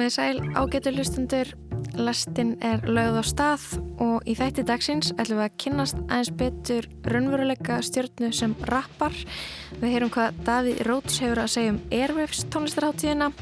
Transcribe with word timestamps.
Komið 0.00 0.14
sæl 0.14 0.38
ágetur 0.56 0.94
hlustundur, 0.96 1.48
lastin 2.00 2.54
er 2.64 2.80
lögð 2.88 3.18
á 3.20 3.24
stað 3.28 3.66
og 4.00 4.24
í 4.24 4.32
þætti 4.38 4.64
dagsins 4.70 5.10
ætlum 5.12 5.42
við 5.42 5.44
að 5.44 5.58
kynnast 5.60 6.00
aðeins 6.06 6.30
betur 6.40 6.88
raunveruleika 7.12 7.76
stjórnu 7.84 8.32
sem 8.32 8.56
rappar. 8.72 9.12
Við 9.76 9.92
heyrum 9.92 10.14
hvað 10.16 10.40
Davíð 10.48 10.82
Róts 10.88 11.20
hefur 11.20 11.44
að 11.44 11.52
segja 11.58 11.76
um 11.76 11.84
Airwaves 11.92 12.48
tónlistarháttíðina 12.48 13.32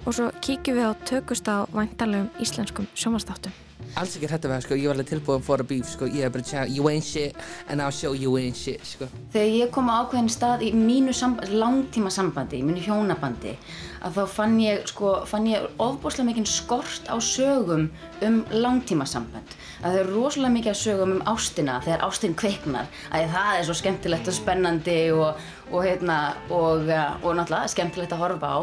og 0.00 0.12
svo 0.16 0.32
kíkjum 0.40 0.80
við 0.80 0.88
á 0.88 0.92
tökust 1.12 1.52
á 1.52 1.68
væntalegum 1.76 2.32
íslenskum 2.40 2.88
sjómanstáttum 2.96 3.67
alls 3.98 4.14
ekki 4.16 4.30
hrættu 4.30 4.48
með 4.50 4.58
það 4.58 4.64
sko, 4.66 4.78
ég 4.78 4.88
var 4.90 4.98
alveg 4.98 5.10
tilbúin 5.10 5.44
for 5.44 5.62
a 5.62 5.66
beef 5.66 5.90
sko, 5.90 6.08
ég 6.10 6.26
er 6.28 6.32
bara 6.34 6.46
tjá, 6.46 6.62
you 6.70 6.86
ain't 6.90 7.04
shit 7.04 7.36
and 7.68 7.82
I'll 7.82 7.94
show 7.94 8.14
you 8.14 8.36
ain't 8.38 8.56
shit 8.56 8.84
sko. 8.86 9.08
Þegar 9.34 9.54
ég 9.56 9.72
kom 9.74 9.90
á 9.90 10.04
ákveðin 10.04 10.30
stað 10.32 10.64
í 10.68 10.72
mínu 10.76 11.14
langtíma 11.58 12.12
sambandi, 12.14 12.60
í 12.60 12.66
mínu 12.66 12.84
hjónabandi 12.84 13.56
að 14.06 14.20
þá 14.20 14.22
fann 14.30 14.56
ég 14.62 14.86
sko, 14.86 15.14
fann 15.26 15.48
ég 15.50 15.66
ofbúslega 15.82 16.28
mikið 16.30 16.46
skort 16.50 17.10
á 17.10 17.16
sögum 17.18 17.88
um 18.22 18.38
langtíma 18.54 19.06
samband 19.08 19.56
að 19.82 19.90
það 19.90 20.00
er 20.00 20.10
rosalega 20.14 20.54
mikið 20.54 20.72
að 20.72 20.80
sögum 20.84 21.14
um 21.16 21.24
ástina 21.32 21.78
þegar 21.82 22.06
ástin 22.06 22.38
kveiknar 22.38 22.88
að 23.10 23.28
það 23.34 23.52
er 23.58 23.68
svo 23.68 23.78
skemmtilegt 23.82 24.30
og 24.30 24.38
spennandi 24.38 24.98
og, 25.14 25.44
og, 25.72 25.78
hérna, 25.82 26.18
og, 26.50 26.86
og 26.86 27.38
náttúrulega 27.38 27.74
skemmtilegt 27.74 28.14
að 28.14 28.24
horfa 28.26 28.54
á. 28.54 28.60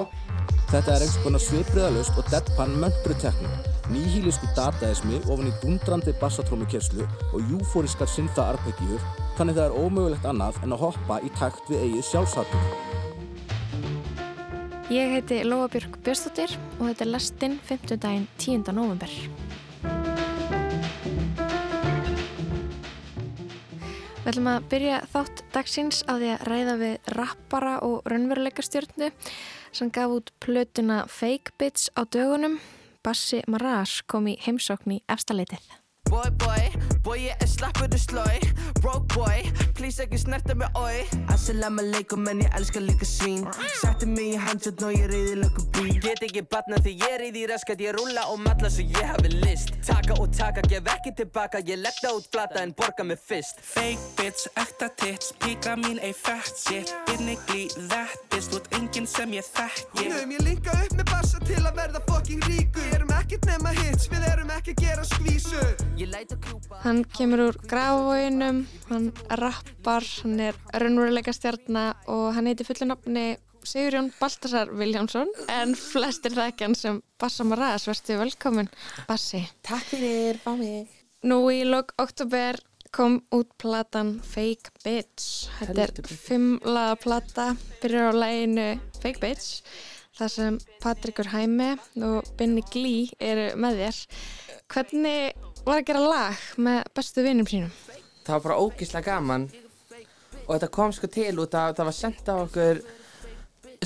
Þetta 0.72 0.96
er 0.96 1.06
einhvers 1.06 1.24
konar 1.24 1.44
svipriðalust 1.44 2.20
og 2.20 2.32
deadpan 2.34 2.78
möndbrutekning 2.82 3.75
nýhílisku 3.92 4.50
dataismi 4.58 5.20
ofan 5.30 5.50
í 5.50 5.54
dundrandi 5.62 6.14
bassatrómukerslu 6.22 7.06
og 7.32 7.52
júfóriskar 7.52 8.10
synþa-arpeggjur 8.10 9.04
þannig 9.38 9.58
það 9.58 9.66
er 9.68 9.78
ómögulegt 9.78 10.28
annað 10.30 10.60
en 10.66 10.76
að 10.76 10.84
hoppa 10.88 11.20
í 11.22 11.32
takt 11.38 11.70
við 11.70 11.84
eigið 11.86 12.08
sjálfshattum. 12.10 12.70
Ég 14.94 15.16
heiti 15.16 15.42
Lóa 15.46 15.66
Björg 15.74 15.98
Björnstóttir 16.06 16.52
og 16.78 16.88
þetta 16.88 17.06
er 17.06 17.12
lastinn 17.12 17.58
5. 17.66 17.98
daginn 17.98 18.28
10. 18.38 18.70
november. 18.78 19.12
Við 24.26 24.32
ætlum 24.32 24.48
að 24.50 24.64
byrja 24.72 25.02
þátt 25.12 25.44
dagsins 25.54 26.00
að 26.10 26.24
því 26.24 26.30
að 26.34 26.46
ræða 26.50 26.78
við 26.82 27.12
rappara 27.14 27.76
og 27.86 28.08
raunveruleika 28.10 28.66
stjórnu 28.66 29.12
sem 29.76 29.92
gaf 29.94 30.16
út 30.16 30.32
plötuna 30.42 31.04
Fake 31.06 31.54
Bits 31.62 31.92
á 31.94 32.02
dögunum 32.10 32.58
Bassi 33.06 33.44
Marás 33.46 34.00
kom 34.10 34.26
í 34.26 34.32
heimsókn 34.42 34.96
í 34.96 35.04
efstaleitið. 35.14 35.62
Boy, 36.10 36.30
boy, 36.42 36.64
boy, 37.06 37.20
ég 37.28 37.42
er 37.42 37.50
slappur 37.50 37.86
og 37.86 38.02
slói. 38.02 38.40
Broke 38.82 39.06
boy, 39.14 39.44
please 39.78 40.02
ekki 40.02 40.18
snerta 40.22 40.56
mig, 40.58 40.70
oi. 40.78 41.04
Assalamu 41.34 41.84
alaikum, 41.84 42.26
en 42.30 42.42
ég 42.42 42.58
elskar 42.58 42.82
líka 42.86 43.06
svín 43.06 43.44
Sætti 43.82 44.08
mig 44.10 44.34
í 44.34 44.40
handjött 44.42 44.82
og 44.86 44.94
ég 44.94 45.06
reyði 45.12 45.36
löku 45.42 45.66
bí 45.76 45.96
Get 46.02 46.24
ekki 46.26 46.42
batna 46.50 46.80
því 46.82 46.94
ég 47.02 47.16
reyði 47.22 47.46
raskat 47.50 47.82
Ég 47.84 47.94
rúla 47.98 48.26
og 48.34 48.42
matla 48.46 48.70
svo 48.74 48.86
ég 48.86 49.10
hafi 49.12 49.34
list. 49.34 49.74
Taka 49.86 50.18
og 50.22 50.34
taka, 50.34 50.66
gef 50.70 50.90
ekki 50.96 51.14
tilbaka 51.20 51.62
Ég 51.66 51.82
leggta 51.82 52.14
út 52.18 52.30
flata 52.34 52.62
en 52.62 52.74
borga 52.78 53.06
mig 53.06 53.22
fyrst. 53.22 53.62
Fake 53.62 54.02
bitch, 54.18 54.50
ekta 54.62 54.90
tits 54.98 55.34
Píka 55.42 55.78
mín 55.78 56.02
ei 56.02 56.14
fett 56.14 56.58
shit. 56.58 56.94
Innigli 57.14 57.68
þettis, 57.76 58.25
þú 58.44 58.58
ert 58.60 58.74
enginn 58.76 59.06
sem 59.08 59.32
ég 59.36 59.46
þekki. 59.48 60.10
Nefnum 60.10 60.34
ég 60.36 60.42
linka 60.44 60.74
upp 60.76 60.96
með 60.98 61.08
bassa 61.12 61.40
til 61.48 61.62
að 61.62 61.78
verða 61.78 62.02
fucking 62.10 62.44
ríkur. 62.50 62.84
Við 62.84 62.96
erum 62.98 63.14
ekkert 63.16 63.48
nema 63.48 63.72
hits, 63.78 64.10
við 64.12 64.26
erum 64.28 64.52
ekki 64.58 64.74
að 64.76 64.82
gera 64.84 65.06
skvísu. 65.08 65.64
Hann 66.84 67.02
kemur 67.16 67.46
úr 67.46 67.60
grafvóinum, 67.72 68.66
hann 68.90 69.08
rappar, 69.40 70.04
hann 70.26 70.44
er 70.50 70.60
raunveruleika 70.76 71.34
stjarnar 71.36 71.96
og 72.12 72.28
hann 72.36 72.52
heiti 72.52 72.68
fullunafni 72.68 73.28
Sigurjón 73.66 74.12
Baltasar 74.20 74.70
Viljánsson 74.78 75.32
en 75.50 75.74
flestir 75.80 76.36
þekkjan 76.36 76.76
sem 76.78 77.00
Bassa 77.22 77.48
Maras, 77.48 77.88
verðstu 77.90 78.20
velkomin 78.20 78.70
Bassi. 79.08 79.42
Takk 79.66 79.88
fyrir, 79.96 80.38
fá 80.44 80.52
mig. 80.60 80.92
Nú 81.26 81.40
í 81.50 81.64
lok 81.66 81.96
oktober 81.98 82.60
kom 82.96 83.18
út 83.36 83.50
platan 83.60 84.16
Fake 84.24 84.72
Bitch. 84.84 85.50
Þetta 85.60 85.84
er 85.84 86.08
fimmlaða 86.08 86.96
plata, 87.02 87.48
byrjar 87.82 88.16
á 88.16 88.20
læginu 88.24 88.68
Fake 89.02 89.20
Bitch 89.20 89.66
þar 90.16 90.32
sem 90.32 90.60
Patrikur 90.80 91.28
Hæmi 91.34 91.74
og 92.08 92.30
Benny 92.40 92.64
Glee 92.72 93.12
eru 93.20 93.50
með 93.60 93.82
þér. 93.82 94.00
Hvernig 94.72 95.50
var 95.66 95.82
að 95.82 95.88
gera 95.90 96.06
lag 96.06 96.46
með 96.56 96.80
bestu 96.96 97.26
vinnum 97.26 97.50
sínum? 97.52 97.74
Það 98.24 98.38
var 98.38 98.46
bara 98.48 98.60
ógíslega 98.64 99.12
gaman 99.12 99.50
og 100.46 100.54
þetta 100.54 100.72
kom 100.78 100.96
sko 100.96 101.12
til 101.12 101.34
út 101.44 101.58
að 101.60 101.76
það 101.76 101.90
var 101.90 101.98
sendt 102.00 102.32
á 102.32 102.36
okkur 102.38 102.80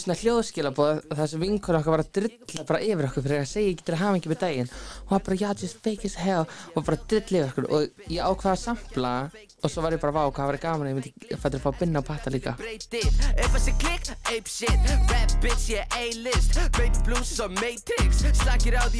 svona 0.03 0.17
hljóðskilabóð 0.19 0.97
og 1.05 1.13
það 1.19 1.29
sem 1.31 1.43
vinkur 1.43 1.77
okkar 1.79 1.93
var 1.95 2.03
að 2.03 2.11
drilla 2.19 2.65
bara 2.69 2.81
yfir 2.85 3.07
okkur 3.09 3.25
fyrir 3.25 3.43
að 3.43 3.51
segja 3.51 3.69
ég 3.69 3.77
getur 3.79 3.97
að 3.97 4.03
hafa 4.03 4.19
ekki 4.19 4.31
með 4.31 4.41
daginn. 4.43 4.71
Og 5.03 5.09
það 5.13 5.25
bara 5.27 5.39
yeah 5.39 5.53
just 5.63 5.77
fake 5.83 6.05
as 6.09 6.17
hell. 6.19 6.45
Og 6.75 6.85
bara 6.87 6.97
drilla 7.09 7.37
yfir 7.43 7.51
okkur. 7.51 7.65
Og 7.75 7.81
ég 8.07 8.21
ákvaði 8.23 8.53
að 8.53 8.63
sampla 8.63 9.13
og 9.59 9.67
svo 9.67 9.83
var 9.83 9.91
ég 9.95 10.01
bara 10.01 10.15
vá 10.15 10.23
hvað 10.31 10.49
var 10.49 10.57
gaman 10.63 10.89
ég 10.89 10.95
myndi 10.99 11.11
fættir 11.35 11.59
að 11.59 11.63
fá 11.65 11.69
að 11.73 11.79
binna 11.81 11.99
á 11.99 12.03
patta 12.07 12.31
líka. 12.31 12.55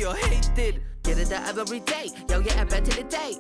Og 0.09 0.15
heitir 0.25 0.81
Gerir 1.07 1.25
þetta 1.25 1.61
every 1.61 1.79
day, 1.87 2.11
já 2.27 2.37
ég 2.37 2.59
er 2.59 2.67
bett 2.69 2.85
til 2.85 2.99
í 2.99 3.05
day 3.09 3.37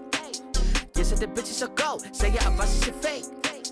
Ég 0.97 1.05
seti 1.05 1.27
bitches 1.27 1.61
að 1.67 1.75
go, 1.81 1.91
segja 2.15 2.47
að 2.47 2.57
bassi 2.61 2.87
sé 2.87 2.95
fake 3.03 3.68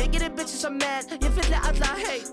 Ég 0.00 0.08
gerir 0.14 0.32
bitches 0.32 0.64
að 0.64 0.78
man, 0.80 1.10
ég 1.20 1.34
fyllir 1.36 1.66
alla 1.68 1.90
heit 2.00 2.30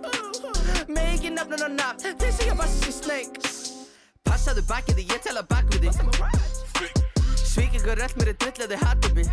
Með 0.88 1.10
ekki 1.12 1.32
nafnun 1.36 1.66
og 1.66 1.74
nafn, 1.76 2.14
þeir 2.22 2.32
segja 2.38 2.56
bassi 2.56 2.86
sé 2.86 2.94
snake. 2.96 3.52
Passaðu 4.24 4.64
bakið 4.70 5.02
því 5.02 5.06
ég 5.12 5.26
tala 5.26 5.44
bak 5.50 5.68
við 5.74 5.90
því 5.90 6.94
Svík 7.44 7.76
ykkur 7.82 8.00
öll 8.06 8.16
mér 8.22 8.32
er 8.32 8.40
drullið 8.46 8.78
hattu 8.86 9.12
mig 9.18 9.28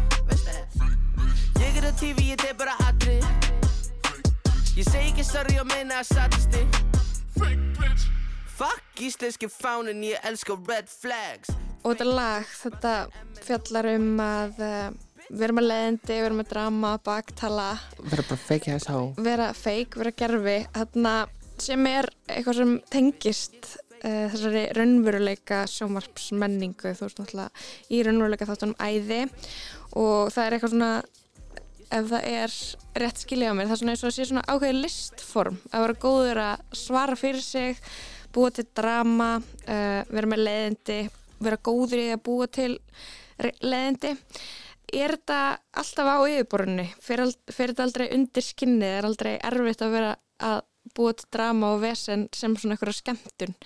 Ég 1.62 1.78
er 1.78 1.87
á 1.87 1.93
TV, 1.94 2.27
ég 2.33 2.43
teg 2.43 2.59
bara 2.59 2.75
aðri 2.89 3.21
Ég 4.75 4.91
segi 4.91 5.12
ekki 5.12 5.27
sorry 5.31 5.61
og 5.62 5.71
meina 5.71 6.03
að 6.03 6.11
Fake 7.39 7.71
bitch 7.78 8.11
Fuck 8.55 9.00
íslenski 9.03 9.49
fánin, 9.50 10.03
ég 10.06 10.19
elska 10.23 10.55
red 10.69 10.87
flags. 10.87 11.50
Og 11.83 11.94
þetta 11.94 12.05
lag, 12.06 12.44
þetta 12.47 12.93
fjallar 13.43 13.89
um 13.97 14.21
að 14.23 14.61
uh, 14.62 15.04
vera 15.31 15.55
með 15.57 15.69
leðindi, 15.71 16.19
vera 16.27 16.37
með 16.37 16.51
drama, 16.51 16.93
baktala. 17.05 17.71
Vera 18.03 18.27
bara 18.29 18.41
feik 18.41 18.69
hér 18.69 18.83
sá 18.83 18.95
vera 19.25 19.49
feik, 19.57 19.97
vera 20.01 20.12
gerfi 20.17 20.59
þarna 20.75 21.15
sem 21.62 21.87
er 21.89 22.09
eitthvað 22.29 22.61
sem 22.61 22.73
tengist 22.93 23.75
uh, 24.03 24.27
þessari 24.33 24.65
raunveruleika 24.77 25.65
sjómarpsmenningu 25.71 26.95
þú 26.95 27.07
veist 27.07 27.21
náttúrulega 27.21 27.67
í 27.95 28.01
raunveruleika 28.07 28.49
þáttunum 28.49 28.79
æði 28.83 29.21
og 29.95 30.33
það 30.35 30.45
er 30.45 30.57
eitthvað 30.57 30.75
svona 30.75 30.91
ef 31.95 32.09
það 32.11 32.29
er 32.33 32.56
rétt 33.05 33.23
skiljað 33.23 33.55
á 33.55 33.56
mér 33.56 33.69
það 33.69 33.77
er 33.77 33.83
svona 33.83 33.95
eins 33.95 34.05
og 34.05 34.11
að 34.11 34.17
sé 34.17 34.29
svona 34.29 34.47
ákveði 34.51 34.81
listform. 34.81 35.61
Að 35.71 35.87
vera 35.87 36.01
góður 36.05 36.43
að 36.49 36.81
svara 36.81 37.19
fyrir 37.19 37.45
sig 37.45 37.83
búa 38.35 38.51
til 38.51 38.67
drama 38.75 39.31
uh, 39.39 40.01
vera 40.11 40.31
með 40.31 40.45
leðindi 40.49 41.01
vera 41.45 41.61
góður 41.62 42.03
í 42.03 42.11
að 42.15 42.25
búa 42.27 42.51
til 42.51 42.73
leðindi 43.62 44.15
er 44.94 45.16
þetta 45.16 45.41
alltaf 45.81 46.10
á 46.10 46.19
yfirborðinu? 46.31 46.87
Fer 47.03 47.25
þetta 47.56 47.87
aldrei 47.87 48.06
undir 48.15 48.47
skinnið? 48.47 48.99
Er 48.99 49.09
aldrei 49.09 49.32
erfitt 49.38 49.84
að 49.84 49.97
vera 49.97 50.15
að 50.44 50.60
búa 50.94 51.15
til 51.16 51.31
drama 51.32 51.75
og 51.75 51.82
vesen 51.84 52.28
sem 52.37 52.56
svona 52.56 52.77
eitthvað 52.77 52.99
skemmtun? 53.00 53.56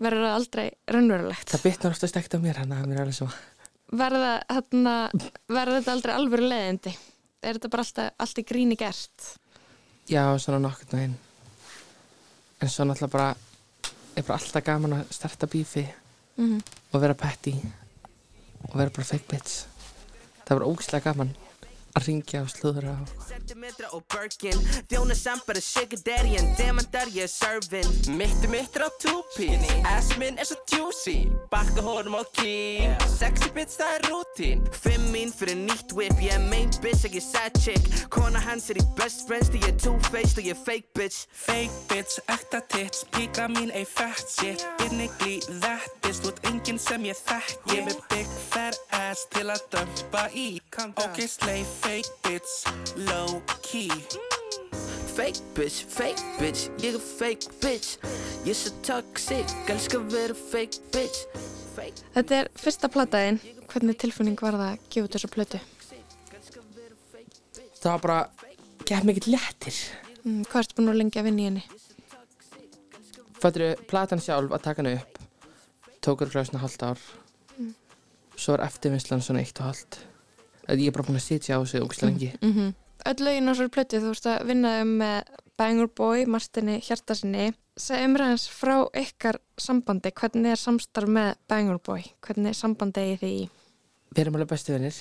Verður 0.00 0.26
það 0.26 0.36
aldrei 0.38 0.66
raunverulegt? 0.90 1.50
Það 1.54 1.66
bitnar 1.68 1.94
oftast 1.94 2.16
ekkert 2.18 2.38
á 2.38 2.44
mér 2.44 2.62
hann 2.62 2.72
að 2.74 2.86
mér 2.88 2.98
er 2.98 3.06
alveg 3.06 3.18
svo 3.20 3.28
verður 3.94 5.76
þetta 5.78 5.92
aldrei 5.92 6.14
alvöru 6.14 6.48
leðindi 6.48 6.94
er 7.44 7.58
þetta 7.58 7.70
bara 7.72 7.84
alltaf, 7.84 8.14
alltaf 8.18 8.46
gríni 8.48 8.78
gert? 8.80 9.28
Já 10.10 10.24
svona 10.40 10.60
nokkur 10.64 10.98
en 10.98 11.16
svo 12.70 12.86
náttúrulega 12.88 13.12
bara 13.12 13.28
er 14.14 14.24
bara 14.24 14.38
alltaf 14.38 14.64
gaman 14.64 14.98
að 14.98 15.12
starta 15.12 15.46
bífi 15.46 15.84
mm 16.36 16.44
-hmm. 16.44 16.62
og 16.92 17.00
vera 17.00 17.14
petty 17.14 17.54
og 18.68 18.76
vera 18.78 18.90
bara 18.90 19.04
fake 19.04 19.28
bitch 19.28 19.73
það 20.44 20.60
var 20.60 20.68
ógislega 20.70 21.10
gaman 21.10 21.34
að 21.94 22.08
ringja 22.08 22.40
og 22.42 22.50
slúðra 22.50 22.94
Sentimetra 23.22 23.90
og 23.94 24.02
Birkin. 24.10 24.58
Þjóna 24.90 25.14
samt 25.18 25.44
bara 25.46 25.62
sugar 25.62 26.00
daddy 26.06 26.34
en 26.40 26.48
demandar 26.58 27.10
ég 27.14 27.28
er 27.28 27.30
servin 27.30 27.86
Mitti 28.18 28.50
mittir 28.50 28.82
á 28.82 28.90
two-piece 29.02 29.76
Ass 29.92 30.14
minn 30.18 30.38
er 30.40 30.48
svo 30.48 30.58
juicy. 30.70 31.28
Bakka 31.52 31.84
hórum 31.86 32.16
á 32.18 32.22
ký 32.34 32.88
Sexy 33.14 33.50
bitch 33.54 33.76
það 33.78 33.94
er 33.98 34.06
rútín. 34.10 34.64
Fimm 34.74 35.06
mín 35.14 35.30
fyrir 35.34 35.58
nýtt 35.60 35.94
whip. 35.94 36.18
Ég 36.22 36.34
er 36.34 36.42
main 36.50 36.72
bitch, 36.82 37.06
ekki 37.06 37.22
sad 37.22 37.54
chick. 37.62 37.86
Kona 38.10 38.42
hans 38.42 38.70
er 38.72 38.80
í 38.82 38.86
best 38.98 39.28
friends 39.28 39.52
Því 39.52 39.62
ég 39.62 39.70
er 39.70 39.78
two-faced 39.84 40.42
og 40.42 40.48
ég 40.50 40.56
er 40.56 40.62
fake 40.66 40.90
bitch. 40.98 41.28
Fake 41.30 41.78
bitch, 41.92 42.18
ekta 42.26 42.62
tits 42.74 43.06
Píka 43.14 43.46
mín 43.52 43.70
ei 43.70 43.86
fett 43.86 44.26
shit. 44.34 44.66
Innigli 44.88 45.38
þettis 45.62 46.24
Þú 46.24 46.34
ert 46.34 46.50
enginn 46.50 46.82
sem 46.82 47.06
ég 47.06 47.22
þekk 47.22 47.76
Ég 47.76 47.94
er 47.94 48.02
big 48.10 48.36
fat 48.50 48.83
ass 49.14 49.26
Til 49.34 49.46
að 49.52 49.62
dömpa 49.72 50.26
í. 50.34 50.48
Ok, 50.98 51.20
slay 51.30 51.62
fake 51.80 52.10
bitch, 52.26 52.64
low 53.06 53.40
key 53.62 53.90
fake 55.14 55.42
bitch, 55.54 55.84
fake 55.86 56.22
bitch 56.40 56.66
Ég 56.82 56.96
er 56.96 57.02
fake 57.02 57.52
bitch. 57.62 57.98
Ég 58.44 58.50
er 58.54 58.58
svo 58.58 58.72
toxic, 58.86 59.52
elskar 59.70 60.02
vera 60.10 60.34
fake 60.34 60.82
bitch. 60.94 61.24
Fake 61.76 62.02
Þetta 62.16 62.40
er 62.42 62.50
fyrsta 62.58 62.90
plataðin. 62.90 63.38
Hvernig 63.70 63.98
tilfinning 64.02 64.38
var 64.42 64.58
það 64.58 64.72
að 64.72 64.84
gefa 64.90 65.08
út 65.08 65.16
þessu 65.16 65.32
plötu? 65.34 65.62
það 67.84 67.90
var 67.92 68.00
bara 68.00 68.20
gett 68.88 69.04
mikið 69.04 69.26
léttir. 69.34 69.80
Mm, 70.24 70.44
hvað 70.48 70.62
ertu 70.62 70.76
búin 70.78 70.92
að 70.94 71.00
lengi 71.02 71.20
að 71.20 71.26
vinna 71.28 71.42
í 71.42 71.48
henni? 71.50 71.64
Fattur 73.42 73.82
platan 73.90 74.22
sjálf 74.24 74.54
að 74.56 74.64
taka 74.64 74.80
hana 74.80 74.94
upp? 75.02 75.20
Tókur 76.04 76.32
glæsna 76.32 76.62
halvt 76.62 76.86
ár 76.88 77.04
svo 78.36 78.56
var 78.56 78.66
eftirvinnslan 78.68 79.22
svona 79.24 79.42
eitt 79.44 79.60
og 79.60 79.70
halvt 79.70 80.00
ég 80.68 80.86
er 80.88 80.96
bara 80.96 81.06
búin 81.06 81.20
að 81.20 81.26
sitja 81.26 81.58
á 81.58 81.60
sig 81.66 81.82
ógislega 81.82 82.10
lengi 82.12 82.32
Mm 82.40 82.72
Öll 83.04 83.20
lögin 83.20 83.44
á 83.44 83.52
þessari 83.52 83.68
plötu, 83.68 83.98
þú 84.00 84.10
veist 84.14 84.26
að 84.26 84.46
vinna 84.48 84.70
um 84.80 84.92
með 84.96 85.32
Bangor 85.60 85.90
Boy, 85.92 86.22
Martini 86.24 86.78
Hjartasinni. 86.80 87.50
Segð 87.76 88.06
umræðans 88.06 88.46
frá 88.48 88.78
ykkar 88.96 89.36
sambandi. 89.60 90.08
Hvernig 90.08 90.54
er 90.54 90.56
samstarf 90.56 91.10
með 91.12 91.34
Bangor 91.52 91.82
Boy? 91.84 92.06
Hvernig 92.24 92.54
er 92.54 92.56
sambandi 92.56 93.04
í 93.10 93.18
því? 93.20 93.34
við 94.14 94.22
erum 94.22 94.38
alveg 94.38 94.50
bestu 94.52 94.74
vinnir 94.74 94.98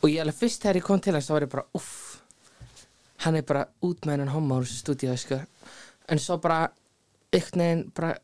og 0.00 0.10
ég 0.12 0.22
alveg 0.22 0.38
fyrst 0.38 0.62
þegar 0.62 0.78
ég 0.78 0.86
kom 0.86 1.00
til 1.02 1.14
hans 1.16 1.28
þá 1.28 1.34
var 1.34 1.46
ég 1.46 1.52
bara 1.54 1.66
uff 1.76 1.94
hann 3.24 3.36
er 3.36 3.46
bara 3.46 3.64
út 3.86 4.06
með 4.06 4.14
hennan 4.14 4.34
homma 4.34 4.60
úr 4.60 4.66
þessu 4.66 4.84
stúdíu 4.84 5.16
sko. 5.18 5.40
en 6.08 6.22
svo 6.22 6.38
bara 6.42 6.70
ykkur 7.34 7.58
neginn 7.60 7.88
bara 7.94 8.14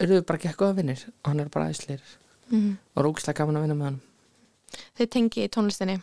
eru 0.00 0.16
við 0.16 0.24
bara 0.28 0.42
gekk 0.42 0.62
góða 0.62 0.78
vinnir 0.80 1.04
og 1.08 1.30
hann 1.30 1.44
er 1.44 1.52
bara 1.52 1.68
aðeinsleir 1.68 2.16
Mm 2.50 2.76
og 2.96 3.04
rókslega 3.04 3.36
gaman 3.42 3.56
að 3.58 3.64
vinna 3.66 3.74
með 3.80 3.86
hann 3.90 4.00
Þið 4.98 5.08
tengi 5.14 5.44
í 5.44 5.48
tónlistinni. 5.52 5.96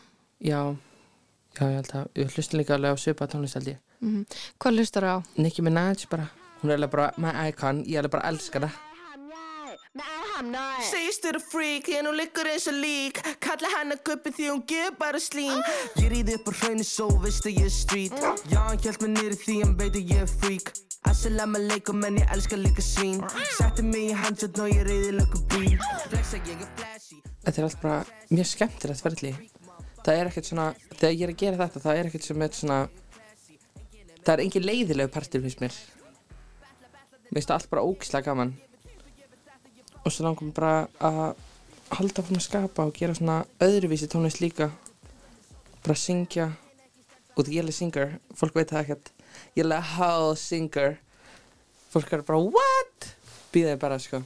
já, 0.44 0.60
já 1.58 1.64
ég 1.70 1.76
held 1.80 1.92
að 1.96 2.08
við 2.16 2.34
hlustum 2.38 2.60
líka 2.60 2.76
alveg 2.76 2.94
á 2.94 2.98
svipa 3.00 3.28
tónlist 3.28 3.56
held 3.60 3.68
ég. 3.74 3.78
Mm 4.04 4.26
Hvað 4.60 4.78
hlustar 4.80 5.04
á? 5.08 5.16
Nicki 5.38 5.62
Minaj 5.62 6.08
bara. 6.12 6.28
Hún 6.62 6.72
er 6.72 6.76
alveg 6.80 6.92
bara 6.92 7.12
my 7.18 7.32
icon, 7.50 7.84
ég 7.88 7.96
er 7.96 8.04
alveg 8.04 8.12
bara 8.18 8.28
að 8.28 8.34
elska 8.36 8.60
það 8.66 8.82
Segist 10.90 11.22
þér 11.24 11.38
að 11.38 11.44
freak, 11.52 11.90
en 11.94 12.08
hún 12.10 12.16
liggur 12.18 12.48
eins 12.50 12.66
og 12.68 12.74
lík. 12.82 13.20
Kalla 13.44 13.70
hana 13.78 13.96
guppi 14.04 14.32
því 14.34 14.48
hún 14.50 14.64
gef 14.68 14.96
bara 15.00 15.20
slín 15.22 15.60
Ég 16.02 16.10
ríði 16.12 16.36
upp 16.40 16.50
á 16.50 16.54
hraunni 16.64 16.84
svo 16.88 17.08
veist 17.22 17.46
að 17.46 17.60
ég 17.62 17.68
er 17.70 17.76
street. 17.76 18.18
Já, 18.50 18.60
hann 18.66 18.82
hjælt 18.82 19.02
mig 19.06 19.14
niður 19.14 19.38
því 19.44 19.60
hann 19.62 19.76
veit 19.78 19.94
að 20.00 20.10
ég 20.16 20.24
er 20.26 20.34
freak 20.42 20.74
Assalamu 21.04 21.58
alaikum, 21.60 22.04
en 22.08 22.18
ég 22.18 22.30
elska 22.32 22.56
líka 22.56 22.82
svín 22.84 23.20
Setti 23.58 23.84
mig 23.84 24.12
í 24.12 24.16
handjött 24.16 24.60
og 24.64 24.70
ég 24.72 24.84
reyði 24.88 25.12
lögum 25.18 25.42
bíl 25.52 25.74
Flexa 26.08 26.40
ég 26.40 26.62
er 26.64 26.70
flashy. 26.78 27.18
Þetta 27.44 27.60
er 27.60 27.66
allt 27.68 27.82
bara 27.82 27.98
mjög 28.32 28.48
skemmtilegt 28.48 29.04
ferli. 29.04 29.32
Það 30.04 30.20
er 30.20 30.30
ekkert 30.30 30.48
svona, 30.48 30.68
þegar 30.96 31.14
ég 31.14 31.24
er 31.26 31.34
að 31.34 31.42
gera 31.42 31.60
þetta 31.60 31.82
það 31.84 32.00
er 32.00 32.10
ekkert 32.10 32.28
sem 32.28 32.46
er 32.46 32.56
svona 32.60 32.78
það 34.24 34.34
er 34.34 34.44
engin 34.46 34.68
leiðilegu 34.70 35.14
partur 35.14 35.44
fyrst 35.44 35.64
mér. 35.64 35.80
Mér 37.30 37.40
finnst 37.40 37.52
það 37.52 37.58
allt 37.58 37.72
bara 37.74 37.86
ógislega 37.88 38.30
gaman. 38.30 38.54
Og 40.04 40.12
svo 40.12 40.28
langar 40.28 40.48
mér 40.48 40.58
bara 40.60 40.76
að 41.04 41.24
halda 42.00 42.24
fram 42.24 42.40
að 42.40 42.48
skapa 42.48 42.88
og 42.88 42.96
gera 42.98 43.18
svona 43.18 43.42
öðruvísi 43.64 44.08
tónlist 44.12 44.44
líka. 44.44 44.72
Bara 45.84 46.00
syngja. 46.00 46.54
Og 47.36 47.48
ég 47.50 47.60
er 47.60 47.68
alveg 47.68 47.80
singer, 47.80 48.18
fólk 48.38 48.56
veit 48.56 48.72
það 48.72 48.84
ekkert 48.86 49.13
ég 49.56 49.64
er 49.64 49.68
alveg 49.68 49.90
how 49.96 50.36
singer 50.40 50.98
fólk 51.94 52.14
er 52.14 52.26
bara 52.28 52.42
what 52.44 53.10
býðaði 53.54 53.82
bara 53.82 54.00
sko 54.02 54.24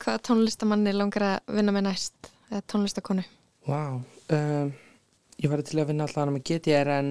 Hvaða 0.00 0.22
tónlistamanni 0.30 0.94
langar 0.96 1.26
að 1.26 1.56
vinna 1.58 1.74
með 1.76 1.90
næst? 1.90 2.30
Eða 2.48 2.62
tónlistakonu? 2.72 3.22
Vá, 3.68 4.00
um, 4.00 4.70
ég 5.36 5.50
var 5.52 5.60
til 5.60 5.82
að 5.82 5.90
vinna 5.90 6.06
allavega 6.08 6.32
með 6.32 6.44
GTRN 6.48 7.10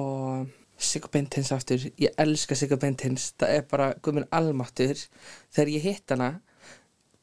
og 0.00 0.48
Sigga 0.76 1.08
Bentins 1.14 1.52
aftur. 1.54 1.86
Ég 2.02 2.18
elska 2.20 2.58
Sigga 2.58 2.76
Bentins, 2.82 3.30
það 3.38 3.54
er 3.54 3.62
bara 3.70 3.86
guðminn 4.02 4.26
almáttur. 4.34 4.98
Þegar 5.54 5.72
ég 5.76 5.86
hitt 5.86 6.12
hana, 6.12 6.32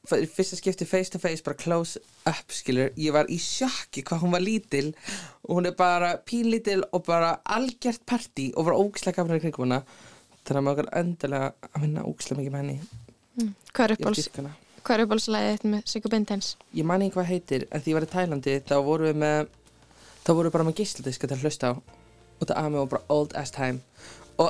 fyrsta 0.07 0.57
skipti 0.59 0.85
face 0.85 1.11
to 1.13 1.19
face, 1.21 1.43
bara 1.43 1.55
close 1.59 1.99
up, 2.27 2.51
skilur, 2.51 2.91
ég 2.99 3.13
var 3.15 3.29
í 3.31 3.37
sjokki 3.39 4.03
hvað 4.03 4.25
hún 4.25 4.33
var 4.35 4.43
lítil 4.43 4.89
og 5.47 5.57
hún 5.57 5.69
er 5.69 5.77
bara 5.79 6.17
pínlítil 6.27 6.83
og 6.91 7.05
bara 7.07 7.37
algjört 7.45 8.03
partí 8.09 8.49
og 8.55 8.67
bara 8.67 8.79
ógislega 8.81 9.21
gafnir 9.21 9.39
í 9.39 9.45
kringum 9.45 9.69
hana. 9.69 9.83
Þannig 10.43 10.59
að 10.59 10.67
maður 10.67 10.91
endilega 10.99 11.53
að 11.71 11.85
vinna 11.85 12.03
ógislega 12.03 12.41
mikið 12.41 12.53
með 12.53 12.63
henni. 12.65 12.79
Er 13.79 13.95
hana. 14.37 14.53
hvað 14.83 14.97
er 14.97 15.05
uppáhaldslæðið 15.05 15.53
þitt 15.55 15.69
með 15.71 15.83
Sigur 15.89 16.11
Bintens? 16.11 16.47
ég 16.75 16.87
man 16.87 17.01
ekki 17.01 17.15
hvað 17.17 17.29
heitir 17.31 17.65
en 17.71 17.83
því 17.83 17.93
ég 17.93 17.97
var 17.97 18.05
í 18.05 18.11
Tælandi 18.11 18.55
þá 18.67 18.75
vorum 18.83 19.07
við 19.07 19.21
með 19.23 19.47
þá 20.25 20.31
vorum 20.33 20.47
við 20.49 20.55
bara 20.57 20.67
með 20.67 20.77
gísladiska 20.81 21.29
til 21.29 21.37
að 21.37 21.45
hlusta 21.45 21.71
á 21.71 21.73
og 21.73 22.43
það 22.49 22.57
aðeins 22.59 22.79
var 22.81 22.91
bara 22.91 23.15
old 23.15 23.35
ass 23.39 23.55
time 23.55 23.79
og 24.41 24.49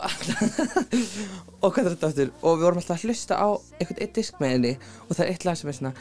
og 1.63 1.73
hvað 1.73 1.85
er 1.85 1.93
þetta 1.95 2.09
aftur? 2.09 2.33
Og 2.41 2.57
við 2.57 2.65
vorum 2.65 2.81
alltaf 2.81 2.97
að 2.97 3.07
hlusta 3.07 3.39
á 3.39 3.49
einhvern 3.79 4.01
eitt 4.05 4.15
disk 4.15 4.39
með 4.39 4.53
henni. 4.55 4.73
Og 5.07 5.15
það 5.15 5.25
er 5.25 5.31
eitt 5.33 5.47
lag 5.47 5.59
sem 5.59 5.71
er 5.71 5.79
svona 5.79 5.93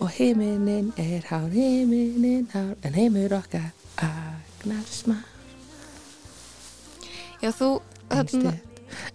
og 0.00 0.08
heiminin 0.16 0.92
er 1.00 1.26
hár, 1.28 1.48
heiminin 1.52 2.48
hár 2.54 2.74
en 2.84 2.96
heimur 2.96 3.36
okkar 3.36 3.70
agnar 4.00 4.86
smá 4.88 5.16
Já, 7.40 7.48
þú, 7.56 7.68
þarna, 8.10 8.52
einstætt 8.52 8.70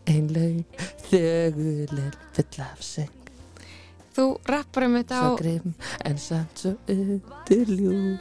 einlaug 0.09 0.63
þöguleg 1.09 2.15
full 2.33 2.63
af 2.65 2.81
söng. 2.81 3.11
Þú 4.15 4.25
rappar 4.49 4.87
um 4.87 4.95
þetta 4.97 5.19
á, 5.19 5.25
svo 5.25 5.35
grimm 5.41 5.75
en 6.07 6.17
samt 6.21 6.63
svo 6.63 6.71
undirljú 6.89 8.17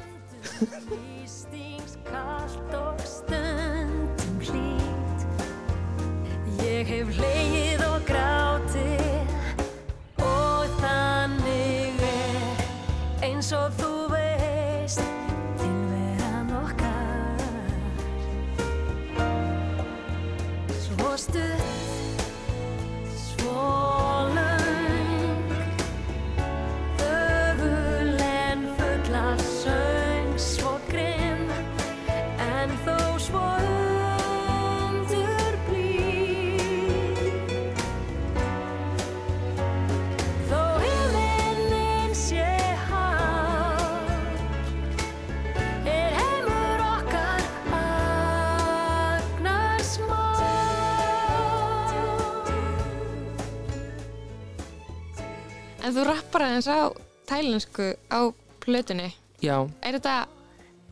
Ég 6.75 6.89
hef 6.91 7.11
leið 7.23 7.83
og 7.87 8.01
grátið 8.09 9.29
og 10.27 10.73
þannig 10.81 12.01
er 12.09 12.65
eins 13.29 13.53
og 13.55 13.71
þú 13.79 13.91
veist 14.11 15.24
aðeins 56.55 56.71
á 56.71 56.79
tælensku 57.29 57.87
á 58.11 58.21
plötunni. 58.61 59.11
já, 59.43 59.57
Er 59.83 59.99
þetta, 59.99 60.27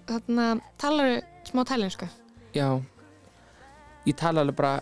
þarna, 0.07 0.61
talaru 0.79 1.21
smá 1.49 1.65
tælensku? 1.65 2.09
Já 2.55 2.83
Ég 4.07 4.17
tala 4.19 4.41
alveg 4.43 4.57
bara 4.59 4.81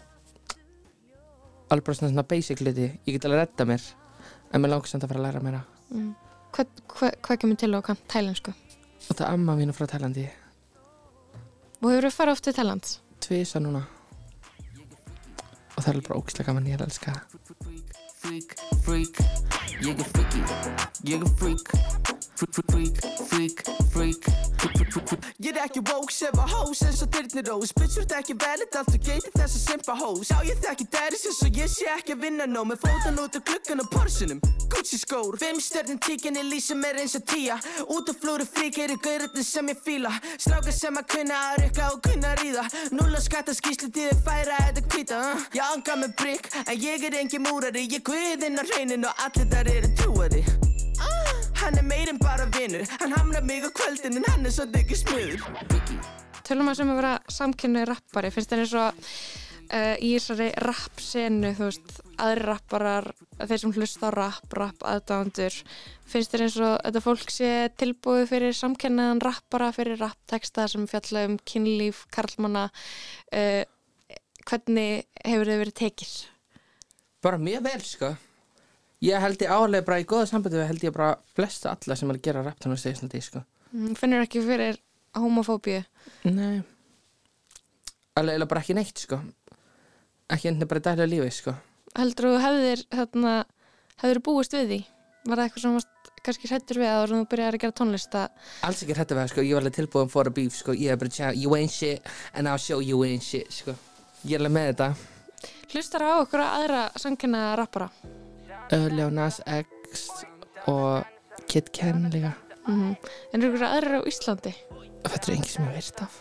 alveg 1.71 1.85
bara 1.85 1.95
svona, 1.95 2.11
svona 2.11 2.25
basic 2.27 2.59
hluti 2.65 2.87
ég 3.07 3.13
get 3.13 3.25
alveg 3.29 3.39
að 3.39 3.45
redda 3.45 3.65
mér 3.69 3.83
en 4.53 4.63
mér 4.63 4.71
langar 4.73 4.89
samt 4.91 5.05
að 5.05 5.13
fara 5.13 5.21
að 5.21 5.27
læra 5.29 5.43
mér 5.45 5.61
Mm. 5.91 6.15
Hvað, 6.55 6.67
hvað, 6.89 7.15
hvað 7.23 7.39
kemur 7.43 7.57
til 7.59 7.75
og 7.75 7.83
kann 7.85 7.97
tælensku? 8.09 8.53
það 9.09 9.21
er 9.27 9.33
amma 9.33 9.57
mínu 9.59 9.73
frá 9.75 9.87
Tælandi 9.91 10.29
Og 11.83 11.91
hefur 11.91 12.07
þú 12.07 12.11
farið 12.15 12.33
oft 12.33 12.45
til 12.45 12.53
Tælands? 12.55 13.01
tvisa 13.21 13.59
núna 13.59 13.83
og 15.77 15.83
það 15.85 15.89
er 15.97 16.01
bara 16.07 16.19
ógislega 16.21 16.47
gaman 16.47 16.67
ég 16.67 16.75
er 16.75 16.85
að 16.85 16.91
elska 16.91 17.13
það 17.13 17.70
freak, 18.21 18.55
freak. 18.83 19.17
Ég 19.81 19.99
er 19.99 20.05
freaky, 20.05 20.43
ég 21.03 21.21
er 21.21 21.31
freak 21.37 22.20
Freak, 22.41 22.97
freak, 23.29 23.61
freak, 23.93 24.25
Ég 25.45 25.51
er 25.53 25.59
ekki 25.61 25.83
woke 25.85 26.15
sem 26.15 26.39
að 26.41 26.55
hós 26.55 26.79
eins 26.87 27.03
og 27.05 27.11
dyrnir 27.13 27.45
rós. 27.51 27.75
Bitch, 27.77 27.99
þú 27.99 28.05
ert 28.07 28.15
ekki 28.17 28.37
valid, 28.41 28.79
allt 28.81 28.95
og 28.97 29.03
geitir 29.05 29.35
þess 29.35 29.59
að 29.59 29.65
simpa 29.67 29.97
hós 29.99 30.31
Já, 30.31 30.39
ég 30.49 30.63
þekki 30.65 30.87
dæris 30.95 31.27
eins 31.29 31.41
og 31.45 31.59
ég 31.61 31.69
sé 31.69 31.91
ekki 31.93 32.15
að 32.17 32.25
vinna 32.25 32.47
nóg. 32.49 32.71
Með 32.71 32.81
fótan 32.87 33.21
út 33.21 33.37
af 33.37 33.45
gluggan 33.45 33.85
og 33.85 33.91
porsinum. 33.93 34.41
Gucci 34.73 35.01
skór, 35.03 35.37
fimm 35.43 35.61
stjörnum 35.61 36.01
tíkinni 36.01 36.47
lýsum 36.47 36.81
mér 36.81 37.03
eins 37.03 37.19
og 37.19 37.27
tíja 37.29 37.59
Út 37.93 38.09
af 38.09 38.23
flúru 38.23 38.49
frík 38.49 38.81
er 38.81 38.97
í 38.97 38.97
gauröldin 39.05 39.45
sem 39.45 39.69
ég 39.69 39.85
fíla. 39.85 40.15
Strákar 40.41 40.73
sem 40.73 40.97
að 40.97 41.11
kunna 41.13 41.43
að 41.51 41.61
rykka 41.67 41.93
og 41.93 42.01
kunna 42.09 42.33
að 42.33 42.45
ríða. 42.47 42.67
Nulla 42.97 43.21
skatta 43.21 43.53
skýslu 43.53 43.93
til 43.93 44.09
þið 44.09 44.25
færa 44.25 44.57
þetta 44.65 44.87
hvita 44.89 45.21
uh. 45.35 45.47
Ég 45.61 45.77
anga 45.77 46.01
með 46.07 46.17
brygg, 46.25 46.51
en 46.65 46.83
ég 46.89 47.05
er 47.11 47.21
engin 47.21 47.45
múrari. 47.45 47.85
Ég 47.85 48.01
guðinn 48.09 48.57
á 48.57 48.65
hreinin 48.65 49.09
og 49.13 49.25
allir 49.29 49.53
þar 49.53 49.75
eru 49.77 49.95
trúari 50.01 50.70
vinnur 52.61 52.97
Hann 53.01 53.19
hamnar 53.19 53.47
mig 53.49 53.65
á 53.65 53.71
kvöldin 53.73 54.21
en 54.21 54.33
hann 54.33 54.47
er 54.47 54.55
svo 54.55 54.69
diggur 54.71 55.01
smiður 55.01 55.47
tölum 56.51 56.71
að 56.71 56.81
sem 56.81 56.91
að 56.91 56.99
vera 56.99 57.13
samkynni 57.31 57.87
rappari, 57.87 58.33
finnst 58.35 58.51
þér 58.51 58.63
eins 58.65 58.75
og 58.81 59.03
uh, 59.71 59.97
í 60.03 60.11
þessari 60.17 60.49
rappsenu, 60.65 61.53
þú 61.55 61.69
veist, 61.69 61.93
aðri 62.21 62.47
rapparar, 62.49 63.11
þeir 63.39 63.63
sem 63.63 63.75
hlusta 63.77 64.11
á 64.11 64.17
rapp, 64.17 64.57
rapp 64.59 64.87
aðdándur, 64.91 65.59
finnst 66.11 66.35
þér 66.35 66.47
eins 66.47 66.57
og 66.59 66.75
þetta 66.79 67.05
fólk 67.05 67.35
sé 67.35 67.53
tilbúið 67.81 68.25
fyrir 68.33 68.57
samkynnaðan 68.59 69.23
rappara, 69.27 69.71
fyrir 69.77 70.01
rappteksta 70.03 70.67
sem 70.73 70.89
fjalla 70.91 71.29
um 71.29 71.39
kynlíf, 71.47 72.03
karlmanna, 72.15 72.67
uh, 73.31 73.63
hvernig 74.51 75.07
hefur 75.23 75.53
þið 75.53 75.63
verið 75.65 75.79
tekið? 75.85 76.17
Bara 77.23 77.39
mjög 77.39 77.67
vel, 77.69 77.81
sko. 77.85 78.15
Ég 79.01 79.17
held 79.17 79.41
ég 79.41 79.49
álega 79.49 79.85
bara 79.87 80.01
í 80.03 80.05
góða 80.05 80.27
sambandi 80.29 80.59
við 80.61 80.67
held 80.69 80.83
ég 80.85 80.93
bara 80.93 81.15
flesta 81.33 81.71
alla 81.73 81.97
sem 81.97 82.11
er 82.13 82.19
að 82.19 82.27
gera 82.27 82.43
rapptónlist 82.45 82.85
í 82.85 82.91
Íslandi, 82.93 83.21
sko. 83.25 83.41
Mm, 83.73 83.95
Finnur 83.97 84.27
ekki 84.27 84.43
fyrir 84.45 84.77
homofóbíu? 85.17 85.81
Nei. 86.29 86.61
Alveg 88.21 88.45
bara 88.51 88.61
ekki 88.61 88.77
neitt, 88.77 89.01
sko. 89.01 89.23
Ekki 90.31 90.51
enda 90.53 90.69
bara 90.69 90.83
í 90.83 90.85
daglega 90.85 91.13
lífi, 91.15 91.31
sko. 91.39 91.55
Heldur 91.97 92.29
þú 92.29 92.43
hefðir, 92.45 92.85
þarna, 92.93 93.33
hefðir 94.03 94.23
búist 94.29 94.59
við 94.59 94.69
því? 94.75 94.81
Var 95.31 95.37
það 95.41 95.45
eitthvað 95.47 95.65
sem 95.65 95.79
varst 95.79 96.13
kannski 96.21 96.51
hrættur 96.53 96.81
við 96.83 96.93
að 96.93 97.09
þú 97.15 97.25
byrjar 97.33 97.57
að 97.57 97.65
gera 97.65 97.79
tónlist 97.81 98.15
að 98.21 98.47
Alls 98.69 98.85
ekki 98.85 98.97
hrættu 98.99 99.17
við 99.17 99.23
það, 99.23 99.33
sko. 99.33 99.47
Ég 99.49 99.57
var 99.57 99.65
alveg 99.65 99.79
tilbúin 99.81 100.13
for 100.13 100.29
a 100.29 100.37
beef, 100.37 100.61
sko. 100.61 100.77
Ég 100.77 100.93
er 100.93 101.01
bara 101.01 101.17
tjá, 101.17 101.33
you 101.33 101.57
ain't 101.57 101.73
shit 101.73 102.05
and 102.35 102.45
I'll 102.53 102.61
show 102.61 102.85
you 102.85 103.01
ain't 103.09 103.25
shit, 103.25 103.49
sko. 103.49 103.73
Ég 104.29 104.37
er 104.37 104.45
alveg 104.45 104.59
með 104.59 104.73
þetta. 104.75 104.93
hlustar 105.73 106.05
á 106.05 106.21
okkur 106.21 106.45
aðra 106.45 106.89
samkynna 107.01 107.55
rappara? 107.57 107.89
Uh, 108.73 108.87
Lil 108.95 109.11
Nas 109.11 109.41
X 109.47 110.09
og 110.67 111.05
Kid 111.49 111.73
Ken 111.73 112.11
líka. 112.13 112.33
Mm 112.69 112.95
En 113.35 113.43
eru 113.43 113.55
ykkur 113.55 113.67
aðra 113.67 113.99
á 113.99 114.03
Íslandi? 114.07 114.53
Þetta 115.03 115.27
er 115.27 115.33
engin 115.35 115.51
sem 115.51 115.65
ég 115.67 115.75
veist 115.75 116.03
af. 116.05 116.19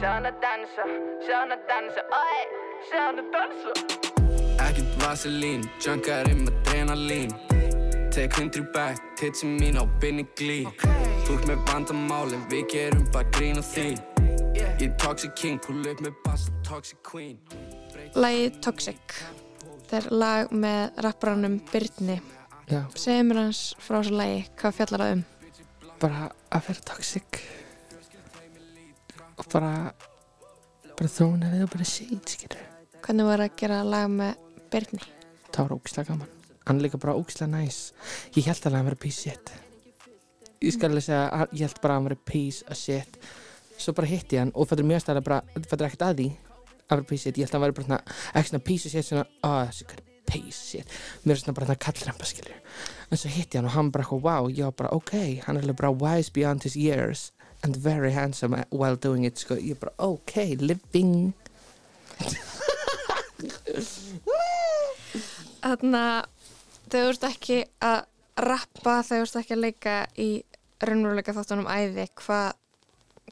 Sjána 0.00 0.30
dansa, 0.42 0.84
sjána 1.26 1.56
dansa, 1.68 2.04
oi, 2.14 2.40
sjána 2.90 3.24
dansa. 3.34 3.72
Ekkert 4.68 4.94
vaselín, 5.02 5.66
junkar 5.82 6.30
um 6.30 6.46
adrenalín. 6.46 7.34
Tek 8.14 8.38
hundri 8.38 8.62
back, 8.74 9.02
titsi 9.18 9.46
mín 9.46 9.78
á 9.78 9.86
binni 10.00 10.24
glý 10.34 10.64
Þú 11.26 11.36
ert 11.36 11.44
með 11.46 11.60
vandamálin, 11.68 12.42
við 12.50 12.64
gerum 12.72 13.04
bara 13.14 13.28
grín 13.36 13.58
á 13.58 13.62
því 13.62 13.92
Ég 14.54 14.88
er 14.88 14.96
toxic 14.98 15.34
king, 15.38 15.60
pull 15.62 15.82
upp 15.86 16.02
með 16.02 16.16
bass, 16.24 16.48
toxic 16.66 16.98
queen. 17.06 17.38
Lagið 18.18 18.58
Toxic 18.66 19.20
Þetta 19.90 20.06
er 20.06 20.12
lag 20.14 20.50
með 20.54 21.00
rapparanum 21.02 21.54
Byrni 21.66 22.20
Já, 22.70 22.84
Segðu 22.94 23.22
mér 23.26 23.38
hans 23.40 23.60
frá 23.82 23.96
þessu 23.96 24.12
lagi, 24.14 24.42
hvað 24.60 24.74
fjallar 24.76 25.02
það 25.02 25.14
um? 25.16 25.22
bara 26.00 26.28
að 26.54 26.68
vera 26.68 26.84
toxic. 26.86 27.40
Og 29.34 29.48
bara, 29.50 29.72
bara 30.94 31.10
þróna 31.10 31.50
við 31.50 31.64
og 31.66 31.72
bara 31.72 31.86
shit, 31.90 32.30
skilur. 32.36 32.62
Hvernig 33.02 33.26
var 33.26 33.42
að 33.42 33.56
gera 33.58 33.80
lag 33.82 34.06
með 34.12 34.38
Byrni? 34.70 35.02
Það 35.50 35.60
var 35.64 35.74
ógislega 35.74 36.12
gaman. 36.12 36.30
Hann 36.68 36.82
líka 36.84 37.00
bara 37.02 37.16
ógislega 37.18 37.50
næs. 37.56 37.80
Ég 38.36 38.46
held 38.46 38.62
alveg 38.62 38.70
að 38.70 38.78
hann 38.78 38.88
verið 38.92 39.02
of 39.02 39.26
shit. 39.26 39.52
Ég 40.60 40.76
skal 40.76 40.92
alveg 40.92 41.08
segja, 41.08 41.26
að 41.34 41.56
ég 41.58 41.66
held 41.66 41.82
bara 41.82 41.96
að 41.96 41.98
hann 41.98 42.08
verið 42.12 42.22
piece 42.30 42.70
of 42.70 42.78
shit. 42.78 43.18
Svo 43.80 43.96
bara 43.98 44.12
hitti 44.12 44.38
hann 44.38 44.54
og 44.54 44.70
þetta 44.70 44.84
er 44.84 44.90
mjög 44.92 45.04
stæðlega 45.04 45.28
bara, 45.32 45.42
þetta 45.58 45.80
er 45.80 45.88
ekkert 45.90 46.06
að 46.06 46.22
því 46.22 46.30
að 46.90 47.00
vera 47.00 47.10
piece 47.10 47.24
shit. 47.26 47.38
Ég 47.38 47.44
held 47.46 47.52
að 47.52 47.58
hann 47.58 47.66
verið 47.66 47.78
bara 47.78 47.88
svona, 47.88 48.00
ekki 48.34 48.50
svona 48.52 48.66
piece 48.68 48.92
shit, 48.92 49.06
svona, 49.06 49.26
að 49.46 49.60
þessi 49.70 49.84
hvað 49.90 49.98
er 49.98 50.04
piece 50.30 50.62
shit. 50.70 50.86
Mér 51.24 51.34
er 51.34 51.40
svona 51.42 51.56
bara 51.58 51.68
svona 51.70 51.84
kallrampa, 51.86 52.24
skilur. 52.30 52.56
En 53.10 53.16
svo 53.20 53.30
hitti 53.34 53.58
hann 53.58 53.68
og 53.70 53.74
hann 53.76 53.90
bara 53.94 54.02
eitthvað, 54.06 54.24
wow, 54.26 54.44
ég 54.50 54.64
var 54.68 54.76
bara, 54.82 54.92
ok, 54.96 55.14
hann 55.46 55.56
er 55.58 55.62
alveg 55.66 55.80
bara 55.80 55.92
wise 56.02 56.30
beyond 56.34 56.60
his 56.66 56.76
years 56.78 57.20
and 57.64 57.76
very 57.76 58.12
handsome 58.12 58.54
while 58.70 58.96
doing 58.96 59.24
it, 59.26 59.36
sko. 59.38 59.54
Ég 59.58 59.78
bara, 59.80 59.94
ok, 59.98 60.56
living. 60.60 61.32
Þannig 65.60 66.00
að 66.00 66.24
þau 66.90 67.02
ert 67.10 67.24
ekki 67.28 67.58
að 67.84 68.00
rappa, 68.40 69.02
þau 69.06 69.18
ert 69.20 69.36
ekki 69.42 69.54
að 69.56 69.64
leika 69.66 69.94
í 70.18 70.30
raunveruleika 70.80 71.34
þáttunum 71.36 71.68
æði 71.68 72.06
hvað 72.18 72.56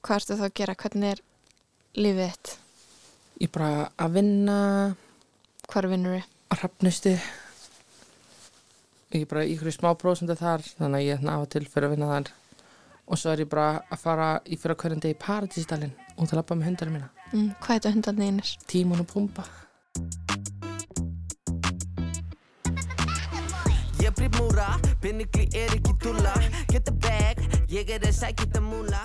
hva 0.05 0.17
ertu 0.19 0.37
þá 0.39 0.47
að 0.47 0.57
gera, 0.61 0.77
hvernig 0.79 1.15
er 1.17 1.23
lífið 1.99 2.29
þitt, 2.29 2.51
Ég 3.39 3.51
bara 3.55 3.89
að 3.95 4.17
vinna. 4.19 4.57
Hvar 5.69 5.87
vinnur 5.87 6.17
þið 6.17 6.25
að 6.49 6.63
rafnustu 6.63 7.13
ég 9.13 9.23
er 9.25 9.29
bara 9.29 9.45
í 9.45 9.55
ykkur 9.55 9.73
smá 9.73 9.93
prósendu 9.97 10.35
þar 10.37 10.65
þannig 10.65 10.99
að 10.99 11.05
ég 11.07 11.19
er 11.19 11.25
náða 11.25 11.47
til 11.55 11.63
fyrir 11.69 11.89
að 11.89 11.95
vinna 11.95 12.09
þar. 12.11 12.33
Og 13.09 13.21
svo 13.21 13.33
er 13.33 13.43
ég 13.45 13.51
bara 13.53 13.69
að 13.89 14.03
fara 14.03 14.27
í 14.45 14.59
fyrir 14.61 14.77
að 14.77 14.99
degi 15.05 15.15
í 15.15 15.21
Paradísdalinn 15.23 15.95
út 16.17 16.33
að 16.33 16.41
lappa 16.41 16.59
með 16.59 16.69
hundarinn 16.69 16.97
mína. 16.99 17.09
Mm, 17.33 17.49
hvað 17.63 17.75
er 17.75 17.79
þetta 17.79 17.95
hundarni 17.95 18.29
einir? 18.29 18.53
Tímon 18.69 19.05
og 19.05 19.09
Pumba. 19.13 19.47
Ég 24.03 24.13
brýt 24.19 24.37
múra, 24.41 24.69
pinnigli 25.01 25.49
er 25.55 25.73
ekki 25.79 25.95
dúlla. 26.03 26.35
Get 26.73 26.85
the 26.85 26.97
bag, 27.07 27.41
ég 27.71 27.89
er 27.89 28.03
að 28.03 28.19
sækja 28.19 28.49
þetta 28.49 28.65
múla 28.67 29.05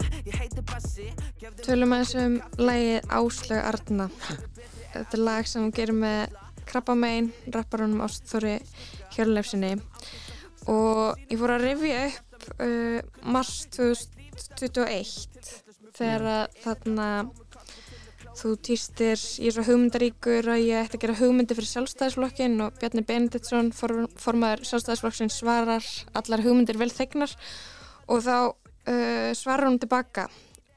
Tölum 1.63 1.95
að 1.95 2.03
þessum 2.03 2.39
lagið 2.59 3.11
Áslög 3.19 3.67
Arna. 3.71 4.09
Þetta 4.93 5.17
er 5.17 5.23
lag 5.23 5.49
sem 5.49 5.63
hún 5.63 5.75
gerir 5.75 5.97
með 5.97 6.35
Krabbamein, 6.69 7.31
rapparunum 7.53 8.03
Ástþóri 8.05 8.57
Hjörleifsinni 9.13 9.75
og 10.71 11.19
ég 11.27 11.39
fór 11.41 11.55
að 11.57 11.65
rifja 11.67 12.03
upp 12.07 12.45
uh, 12.63 12.99
mars 13.35 13.65
2021 13.75 15.49
þegar 15.93 16.27
að 16.31 16.59
þarna 16.63 17.07
þú 18.33 18.53
týstir, 18.65 19.19
ég 19.43 19.51
er 19.51 19.55
svo 19.55 19.65
hugmyndaríkur 19.67 20.49
að 20.49 20.63
ég 20.65 20.87
ætti 20.87 20.97
að 20.97 21.03
gera 21.03 21.17
hugmyndi 21.19 21.57
fyrir 21.57 21.69
sjálfstæðisflokkin 21.69 22.57
og 22.65 22.79
Bjarni 22.79 23.03
Benediktsson 23.05 23.69
for, 23.75 24.07
formaður 24.19 24.65
sjálfstæðisflokkin 24.69 25.31
svarar 25.33 25.85
allar 26.17 26.43
hugmyndir 26.45 26.79
vel 26.81 26.89
þegnar. 26.93 27.35
Og 28.09 28.23
þá 28.25 28.37
uh, 28.87 29.31
svarar 29.37 29.69
hún 29.69 29.79
tilbaka 29.81 30.29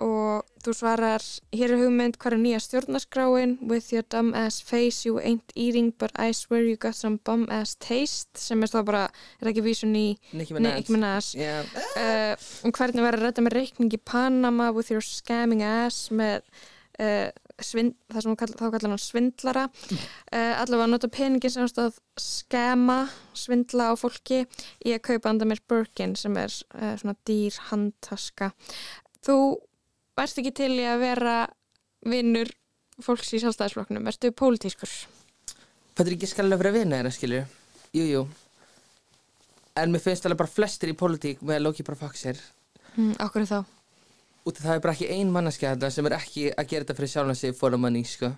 og 0.03 0.45
þú 0.61 0.73
svarar 0.77 1.25
hér 1.57 1.73
er 1.73 1.81
hugmynd 1.81 2.19
hvað 2.21 2.35
er 2.37 2.41
nýja 2.43 2.59
stjórnaskráin 2.61 3.55
with 3.65 3.95
your 3.95 4.05
dumb 4.13 4.35
ass 4.37 4.61
face 4.61 5.07
you 5.07 5.17
ain't 5.21 5.55
eating 5.55 5.93
but 5.97 6.13
I 6.21 6.33
swear 6.37 6.67
you 6.67 6.77
got 6.77 6.95
some 6.95 7.19
bum 7.25 7.47
ass 7.49 7.77
taste 7.81 8.37
sem 8.37 8.63
er 8.63 8.69
þá 8.69 8.81
bara, 8.85 9.05
er 9.41 9.53
ekki 9.53 9.65
vísun 9.65 9.97
í 9.97 10.07
Nicki 10.37 10.59
Minaj. 10.59 11.33
Yeah. 11.39 11.65
uh, 11.97 12.35
um 12.67 12.75
hvernig 12.77 13.07
verður 13.07 13.23
að 13.23 13.29
redda 13.31 13.47
með 13.47 13.57
reikning 13.57 13.97
í 13.97 14.03
Panama 14.05 14.69
with 14.77 14.93
your 14.93 15.05
scamming 15.05 15.65
ass 15.65 16.11
með 16.13 16.45
uh, 17.01 17.33
svind, 17.63 17.95
það 18.13 18.25
sem 18.25 18.37
kall, 18.41 18.53
þá 18.53 18.65
kallar 18.65 18.93
hann 18.93 19.03
svindlara. 19.03 19.65
Uh, 20.33 20.55
allavega 20.61 20.91
nota 20.91 21.11
peningin 21.13 21.53
sem 21.53 21.67
að 21.67 21.99
skema, 22.21 22.99
svindla 23.37 23.91
á 23.91 23.95
fólki 23.99 24.43
í 24.85 24.95
að 24.95 25.05
kaupa 25.11 25.33
anda 25.33 25.49
mér 25.49 25.63
Birkin 25.69 26.17
sem 26.19 26.37
er 26.41 26.53
uh, 26.77 26.95
svona 27.01 27.17
dýr 27.29 27.57
handtaska. 27.71 28.53
Þú 29.25 29.39
varst 30.17 30.41
ekki 30.41 30.55
til 30.57 30.73
í 30.79 30.87
að 30.89 31.05
vera 31.05 31.37
vinnur 32.07 32.51
fólks 33.03 33.33
í 33.37 33.43
sjálfstæðisflokknum, 33.43 34.09
ertu 34.09 34.33
pólitískur? 34.33 34.93
Er 35.97 36.13
ekki 36.13 36.29
skallega 36.29 36.71
að 36.71 36.77
vinna 36.81 36.99
þeirra 37.01 37.15
skilju 37.15 37.47
Jú, 37.97 38.05
jú. 38.05 38.23
En 39.77 39.93
mér 39.93 40.03
finnst 40.05 40.27
alveg 40.27 40.43
bara 40.43 40.53
flestir 40.53 40.93
í 40.93 40.97
pólitík 40.97 41.41
með 41.45 41.61
að 41.61 41.65
Loki 41.65 41.85
bara 41.87 42.01
fuck 42.01 42.19
sér 42.19 42.41
mm, 42.97 43.17
okkur 43.25 43.47
þá 43.49 43.59
Út 44.47 44.61
af 44.61 44.63
það 44.63 44.77
er 44.77 44.85
bara 44.85 44.95
ekki 44.95 45.11
ein 45.11 45.33
manneskja 45.35 45.75
þetta 45.75 45.91
sem 45.91 46.07
er 46.07 46.17
ekki 46.21 46.47
að 46.53 46.71
gera 46.71 46.87
þetta 46.87 46.97
fyrir 47.01 47.13
sjálfna 47.13 47.35
sig 47.35 47.57
for 47.59 47.75
the 47.75 47.81
money, 47.83 48.05
sko. 48.07 48.31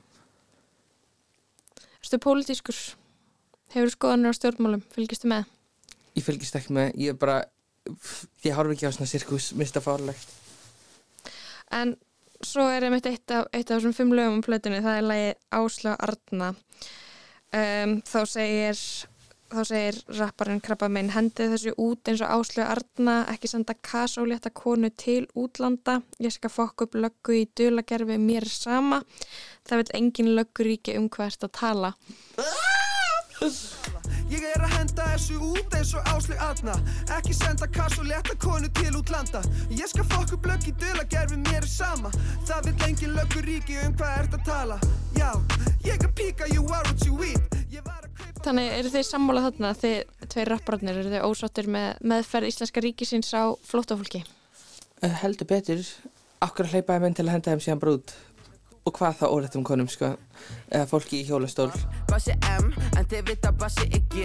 Ertu 2.00 2.21
pólitískur? 2.25 2.79
Hefur 3.75 3.93
skoðanir 3.93 4.33
á 4.33 4.38
stjórnmálum, 4.38 4.83
fylgistu 4.95 5.29
með? 5.29 5.49
Ég 6.17 6.25
fylgist 6.25 6.57
ekki 6.57 6.75
með, 6.77 6.93
ég 6.97 7.15
er 7.15 7.21
bara 7.21 7.38
Ég 8.45 8.53
horf 8.53 8.75
ekki 8.75 8.88
á 8.88 8.93
svona 8.93 9.09
sirkus, 9.09 9.53
mér 9.57 9.65
finnst 9.65 9.79
það 9.79 9.87
fárlegt 9.87 10.33
En 11.73 11.95
svo 12.45 12.65
er 12.71 12.87
einmitt 12.87 13.07
eitt 13.09 13.35
af, 13.35 13.49
eitt 13.53 13.71
af 13.71 13.79
þessum 13.79 13.95
fimm 13.97 14.15
lögum 14.17 14.38
um 14.38 14.45
plötunni, 14.45 14.81
það 14.85 14.99
er 15.00 15.07
lagi 15.07 15.31
Ásla 15.59 15.95
Arna. 15.99 16.53
Um, 17.49 17.95
þá 18.07 18.19
segir, 18.29 18.83
þá 19.52 19.61
segir 19.64 19.99
rapparinn 20.19 20.61
krabba 20.64 20.88
minn, 20.93 21.11
hendið 21.14 21.55
þessu 21.55 21.75
út 21.81 22.11
eins 22.11 22.23
og 22.25 22.33
Ásla 22.37 22.69
Arna, 22.75 23.17
ekki 23.33 23.50
senda 23.50 23.75
kasólétta 23.75 24.52
konu 24.55 24.90
til 24.90 25.26
útlanda. 25.38 26.00
Ég 26.21 26.35
skal 26.35 26.52
fokk 26.52 26.87
upp 26.87 26.99
löggu 26.99 27.40
í 27.40 27.47
dulagerfi, 27.57 28.19
mér 28.21 28.49
sama. 28.52 29.02
Það 29.69 29.83
veit 29.83 29.95
engin 30.00 30.35
lögguríki 30.37 30.97
um 31.00 31.09
hvað 31.12 31.31
erst 31.31 31.49
að 31.49 31.57
tala. 31.61 31.95
Ég 34.28 34.43
er 34.45 34.61
að 34.61 34.73
henda 34.75 35.05
þessu 35.12 35.37
út 35.40 35.75
eins 35.78 35.93
og 35.97 36.09
ásleg 36.11 36.40
aðna 36.43 36.75
Ekki 37.17 37.33
senda 37.37 37.69
leta 38.05 38.35
konu 38.37 38.69
til 38.75 38.97
útlanda 38.99 39.40
Ég 39.71 39.87
skal 39.88 40.05
fokk 40.05 40.35
upp 40.35 40.47
lögg 40.50 40.67
í 40.69 40.75
dula 40.75 41.05
gerfi 41.09 41.38
mér 41.47 41.64
sama 41.64 42.11
Það 42.45 42.67
vil 42.67 42.88
engin 42.88 43.14
löggur 43.14 43.47
ríki 43.47 43.78
um 43.87 43.95
hvað 43.95 44.19
ert 44.19 44.35
að 44.35 44.45
tala 44.45 44.81
Já, 45.17 45.31
ég 45.85 46.02
er 46.02 46.12
píka, 46.12 46.45
you 46.52 46.67
are 46.67 46.83
what 46.83 47.07
you 47.07 47.17
eat 47.23 47.57
Ég 47.71 47.85
var 47.87 47.98
Þannig 48.49 48.71
eru 48.78 48.88
þið 48.88 49.02
sammála 49.05 49.40
þarna, 49.45 49.71
þið 49.76 49.97
tveir 50.33 50.49
rappararnir, 50.49 50.99
eru 51.02 51.11
þið 51.12 51.25
ósáttir 51.26 51.67
með 51.69 51.99
meðferð 52.09 52.49
Íslenska 52.49 52.81
ríkisins 52.81 53.28
á 53.37 53.52
flóttafólki? 53.69 54.23
uh, 55.05 55.17
Heldur 55.21 55.50
betur. 55.50 55.83
Akkur 56.40 56.71
hleypaði 56.71 57.02
menn 57.05 57.19
til 57.19 57.26
að 57.26 57.35
henda 57.35 57.52
þeim 57.52 57.61
síðan 57.67 57.83
bara 57.83 57.99
út? 57.99 58.14
Og 58.88 58.95
hvað 58.97 59.19
þá 59.21 59.26
órættum 59.37 59.67
konum 59.69 59.90
sko? 59.93 60.14
Eða 60.73 60.88
fólki 60.88 61.21
í 61.21 61.26
hjólastól. 61.28 61.69
Bassi 62.09 62.33
M, 62.49 62.73
en 62.97 63.05
þeir 63.12 63.28
vita 63.28 63.52
bassi 63.52 63.85
er 63.93 64.00
G. 64.17 64.25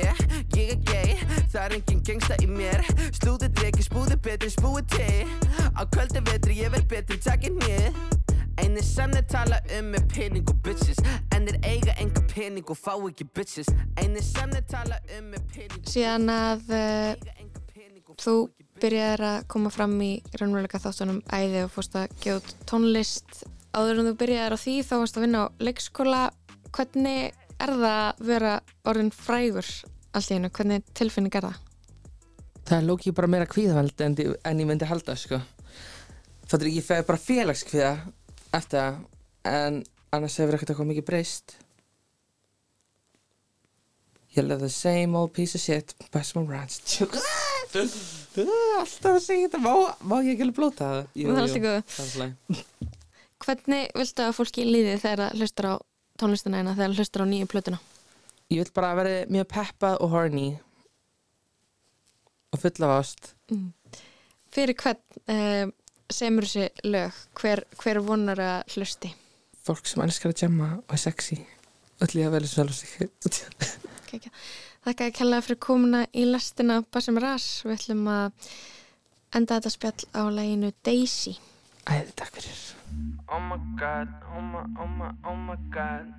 Ég 0.56 0.72
er 0.77 0.82
gay, 0.88 1.20
það 1.51 1.62
er 1.65 1.77
engin 1.82 2.03
gengsta 2.08 2.39
í 2.39 2.48
mér. 2.48 2.80
Slúði 3.20 3.51
dregi, 3.60 3.84
spúði 3.89 4.22
betri, 4.24 4.53
spúi 4.56 4.88
til. 4.96 5.27
Á 5.75 5.84
kvöldi 5.84 6.24
vetri, 6.32 6.62
ég 6.63 6.72
verð 6.72 6.88
betri, 6.96 7.20
takk 7.27 7.50
ég 7.50 7.60
nýð 7.60 8.23
Einir 8.62 8.86
sem 8.86 9.10
þeir 9.15 9.25
tala 9.31 9.57
um 9.79 9.95
er 9.98 10.03
pening 10.12 10.45
og 10.51 10.60
bitches? 10.65 11.00
En 11.33 11.48
þeir 11.48 11.57
eiga 11.65 11.95
enga 12.01 12.22
pening 12.29 12.67
og 12.69 12.77
fá 12.77 12.93
ekki 12.95 13.25
bitches. 13.33 13.72
Einir 13.98 14.25
sem 14.25 14.51
þeir 14.53 14.67
tala 14.69 15.00
um 15.17 15.31
er 15.33 15.48
pening 15.53 15.88
Síðan 15.89 16.29
að 16.29 16.69
uh, 16.77 17.33
þú 18.22 18.36
byrjaðir 18.83 19.25
að 19.29 19.48
koma 19.50 19.72
fram 19.74 19.95
í 20.05 20.12
raunveruleika 20.38 20.81
þáttunum 20.83 21.24
æði 21.33 21.65
og 21.65 21.74
fórst 21.74 21.98
að 21.98 22.13
gefa 22.22 22.41
út 22.41 22.53
tónlist. 22.69 23.43
Áður 23.74 24.03
en 24.03 24.12
þú 24.12 24.15
byrjaðir 24.22 24.57
á 24.57 24.63
því 24.67 24.77
þá 24.86 24.95
varst 25.00 25.17
að 25.17 25.25
vinna 25.27 25.43
á 25.43 25.53
leikskóla. 25.65 26.24
Hvernig 26.74 27.43
er 27.57 27.74
það 27.74 27.89
að 27.89 28.25
vera 28.29 28.55
orðin 28.89 29.13
frægur 29.13 29.69
allt 30.13 30.29
í 30.29 30.38
einu, 30.38 30.53
hvernig 30.53 30.89
tilfinning 30.93 31.33
er 31.39 31.50
það? 31.50 31.62
Það 32.63 32.77
er 32.77 32.86
lókið 32.88 33.15
bara 33.17 33.29
meira 33.33 33.50
kvíðaveld 33.50 34.03
en, 34.05 34.17
en 34.45 34.62
ég 34.62 34.67
myndi 34.69 34.88
halda 34.88 35.15
sko. 35.19 35.39
Það 36.45 36.60
er 36.60 36.69
ekki 36.69 36.83
fæði 36.86 37.05
bara 37.07 37.24
félagskvíða 37.24 37.93
eftir 38.53 38.79
það 38.79 38.95
en 39.53 39.79
annars 40.13 40.38
hefur 40.39 40.55
ekkert 40.57 40.74
eitthvað 40.74 40.91
mikið 40.93 41.07
breyst 41.10 41.57
Ég 44.33 44.48
love 44.48 44.63
the 44.65 44.69
same 44.74 45.13
old 45.17 45.29
piece 45.36 45.53
of 45.53 45.62
shit 45.62 45.93
Best 46.13 46.33
my 46.38 46.41
rants 46.50 46.98
Alltaf 47.74 49.12
að 49.12 49.19
segja 49.22 49.50
þetta 49.50 49.60
Má, 49.62 50.15
ég 50.25 50.33
ekki 50.33 50.45
alveg 50.48 50.57
blóta 50.57 50.88
það? 50.89 51.01
Jú, 51.22 51.27
Það 51.38 51.50
jú, 51.53 51.62
góðu. 51.63 51.81
það 51.86 52.00
er 52.00 52.03
allt 52.03 52.15
í 52.15 52.22
lagi. 52.24 52.33
Hvernig 53.43 53.89
viltu 54.00 54.24
að 54.24 54.36
fólki 54.38 54.65
líði 54.65 54.93
þegar 55.03 55.22
það 55.25 55.38
hlustar 55.41 55.67
á 55.69 55.75
tónlistina 56.22 56.60
eina, 56.62 56.74
þegar 56.77 56.89
það 56.93 57.00
hlustar 57.01 57.24
á 57.24 57.27
nýju 57.29 57.50
plötuna? 57.51 57.79
Ég 58.53 58.62
vil 58.63 58.74
bara 58.75 58.91
vera 58.98 59.13
mjög 59.33 59.48
peppað 59.53 59.98
og 60.05 60.13
horny 60.13 60.45
og 62.53 62.62
full 62.62 62.86
af 62.88 62.93
ást 63.00 63.31
Fyrir 64.53 64.77
hvern 64.77 65.01
uh, 65.33 65.65
semur 66.12 66.48
þessi 66.48 66.89
lög, 66.89 67.15
hver, 67.39 67.63
hver 67.79 68.00
vonar 68.03 68.41
að 68.43 68.75
hlusti? 68.75 69.13
Fólk 69.63 69.88
sem 69.88 70.03
elskar 70.03 70.33
að 70.33 70.43
jamma 70.45 70.69
og 70.81 70.95
er 70.95 71.01
sexy 71.01 71.39
og 72.01 72.15
líða 72.15 72.33
vel 72.33 72.43
sem 72.48 72.67
sjálf 72.67 72.75
sig 72.75 73.43
Kekja. 74.10 74.31
Þakka 74.83 75.07
að 75.07 75.15
kella 75.17 75.39
fyrir 75.41 75.62
komuna 75.63 76.03
í 76.12 76.25
lestina 76.27 76.81
Basim 76.91 77.17
Ras. 77.24 77.63
Við 77.63 77.77
ætlum 77.77 78.03
að 78.12 78.50
enda 79.33 79.57
þetta 79.57 79.72
spjall 79.74 80.10
á 80.12 80.22
læginu 80.36 80.74
Daisy. 80.83 81.38
Æði, 81.88 82.12
takk 82.19 82.36
fyrir 82.36 82.62
Oh 83.33 83.39
my 83.39 83.57
god, 83.79 84.12
oh 84.36 84.43
my, 84.43 84.67
oh 84.77 84.89
my, 85.00 85.10
oh 85.25 85.36
my 85.36 85.55
god 85.74 86.12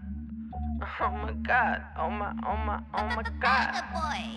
Oh 1.00 1.10
my 1.10 1.32
god, 1.46 1.80
oh 1.98 2.10
my, 2.10 2.32
oh 2.46 2.56
my, 2.66 2.78
oh 2.94 3.06
my 3.16 3.24
god. 3.40 3.80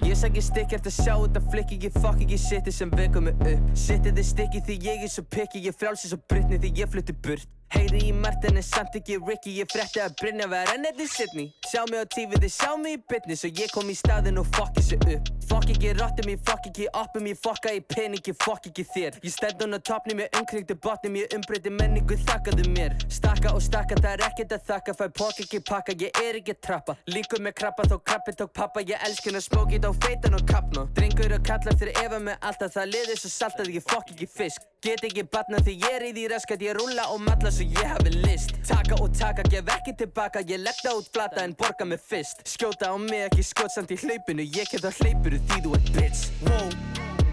Ég 0.05 0.15
sæk 0.15 0.37
ég 0.37 0.45
stikk 0.45 0.73
eftir 0.77 0.91
að 0.93 0.97
sjá 1.01 1.13
þetta 1.15 1.41
flikki 1.51 1.79
Ég 1.83 1.97
fuck 1.99 2.21
ekki 2.23 2.37
shiti 2.39 2.71
sem 2.71 2.91
vekur 2.93 3.25
mig 3.25 3.41
upp 3.41 3.71
Shitið 3.75 4.21
er 4.21 4.27
stikki 4.29 4.61
því 4.67 4.77
ég 4.87 5.05
er 5.07 5.11
svo 5.11 5.23
pikki 5.35 5.63
Ég 5.65 5.75
frálsi 5.75 6.11
svo 6.11 6.19
Britney 6.29 6.61
því 6.61 6.71
ég 6.79 6.91
flutti 6.93 7.15
burt 7.25 7.56
Heyri 7.75 7.99
í 8.07 8.11
Martin 8.15 8.55
en 8.55 8.63
samt 8.63 8.95
ekki 8.95 9.17
Ricky 9.27 9.57
Ég 9.59 9.67
frétti 9.71 9.99
að 9.99 10.13
Brynja 10.21 10.47
var 10.47 10.69
enn 10.71 10.87
eftir 10.87 11.09
Sydney. 11.11 11.49
Sjá 11.67 11.81
mig 11.89 11.99
á 11.99 12.05
TV, 12.07 12.37
þið 12.39 12.53
sjá 12.53 12.71
mig 12.79 12.95
í 12.95 12.99
bytni 13.11 13.35
Svo 13.35 13.49
ég 13.59 13.73
kom 13.75 13.89
í 13.91 13.95
staðinn 13.97 14.39
og 14.39 14.47
fuck 14.55 14.71
þessu 14.77 14.99
upp. 15.03 15.31
Fuck 15.47 15.71
ekki 15.73 15.91
rottum, 15.97 16.29
ég 16.31 16.39
fuck 16.47 16.67
ekki 16.69 16.87
oppum 16.95 17.27
Ég 17.27 17.39
fucka 17.43 17.73
í 17.75 17.81
pening, 17.91 18.23
ég 18.23 18.37
fuck 18.43 18.69
ekki 18.69 18.85
þér. 18.93 19.19
Ég 19.23 19.33
stend 19.35 19.63
hún 19.63 19.75
á 19.75 19.79
toppnum, 19.83 20.21
ég 20.23 20.39
umkringdi 20.39 20.77
botnum 20.83 21.19
Ég 21.19 21.35
umbreyti 21.35 21.73
menningu, 21.75 22.17
þakkaðu 22.27 22.69
mér. 22.71 22.95
Stakka 23.11 23.51
og 23.51 23.63
stakka, 23.63 23.99
það 23.99 24.15
er 24.15 24.25
ekkert 24.29 24.55
að 24.55 24.65
þakka 24.71 24.97
Fæ 25.01 25.05
pók 25.19 25.43
ekki 25.43 25.61
pakka, 25.67 25.97
ég 25.99 26.21
er 26.23 26.39
ekki 26.39 26.55
trappa. 26.63 26.95
Líkur 27.11 27.43
með 27.43 27.57
krabba, 27.59 27.87
þó 27.91 27.97
krabbi 27.99 28.35
tók 28.39 28.55
pappa 28.55 28.83
Ég 28.87 29.03
elskin 29.07 29.39
að 29.39 29.47
smókið 29.49 29.87
á 29.87 29.91
feitan 30.07 30.39
og 30.39 30.47
kapna. 30.47 30.87
Drengur 30.95 31.35
og 31.35 31.43
kallar 31.47 31.79
fyrir 31.79 31.99
efa 32.03 32.23
með 32.23 32.39
alltaf 32.47 32.75
Það 32.77 32.91
liðir 32.93 33.21
svo 33.21 33.31
salt 33.33 33.61
að 33.63 33.75
ég 33.75 33.87
fuck 33.87 34.11
ekki 34.13 34.27
fisk. 34.29 34.67
Get 34.85 35.03
ekki 35.07 35.23
batna 35.25 35.57
því 35.63 35.73
ég 35.81 35.95
er 35.97 36.03
í 36.05 36.11
því 36.13 36.27
raskat 36.31 36.61
Ég 36.61 36.75
rúlla 36.77 37.07
og 37.13 37.23
matla 37.25 37.49
svo 37.57 37.65
ég 37.65 37.87
hafi 37.89 38.09
list. 38.09 38.51
Taka 38.67 38.95
og 39.01 39.13
taka, 39.17 39.43
gef 39.49 39.69
ekki 39.77 39.93
tilbaka 39.97 40.43
Ég 40.45 40.61
legg 40.61 40.77
það 40.83 40.99
út 41.01 41.09
flata 41.13 41.43
en 41.43 41.55
borga 41.57 41.85
mig 41.85 41.99
fyrst. 42.09 42.43
Skjóta 42.45 42.91
á 42.93 42.95
mig 43.01 43.25
ekki 43.27 43.45
skot 43.45 43.73
samt 43.73 43.91
í 43.91 43.97
hlaupinu 43.97 44.45
Ég 44.45 44.69
ket 44.69 44.85
á 44.85 44.91
hlaupinu 44.91 45.41
því 45.47 45.63
þú 45.65 45.73
ert 45.79 45.91
bitch. 45.95 46.27
Wow, 46.45 46.69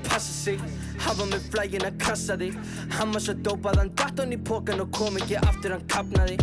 passa 0.08 0.32
sig 0.32 0.60
Hafa 1.04 1.28
mig 1.28 1.44
flægin 1.50 1.84
að 1.88 2.00
krassa 2.00 2.38
þig. 2.40 2.56
Hann 2.96 3.12
var 3.12 3.26
svo 3.26 3.36
dópað, 3.44 3.82
hann 3.82 3.94
datt 4.00 4.22
hann 4.22 4.32
í 4.32 4.40
pókan 4.40 4.84
Og 4.84 4.92
kom 4.96 5.20
ekki 5.20 5.40
aftur, 5.42 5.76
hann 5.76 5.88
kapnaði 5.92 6.38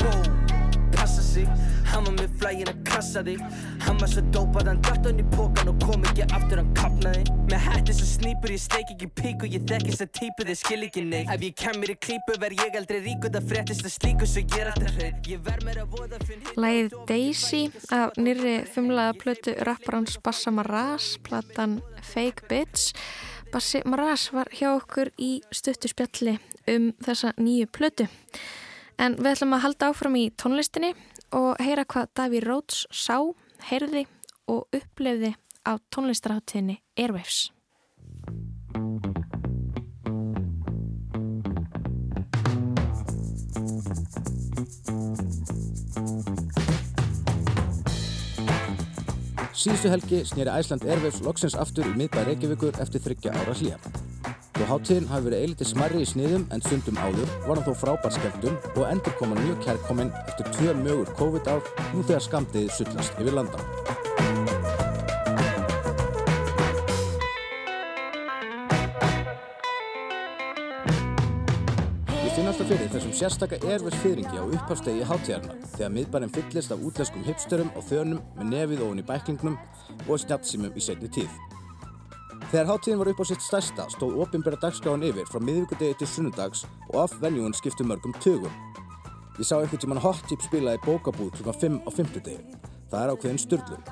Wow, 0.00 0.45
sig. 1.08 1.48
Hann 1.86 2.04
var 2.04 2.14
með 2.16 2.32
flægin 2.40 2.70
að 2.70 2.78
krassa 2.86 3.22
þig 3.26 3.42
Hann 3.86 3.98
var 4.00 4.10
svo 4.10 4.22
dópað, 4.34 4.70
hann 4.70 4.80
datt 4.84 5.06
hann 5.06 5.20
í 5.22 5.26
pókan 5.32 5.70
Og 5.70 5.84
kom 5.84 6.02
ekki 6.08 6.26
aftur, 6.26 6.60
hann 6.60 6.72
kapnaði 6.76 7.22
Með 7.46 7.62
hætti 7.66 7.94
svo 7.96 8.08
snýpur, 8.10 8.52
ég 8.54 8.62
steik 8.62 8.90
ekki 8.94 9.08
pík 9.20 9.46
Og 9.46 9.54
ég 9.54 9.66
þekki 9.70 9.92
þess 9.92 10.04
að 10.06 10.10
típu, 10.18 10.46
þið 10.48 10.58
skil 10.62 10.80
ekki 10.88 11.04
neitt 11.06 11.30
Ef 11.34 11.46
ég 11.46 11.54
kem 11.62 11.78
mér 11.80 11.94
í 11.94 11.98
klípu, 12.06 12.36
verð 12.42 12.64
ég 12.64 12.78
aldrei 12.80 12.98
ríkur 13.04 13.32
Það 13.36 13.48
fréttist 13.52 13.86
að 13.86 13.94
slíku, 13.94 14.30
svo 14.30 14.42
ég 14.42 14.58
er 14.60 14.72
alltaf 14.72 14.98
hrein 14.98 15.22
Ég 15.30 15.46
verð 15.46 15.68
mér 15.68 15.80
að 15.84 15.96
voða, 15.96 16.20
finn 16.26 16.42
hitt 16.42 16.60
Lægið 16.66 16.98
Daisy 17.12 17.62
af 17.96 18.20
nýrri 18.20 18.56
fimmlaða 18.74 19.16
plötu 19.22 19.56
rapparans 19.68 20.18
Bassa 20.26 20.52
Maras, 20.54 21.14
platan 21.24 21.80
Fake 22.02 22.50
Bitch. 22.50 22.92
Bassi 23.52 23.80
Maras 23.86 24.28
var 24.34 24.50
hjá 24.52 24.72
okkur 24.74 25.12
í 25.22 25.38
stuttu 25.54 25.88
spjalli 25.90 26.36
um 26.70 26.90
þessa 27.04 27.32
nýju 27.38 27.70
plötu. 27.70 28.08
En 28.96 29.16
við 29.20 29.34
ætlum 29.34 29.56
að 29.56 29.64
halda 29.66 29.88
áfram 29.92 30.14
í 30.16 30.28
tónlistinni 30.40 30.94
og 31.36 31.58
heyra 31.60 31.84
hvað 31.84 32.12
Daví 32.16 32.40
Róts 32.44 32.86
sá, 32.88 33.18
heyrði 33.68 34.06
og 34.48 34.64
upplefði 34.76 35.34
á 35.68 35.76
tónlistarháttíðinni 35.92 36.80
Airwaves. 36.96 37.50
Síðustu 49.56 49.90
helgi 49.90 50.24
snýri 50.28 50.52
Æsland 50.52 50.84
Airwaves 50.86 51.20
loksins 51.26 51.56
aftur 51.58 51.88
í 51.90 51.96
miðbæð 51.98 52.30
Reykjavíkur 52.30 52.82
eftir 52.84 53.02
þryggja 53.02 53.34
ára 53.34 53.56
hlýja. 53.58 54.05
Þó 54.56 54.62
háttíðin 54.70 55.08
hafi 55.10 55.26
verið 55.26 55.42
eilítið 55.44 55.68
smarri 55.68 55.98
í 56.00 56.06
sniðum 56.08 56.44
en 56.54 56.62
stundum 56.64 56.96
áður 56.96 57.32
var 57.44 57.58
hann 57.58 57.66
þó 57.66 57.74
frábær 57.76 58.14
skemmtun 58.14 58.54
og 58.70 58.86
endur 58.88 59.12
koma 59.18 59.36
mjög 59.36 59.58
kærkominn 59.66 60.12
eftir 60.22 60.46
tvö 60.54 60.72
mögur 60.78 61.10
COVID-ár 61.18 61.66
nú 61.92 62.00
þegar 62.00 62.24
skamdiði 62.24 62.70
sullast 62.72 63.18
yfir 63.20 63.36
landa. 63.36 63.60
Ég 72.16 72.32
finn 72.32 72.48
alltaf 72.48 72.64
fyrir 72.64 72.88
þessum 72.94 73.12
sérstaka 73.20 73.60
Airwaves 73.60 74.00
fyrringi 74.00 74.40
á 74.40 74.44
upphafstegi 74.46 75.04
háttíðarna 75.10 75.58
þegar 75.74 75.92
miðbærin 75.98 76.32
fyllist 76.38 76.72
af 76.72 76.80
útlenskum 76.80 77.28
hipstörum 77.28 77.68
og 77.76 77.84
þönum 77.92 78.24
með 78.40 78.50
nefið 78.54 78.86
ofan 78.88 79.04
í 79.04 79.06
bæklingnum 79.12 79.60
og 80.08 80.24
snjáttsýmum 80.24 80.72
í 80.72 80.86
setni 80.88 81.12
tíð. 81.12 81.36
Þegar 82.50 82.68
háttíðin 82.70 83.00
var 83.00 83.10
upp 83.10 83.20
á 83.20 83.26
sitt 83.26 83.42
stærsta 83.42 83.88
stóð 83.90 84.20
opinbera 84.22 84.58
dagskráin 84.62 85.04
yfir 85.08 85.26
frá 85.26 85.40
miðvíkudegi 85.42 85.98
til 85.98 86.08
sunnudags 86.10 86.64
og 86.92 86.98
af 87.02 87.16
venjúin 87.22 87.56
skiptu 87.56 87.84
mörgum 87.84 88.14
tugum. 88.22 88.52
Ég 89.36 89.44
sá 89.44 89.58
einhvern 89.58 89.82
tíman 89.82 90.00
hot 90.00 90.22
tip 90.30 90.44
spila 90.44 90.76
í 90.76 90.82
bókabúð 90.86 91.34
kl. 91.36 91.50
5 91.50 91.80
á 91.84 91.90
50 91.90 92.22
degi. 92.24 92.58
Það 92.90 93.02
er 93.02 93.12
ákveðin 93.12 93.42
styrlun. 93.42 93.88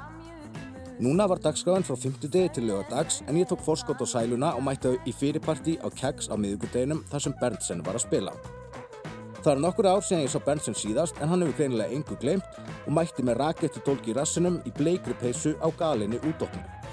Núna 1.03 1.27
var 1.27 1.43
dagskráin 1.43 1.83
frá 1.85 1.97
50 1.99 2.31
degi 2.31 2.53
til 2.55 2.69
lögadags 2.71 3.23
en 3.27 3.37
ég 3.41 3.51
tók 3.51 3.65
forskot 3.67 3.99
á 3.99 4.07
sæluna 4.07 4.55
og 4.55 4.63
mætti 4.63 4.95
í 5.03 5.13
fyrirparti 5.13 5.75
á 5.83 5.91
keggs 5.91 6.31
á 6.31 6.39
miðvíkudeginum 6.39 7.03
þar 7.11 7.25
sem 7.27 7.35
Berntsen 7.41 7.83
var 7.83 7.99
að 7.99 8.07
spila. 8.07 8.37
Það 9.43 9.53
er 9.53 9.61
nokkur 9.61 9.91
ár 9.91 10.07
síðan 10.07 10.23
ég 10.25 10.33
sá 10.33 10.41
Berntsen 10.47 10.79
síðast 10.79 11.19
en 11.21 11.29
hann 11.29 11.43
hefur 11.43 11.59
greinilega 11.59 11.93
engu 11.93 12.17
glemt 12.23 12.63
og 12.87 12.95
mætti 12.95 13.27
með 13.27 13.43
rakettu 13.43 13.83
dólki 13.85 14.15
í 14.15 14.17
rassinum 14.17 14.63
í 14.65 14.73
bleikri 14.79 15.19
peysu 15.21 15.53
á 15.61 15.69
galinni 15.77 16.23
útdóknu. 16.23 16.84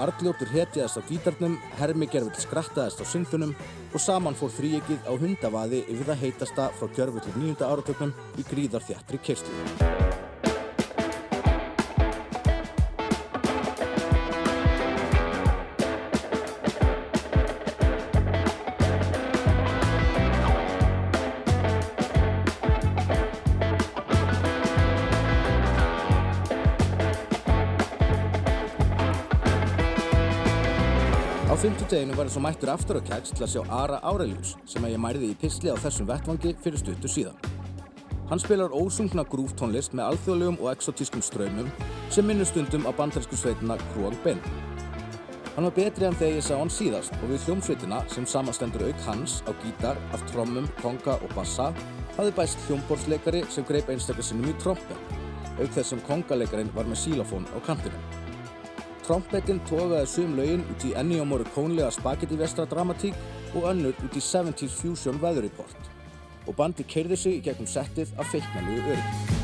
Argljótur 0.00 0.48
hetjaðist 0.52 0.96
á 0.96 1.02
gítarnum, 1.08 1.58
Hermi 1.76 2.08
Gervill 2.08 2.38
skrattaðist 2.40 3.02
á 3.02 3.04
synþunum 3.04 3.52
og 3.92 4.00
saman 4.00 4.38
fór 4.38 4.54
þríegið 4.54 5.04
á 5.04 5.12
hundavaði 5.12 5.84
yfir 5.88 6.08
það 6.12 6.24
heitasta 6.24 6.70
frá 6.78 6.88
Gjörvillir 6.96 7.36
nýjunda 7.36 7.68
áratögnum 7.68 8.16
í 8.40 8.48
gríðar 8.48 8.88
þjættri 8.88 9.22
fymtudeginu 31.92 32.16
var 32.16 32.24
eins 32.24 32.36
og 32.38 32.42
mættur 32.42 32.70
aftur 32.72 32.96
á 32.96 33.02
kæks 33.04 33.34
til 33.36 33.44
að 33.44 33.50
sjá 33.52 33.62
Ara 33.68 33.98
Aurelius 34.08 34.54
sem 34.64 34.84
að 34.84 34.94
ég 34.94 35.00
mæriði 35.02 35.26
í 35.28 35.34
pisli 35.36 35.68
á 35.68 35.76
þessum 35.76 36.06
vettvangi 36.08 36.54
fyrir 36.64 36.80
stuttu 36.80 37.08
síðan. 37.10 37.36
Hann 38.30 38.40
spilar 38.40 38.72
ósungna 38.72 39.26
grúftónlist 39.28 39.92
með 39.92 40.14
alþjóðlegum 40.14 40.56
og 40.62 40.70
exotískum 40.72 41.20
ströymum 41.20 41.68
sem 42.08 42.24
minnur 42.24 42.48
stundum 42.48 42.88
á 42.88 42.96
bandarísku 42.96 43.36
sveitina 43.36 43.76
Kruang 43.92 44.16
Ben. 44.24 44.40
Hann 45.52 45.68
var 45.68 45.76
betri 45.76 46.08
en 46.08 46.16
þegar 46.16 46.38
ég 46.38 46.48
sá 46.48 46.54
hann 46.56 46.72
síðast 46.72 47.12
og 47.20 47.28
við 47.28 47.44
hljómsveitina 47.44 48.00
sem 48.08 48.24
samastendur 48.24 48.86
auk 48.88 49.04
hans 49.10 49.42
á 49.44 49.52
gítar 49.60 50.00
af 50.16 50.24
trommum, 50.32 50.72
konga 50.80 51.18
og 51.20 51.36
bassa 51.36 51.74
hafði 52.16 52.32
bæst 52.40 52.68
hljómborðsleikari 52.70 53.44
sem 53.52 53.68
greip 53.68 53.92
einstaklega 53.92 54.30
sinnum 54.30 54.48
í 54.48 54.56
trompen, 54.64 55.06
auk 55.60 55.68
þess 55.76 55.92
sem 55.92 56.04
kongaleikarin 56.08 56.72
var 56.72 56.88
með 56.88 57.04
sílafón 57.04 57.44
á 57.52 57.60
kantinu. 57.68 58.21
Trompetin 59.12 59.58
tókaði 59.68 60.06
sum 60.08 60.30
lögin 60.38 60.62
út 60.72 60.86
í 60.88 60.94
Ennio 60.96 61.26
Morricone-lega 61.28 61.90
spagetti 61.92 62.38
vestra 62.40 62.64
dramatík 62.70 63.18
og 63.52 63.68
önnur 63.68 63.92
út 64.06 64.16
í 64.16 64.24
70's 64.24 64.78
Fusion 64.78 65.20
Weather 65.20 65.44
Report 65.44 65.92
og 66.48 66.56
bandi 66.56 66.88
keirði 66.88 67.20
sig 67.26 67.38
í 67.42 67.44
gegnum 67.44 67.68
settið 67.68 68.16
af 68.16 68.32
feiknalugu 68.32 68.96
öryggi. 68.96 69.41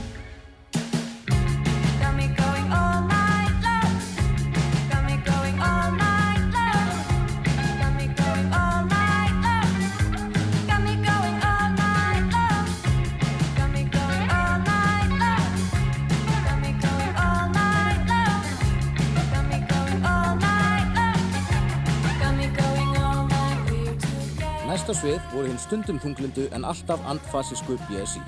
Næsta 24.88 25.02
svið 25.04 25.24
voru 25.34 25.48
hinn 25.50 25.58
stundum 25.60 25.98
þunglindu 26.00 26.46
en 26.56 26.62
alltaf 26.64 27.02
andfasísku 27.10 27.74
BSI. 27.90 28.22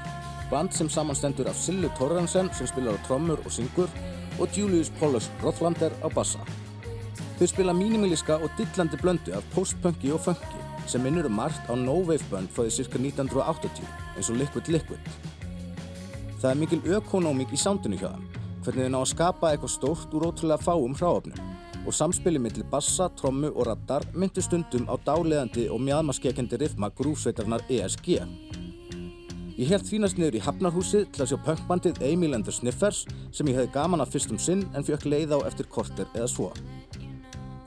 Band 0.51 0.75
sem 0.77 0.91
samanstendur 0.93 1.49
af 1.49 1.57
Sillu 1.57 1.89
Torrensen 1.97 2.51
sem 2.53 2.69
spilar 2.69 2.99
á 3.01 3.05
trommur 3.07 3.41
og 3.49 3.55
syngur 3.55 3.89
og 4.37 4.59
Julius 4.59 4.91
Paulus 4.99 5.31
Rothlander 5.41 5.95
á 6.05 6.13
bassa. 6.13 6.45
Þau 7.39 7.47
spila 7.49 7.73
mínimiliska 7.73 8.37
og 8.45 8.53
dillandi 8.59 9.01
blöndu 9.01 9.33
af 9.33 9.47
postpunki 9.55 10.13
og 10.13 10.21
funki 10.21 10.61
sem 10.87 11.01
minnur 11.01 11.31
um 11.31 11.39
margt 11.41 11.65
á 11.65 11.73
no-wave 11.73 12.29
band 12.29 12.53
frá 12.53 12.67
því 12.67 12.77
cirka 12.77 13.01
1980 13.01 13.81
eins 14.19 14.29
og 14.29 14.37
Liquid 14.37 14.69
Liquid. 14.69 15.09
Það 16.43 16.51
er 16.51 16.61
mikil 16.61 16.85
ökonómik 16.85 17.57
í 17.57 17.63
soundinu 17.65 17.97
hjá 17.97 18.13
þeim, 18.13 18.29
hvernig 18.67 18.85
þau 18.85 18.93
ná 18.93 19.01
að 19.01 19.13
skapa 19.15 19.55
eitthvað 19.55 19.77
stórt 19.79 20.13
úr 20.13 20.29
ótrúlega 20.29 20.61
fáum 20.61 20.93
hráöfnum 20.93 21.60
og 21.87 21.95
samspili 21.97 22.41
millir 22.43 22.67
bassa, 22.71 23.09
trommu 23.17 23.51
og 23.55 23.67
rattar 23.69 24.07
myndi 24.15 24.43
stundum 24.45 24.89
á 24.91 24.95
dáleðandi 25.07 25.69
og 25.73 25.81
mjadmaskekendi 25.85 26.61
rithma 26.61 26.91
grúfsveitarnar 26.97 27.65
ESG. 27.69 28.19
Ég 29.61 29.69
held 29.69 29.85
þvínast 29.85 30.17
niður 30.17 30.39
í 30.39 30.45
Hafnarhúsið 30.45 31.11
til 31.13 31.25
að 31.25 31.33
sjá 31.33 31.39
punkbandið 31.45 31.99
Emil 32.07 32.33
and 32.37 32.47
the 32.49 32.55
Sniffers 32.55 33.03
sem 33.29 33.49
ég 33.51 33.59
hefði 33.59 33.75
gaman 33.75 34.01
að 34.01 34.15
fyrstum 34.15 34.39
sinn 34.41 34.63
en 34.73 34.87
fjökk 34.87 35.05
leið 35.11 35.35
á 35.37 35.39
eftir 35.51 35.69
korter 35.69 36.09
eða 36.15 36.31
svo. 36.33 36.49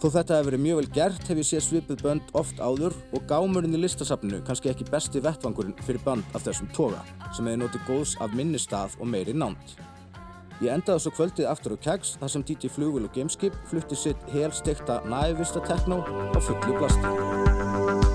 Þó 0.02 0.08
þetta 0.18 0.40
hefur 0.40 0.50
verið 0.50 0.64
mjög 0.66 0.80
vel 0.82 0.90
gert 0.98 1.30
hef 1.30 1.38
ég 1.40 1.48
séð 1.48 1.62
svipuð 1.68 2.02
bönd 2.04 2.34
oft 2.36 2.58
áður 2.60 2.98
og 3.16 3.30
gámurinn 3.30 3.78
í 3.78 3.80
listasafninu 3.80 4.42
kannski 4.44 4.74
ekki 4.74 4.90
besti 4.90 5.22
vettvangurinn 5.24 5.78
fyrir 5.86 6.02
band 6.04 6.36
af 6.36 6.44
þessum 6.44 6.68
toga 6.76 7.06
sem 7.30 7.48
hefði 7.48 7.62
notið 7.62 7.86
góðs 7.88 8.18
af 8.26 8.36
minni 8.36 8.60
stað 8.60 8.98
og 9.00 9.08
meiri 9.14 9.38
nánd. 9.38 9.78
Ég 10.62 10.70
endaði 10.70 11.02
svo 11.02 11.14
kvöldið 11.18 11.50
aftur 11.50 11.76
á 11.76 11.78
Keggs 11.88 12.16
þar 12.22 12.34
sem 12.36 12.46
DJ 12.46 12.72
Flugul 12.74 13.08
og 13.08 13.14
Gameskip 13.16 13.58
flutti 13.72 13.98
sitt 13.98 14.28
helstekta 14.34 15.02
nævista 15.10 15.64
tekno 15.66 16.04
á 16.06 16.40
fullu 16.40 16.78
blasti. 16.78 18.13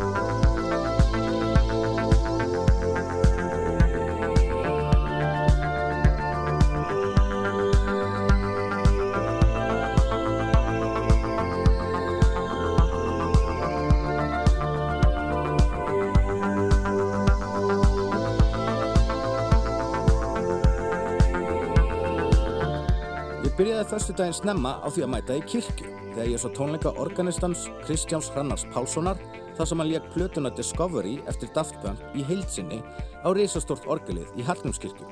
Byrjaði 24.18 24.34
daginn 24.34 24.42
snemma 24.42 24.70
á 24.82 24.88
því 24.90 25.02
að 25.04 25.10
mæta 25.12 25.34
í 25.38 25.42
kirkju 25.46 25.90
þegar 26.14 26.28
ég 26.32 26.40
svo 26.42 26.48
tónleika 26.50 26.90
organistans 26.98 27.68
Kristjáns 27.84 28.30
Hrannars 28.34 28.64
Pálssonar 28.74 29.20
þar 29.54 29.68
sem 29.70 29.78
hann 29.78 29.90
lék 29.92 30.08
plötuna 30.10 30.50
Discovery 30.50 31.20
eftir 31.30 31.52
Daft 31.54 31.78
Punk 31.84 32.02
í 32.18 32.24
heilsinni 32.26 32.80
á 33.22 33.28
reysastort 33.30 33.86
orgelið 33.86 34.32
í 34.34 34.42
Hallgrímskirkju. 34.42 35.06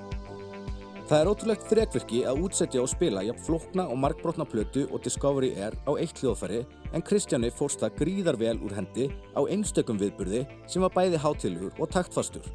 Það 1.06 1.20
er 1.20 1.30
ótrúlegt 1.30 1.68
þrekvirki 1.70 2.24
að 2.26 2.42
útsetja 2.48 2.82
og 2.82 2.90
spila 2.90 3.22
jafn 3.22 3.46
flókna 3.46 3.86
og 3.86 4.00
margbrotna 4.02 4.48
plötu 4.48 4.88
og 4.90 5.04
Discovery 5.06 5.52
er 5.54 5.78
á 5.86 5.94
eitt 5.94 6.18
hljóðfæri 6.18 6.64
en 6.90 7.06
Kristjáni 7.06 7.54
fórst 7.54 7.84
það 7.84 8.00
gríðar 8.02 8.42
vel 8.42 8.58
úr 8.58 8.74
hendi 8.74 9.12
á 9.38 9.40
einstökum 9.46 10.02
viðburði 10.02 10.48
sem 10.66 10.82
var 10.82 10.96
bæði 10.98 11.22
hátilugur 11.22 11.78
og 11.78 11.94
taktfastur 11.94 12.50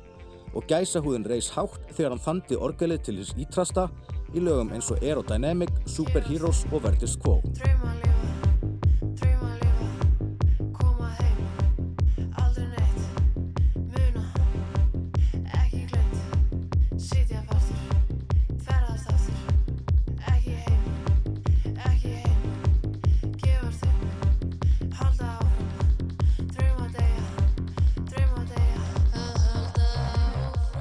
og 0.52 0.68
gæsahúðin 0.68 1.30
reys 1.32 1.48
hátt 1.56 1.94
þegar 1.96 2.18
hann 2.18 2.26
þandi 2.26 2.60
orgelið 2.60 3.06
til 3.08 3.22
þess 3.22 3.40
ítrasta 3.40 3.88
í 4.34 4.44
lögum 4.44 4.72
eins 4.76 4.92
og 4.94 5.04
Aerodynamic, 5.04 5.72
Superheroes 5.86 6.66
og 6.72 6.84
Vertis 6.86 7.18
Quo. 7.20 7.40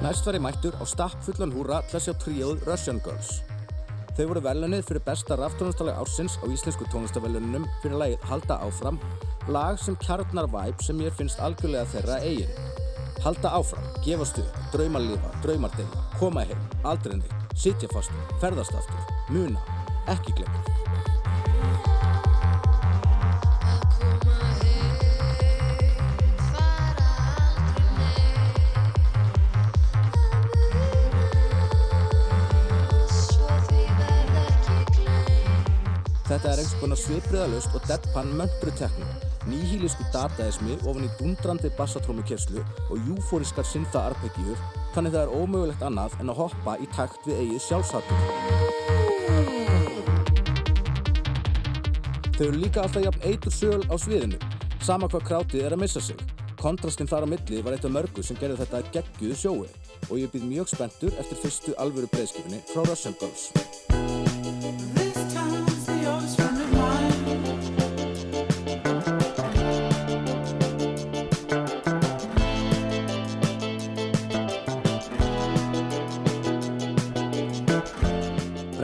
Næst 0.01 0.25
var 0.25 0.33
ég 0.33 0.41
mættur 0.41 0.73
á 0.81 0.85
stappfullan 0.89 1.51
húra 1.53 1.83
til 1.85 1.99
að 1.99 2.05
sjá 2.07 2.13
tríóð 2.23 2.63
Russian 2.65 2.97
Girls. 3.05 3.43
Þau 4.17 4.23
voru 4.31 4.41
velunnið 4.41 4.87
fyrir 4.87 5.03
besta 5.05 5.37
raftónlistalega 5.37 6.01
ársins 6.01 6.39
á 6.41 6.49
íslensku 6.49 6.87
tónlistavelunum 6.89 7.67
fyrir 7.83 8.01
lagið 8.01 8.25
Halda 8.31 8.57
áfram, 8.65 8.97
lag 9.53 9.77
sem 9.77 9.99
kjarnar 10.01 10.49
væp 10.49 10.81
sem 10.81 11.05
ég 11.05 11.13
finnst 11.13 11.37
algjörlega 11.45 11.85
þeirra 11.93 12.17
eigin. 12.25 12.57
Halda 13.21 13.53
áfram, 13.61 13.85
gefast 14.01 14.41
upp, 14.41 14.61
draumar 14.73 15.05
lifa, 15.05 15.35
draumar 15.45 15.77
deyja, 15.77 16.05
koma 16.17 16.49
heim, 16.49 16.69
aldrei 16.81 17.19
neitt, 17.21 17.53
sitja 17.53 17.93
fastur, 17.93 18.37
ferðast 18.41 18.73
aftur, 18.81 19.17
muna, 19.29 19.61
ekki 20.09 20.33
glemt. 20.41 20.80
Þetta 36.31 36.47
er 36.47 36.59
einhvers 36.61 36.79
konar 36.79 36.95
svipriðalust 36.95 37.73
og 37.75 37.87
deadpan 37.89 38.29
möntru 38.39 38.71
tekno, 38.79 39.03
nýhílisku 39.51 40.05
dataismi 40.13 40.77
ofan 40.87 41.03
í 41.03 41.09
dundrandi 41.17 41.67
bassatrómukerslu 41.75 42.61
og 42.85 43.01
júfóriskar 43.09 43.67
synda 43.67 44.05
arpeggjur, 44.07 44.55
þannig 44.95 45.11
það 45.11 45.25
er 45.25 45.33
ómögulegt 45.35 45.83
annað 45.83 46.15
en 46.23 46.31
að 46.31 46.39
hoppa 46.39 46.77
í 46.79 46.87
takt 46.95 47.27
við 47.27 47.41
eigið 47.41 47.65
sjálfshattur. 47.65 48.19
Þau 52.37 52.45
eru 52.47 52.61
líka 52.61 52.85
alltaf 52.85 53.03
jafn 53.09 53.27
eitur 53.27 53.57
söl 53.57 53.83
á 53.91 53.95
sviðinu, 53.99 54.39
sama 54.79 55.11
hvað 55.11 55.27
krátið 55.27 55.67
er 55.67 55.75
að 55.75 55.83
missa 55.83 55.99
sig. 55.99 56.15
Kontrastinn 56.61 57.11
þar 57.11 57.27
á 57.27 57.31
milli 57.33 57.59
var 57.59 57.75
eitt 57.75 57.89
af 57.89 57.91
mörgu 57.91 58.23
sem 58.23 58.39
gerði 58.39 58.61
þetta 58.63 58.85
geggjuðu 58.95 59.35
sjói 59.35 59.67
og 60.07 60.15
ég 60.15 60.31
býð 60.31 60.47
mjög 60.47 60.71
spenntur 60.77 61.19
eftir 61.19 61.43
fyrstu 61.43 61.75
alvöru 61.75 62.07
breyðskifinni 62.15 62.63
frá 62.71 62.85
Russian 62.87 63.19
Girls. 63.19 63.49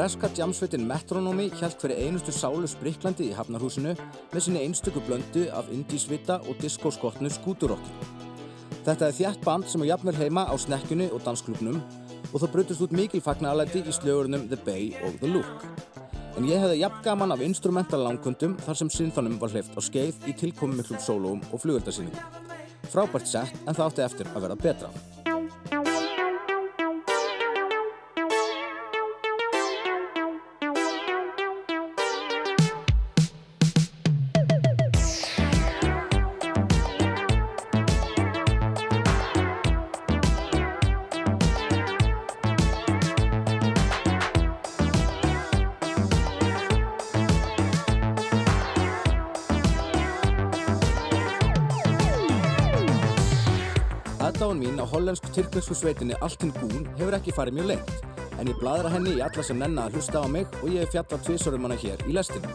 Breska 0.08 0.30
djamsveitin 0.32 0.86
Metronomy 0.88 1.50
hjælt 1.60 1.82
fyrir 1.84 1.98
einustu 2.00 2.32
sálu 2.32 2.67
spriklandi 2.72 3.26
í 3.28 3.34
Hafnarhúsinu 3.36 3.91
með 4.32 4.43
sinni 4.46 4.62
einstöku 4.63 5.02
blöndu 5.04 5.41
af 5.52 5.67
indísvita 5.76 6.38
og 6.48 6.62
diskóskotnu 6.62 7.28
skúturokki. 7.36 7.91
Þetta 8.86 9.10
er 9.10 9.17
þjætt 9.17 9.43
band 9.43 9.67
sem 9.67 9.84
er 9.84 9.89
jafnvel 9.89 10.15
heima 10.15 10.46
á 10.48 10.56
snekkjunni 10.56 11.10
og 11.12 11.26
dansklubnum 11.26 11.82
og 12.30 12.38
það 12.38 12.54
brutust 12.54 12.86
út 12.88 12.96
mikil 12.96 13.26
fagnalæti 13.26 13.84
í 13.84 13.98
slögurinnum 13.98 14.48
The 14.48 14.62
Bay 14.63 14.93
og 15.04 15.20
The 15.20 15.34
Look. 15.34 15.67
En 16.39 16.48
ég 16.48 16.63
hefði 16.63 16.80
jafn 16.86 17.04
gaman 17.04 17.36
af 17.36 17.43
instrumental 17.43 18.00
langkundum 18.08 18.56
þar 18.63 18.80
sem 18.80 18.93
synþanum 19.02 19.36
var 19.43 19.52
hleyft 19.52 19.76
á 19.76 19.84
skeið 19.84 20.24
í 20.24 20.39
tilkomum 20.39 20.80
miklum 20.80 21.04
sólóum 21.04 21.43
og 21.52 21.65
flugöldasýningum. 21.65 22.48
Frábært 22.96 23.28
sett 23.28 23.60
en 23.67 23.76
það 23.76 23.88
átti 23.89 24.08
eftir 24.08 24.36
að 24.38 24.48
vera 24.48 24.62
betra. 24.63 24.96
Hollensku-tyrknesku 55.38 55.76
sveitinni 55.76 56.15
Altin 56.21 56.52
Gún 56.58 56.88
hefur 56.97 57.13
ekki 57.13 57.34
farið 57.36 57.58
mjög 57.58 57.67
lengt, 57.69 57.91
en 58.39 58.50
ég 58.50 58.58
bladra 58.58 58.89
henni 58.89 59.17
í 59.17 59.21
alla 59.21 59.43
sem 59.45 59.60
nenna 59.60 59.86
að 59.86 59.97
hlusta 59.97 60.23
á 60.23 60.28
mig 60.28 60.47
og 60.63 60.71
ég 60.73 60.82
hef 60.82 60.95
fjallað 60.95 61.23
tvisarum 61.28 61.67
hana 61.67 61.78
hér 61.78 62.02
í 62.10 62.15
lestinu. 62.15 62.50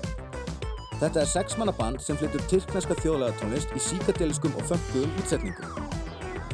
Þetta 0.98 1.22
er 1.22 1.30
sexmanna 1.30 1.74
band 1.78 2.02
sem 2.02 2.18
flyttur 2.18 2.42
tyrkneska 2.50 2.96
þjóðlegatónlist 2.98 3.74
í 3.76 3.82
síkadeliskum 3.86 4.54
og 4.58 4.66
fönguðum 4.70 5.14
útsetningum. 5.22 5.88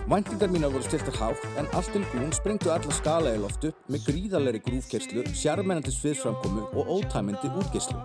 Væntingar 0.09 0.53
mínar 0.53 0.73
voru 0.73 0.85
stiltar 0.85 1.17
hátt 1.21 1.59
en 1.61 1.69
Altin 1.77 2.07
Gún 2.12 2.33
sprengtu 2.37 2.73
alla 2.73 2.97
skala 2.97 3.35
í 3.37 3.41
loftu 3.41 3.73
með 3.88 4.09
gríðarleiri 4.09 4.62
grúfkerslu, 4.69 5.25
sjarmennandi 5.33 5.93
sviðsframkomu 5.97 6.69
og 6.77 6.97
ótæmindi 6.99 7.53
útgerslu. 7.57 8.01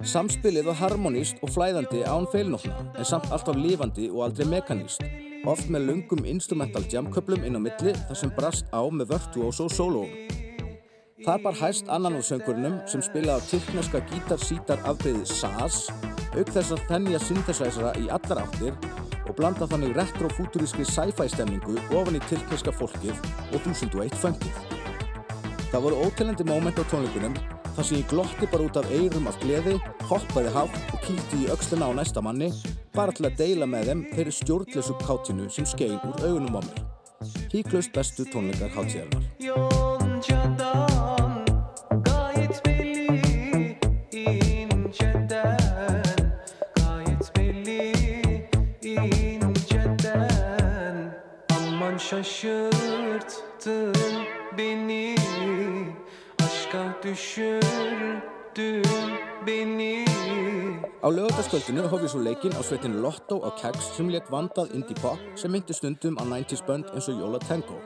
Samspilið 0.00 0.70
var 0.70 0.80
harmoníst 0.80 1.40
og 1.44 1.52
flæðandi 1.52 2.06
án 2.08 2.28
feilnókna 2.32 2.94
en 2.96 3.04
samt 3.04 3.28
alltaf 3.28 3.56
lifandi 3.56 4.08
og 4.08 4.30
aldrei 4.30 4.48
mekaníst 4.48 5.04
oft 5.48 5.70
með 5.72 5.86
lungum 5.88 6.26
instrumental 6.28 6.82
jamköplum 6.90 7.44
inn 7.46 7.56
á 7.56 7.60
milli 7.60 7.94
þar 7.96 8.18
sem 8.18 8.32
brast 8.36 8.68
á 8.74 8.82
með 8.92 9.14
virtuós 9.14 9.60
og 9.64 9.72
sólóum. 9.72 10.12
Þar 11.24 11.42
bar 11.44 11.56
hæst 11.60 11.88
annan 11.92 12.16
úr 12.16 12.24
söngurinnum 12.24 12.80
sem 12.88 13.02
spilaði 13.04 13.44
á 13.44 13.48
tyrkneska 13.48 14.00
gítar-sítar 14.08 14.80
afbreyðið 14.88 15.28
SAS 15.28 15.82
auk 16.32 16.52
þess 16.54 16.74
að 16.76 16.84
þennja 16.88 17.22
synthesizera 17.26 17.94
í 18.00 18.08
allar 18.08 18.44
áttir 18.46 18.76
og 19.26 19.36
blanda 19.36 19.68
þannig 19.68 19.96
retro-futurískri 19.98 20.88
sci-fi 20.88 21.28
stemningu 21.28 21.76
ofan 21.92 22.18
í 22.18 22.24
tyrkneska 22.28 22.74
fólkið 22.76 23.16
og 23.52 23.58
1001 23.60 24.16
fengið. 24.24 24.79
Það 25.70 25.84
voru 25.84 25.98
ótelandi 26.02 26.44
móment 26.48 26.78
á 26.82 26.84
tónleikunum 26.90 27.34
þar 27.76 27.86
sem 27.86 28.00
ég 28.00 28.08
glotti 28.10 28.48
bara 28.50 28.66
út 28.66 28.78
af 28.80 28.88
eirum 28.90 29.28
af 29.30 29.36
gleði, 29.42 29.76
hoppaði 30.10 30.54
hátt 30.56 30.78
og 30.90 31.04
kýldi 31.04 31.44
í 31.44 31.50
öxluna 31.54 31.86
á 31.86 31.92
næsta 31.94 32.24
manni 32.26 32.50
bara 32.96 33.14
til 33.14 33.28
að 33.28 33.38
deila 33.38 33.68
með 33.70 33.92
þeim 33.92 34.02
þeirri 34.16 34.34
stjórnlösu 34.40 34.96
kátinu 35.04 35.46
sem 35.46 35.68
skein 35.70 36.00
úr 36.02 36.26
augunum 36.26 36.58
á 36.58 36.62
mér. 36.66 36.82
Híklaust 37.54 37.94
bestu 37.94 38.26
tónleikar 38.26 38.74
hátíðarnar. 38.74 39.89
Á 61.00 61.08
lögataskvöldinu 61.10 61.88
hóf 61.90 62.02
ég 62.04 62.10
svo 62.12 62.20
leikinn 62.22 62.54
á 62.54 62.62
sveitinu 62.62 63.00
Lotto 63.02 63.40
á 63.42 63.50
Keggs 63.58 63.88
sem 63.96 64.10
leik 64.12 64.28
vandað 64.30 64.74
indie 64.78 64.94
pop 65.02 65.18
sem 65.34 65.50
myndi 65.50 65.74
stundum 65.74 66.14
á 66.22 66.24
90s 66.28 66.62
bönd 66.68 66.86
eins 66.94 67.08
og 67.10 67.18
Jóla 67.18 67.40
Tango. 67.42 67.78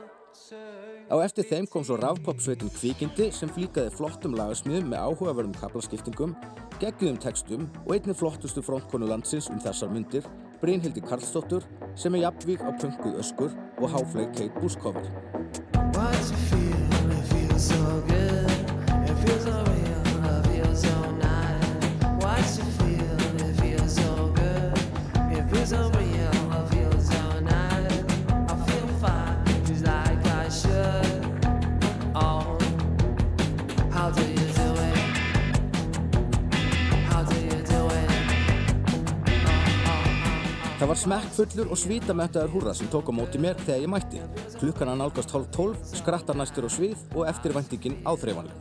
Á 1.09 1.15
eftir 1.25 1.47
þeim 1.49 1.65
kom 1.65 1.83
svo 1.87 1.97
rafpop 1.97 2.37
sveitin 2.41 2.69
Kvikindi 2.75 3.31
sem 3.33 3.49
flíkaði 3.49 3.93
flottum 3.97 4.37
lagasmiðum 4.37 4.91
með 4.93 5.05
áhugaverðum 5.07 5.57
kaplaskiptingum, 5.57 6.35
geggjum 6.81 7.17
textum 7.17 7.69
og 7.85 7.95
einni 7.97 8.13
flottustu 8.13 8.61
frontkonu 8.65 9.09
landsins 9.09 9.49
um 9.49 9.61
þessar 9.63 9.89
myndir, 9.93 10.25
Brynhildi 10.61 11.01
Karlsdóttur 11.01 11.65
sem 11.97 12.13
er 12.13 12.27
jafnvík 12.27 12.61
á 12.61 12.69
punkuð 12.77 13.17
öskur 13.23 13.57
og 13.81 13.89
háfleik 13.89 14.37
Kate 14.37 14.61
Buskover. 14.61 15.09
Það 40.75 40.91
var 40.91 40.99
smekkfullur 41.01 41.71
og 41.73 41.79
svítamöttaður 41.81 42.51
húrra 42.53 42.73
sem 42.77 42.85
tók 42.93 43.09
á 43.09 43.13
móti 43.17 43.41
mér 43.41 43.57
þegar 43.65 43.81
ég 43.81 43.89
mætti. 43.89 44.21
Klukkan 44.59 44.91
að 44.93 44.99
nálgast 45.01 45.33
hálf 45.33 45.49
tólf, 45.49 45.81
skrattar 45.97 46.37
næstur 46.37 46.69
á 46.69 46.71
svið 46.77 47.01
og 47.17 47.25
eftirvæntingin 47.31 47.97
áþreifanleg. 48.05 48.53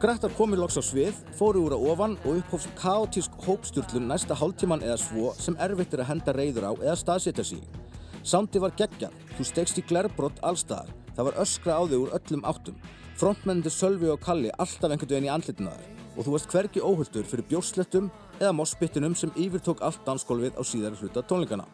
Skrattar 0.00 0.32
komið 0.32 0.62
loks 0.62 0.78
á 0.80 0.82
svið, 0.88 1.16
fóru 1.36 1.60
úr 1.66 1.74
að 1.76 1.82
ofan 1.92 2.14
og 2.22 2.38
upphófst 2.38 2.70
kaotísk 2.78 3.34
hópsturlun 3.44 4.06
næsta 4.08 4.32
hálftíman 4.32 4.80
eða 4.80 4.94
svo 5.02 5.34
sem 5.36 5.58
erfitt 5.60 5.92
er 5.92 6.00
að 6.00 6.08
henda 6.08 6.32
reyður 6.32 6.66
á 6.68 6.72
eða 6.72 6.94
staðsetja 6.96 7.44
sig. 7.44 7.60
í. 7.60 8.22
Sándi 8.24 8.62
var 8.64 8.72
geggjað, 8.78 9.12
þú 9.36 9.44
stegst 9.44 9.76
í 9.76 9.84
glerbrott 9.84 10.40
allstaðar, 10.40 10.88
það 11.12 11.28
var 11.28 11.36
öskra 11.44 11.76
á 11.76 11.82
þig 11.84 12.00
úr 12.00 12.14
öllum 12.16 12.46
áttum. 12.48 12.78
Frontmennandi 13.20 13.68
Sölvi 13.68 14.08
og 14.08 14.24
Kalli 14.24 14.48
alltaf 14.56 14.88
einhvern 14.88 15.12
veginn 15.12 15.28
í 15.28 15.34
andlitinu 15.34 15.68
þar 15.68 16.16
og 16.16 16.24
þú 16.24 16.32
varst 16.32 16.50
hvergi 16.54 16.80
óhulltur 16.80 17.28
fyrir 17.28 17.48
bjóslettum 17.52 18.08
eða 18.40 18.56
mossbyttunum 18.56 19.12
sem 19.14 19.36
yfirtók 19.36 19.84
allt 19.84 20.00
dansgólfið 20.08 20.56
á 20.56 20.62
síðari 20.64 20.96
hluta 20.96 21.20
tónleikana. 21.20 21.68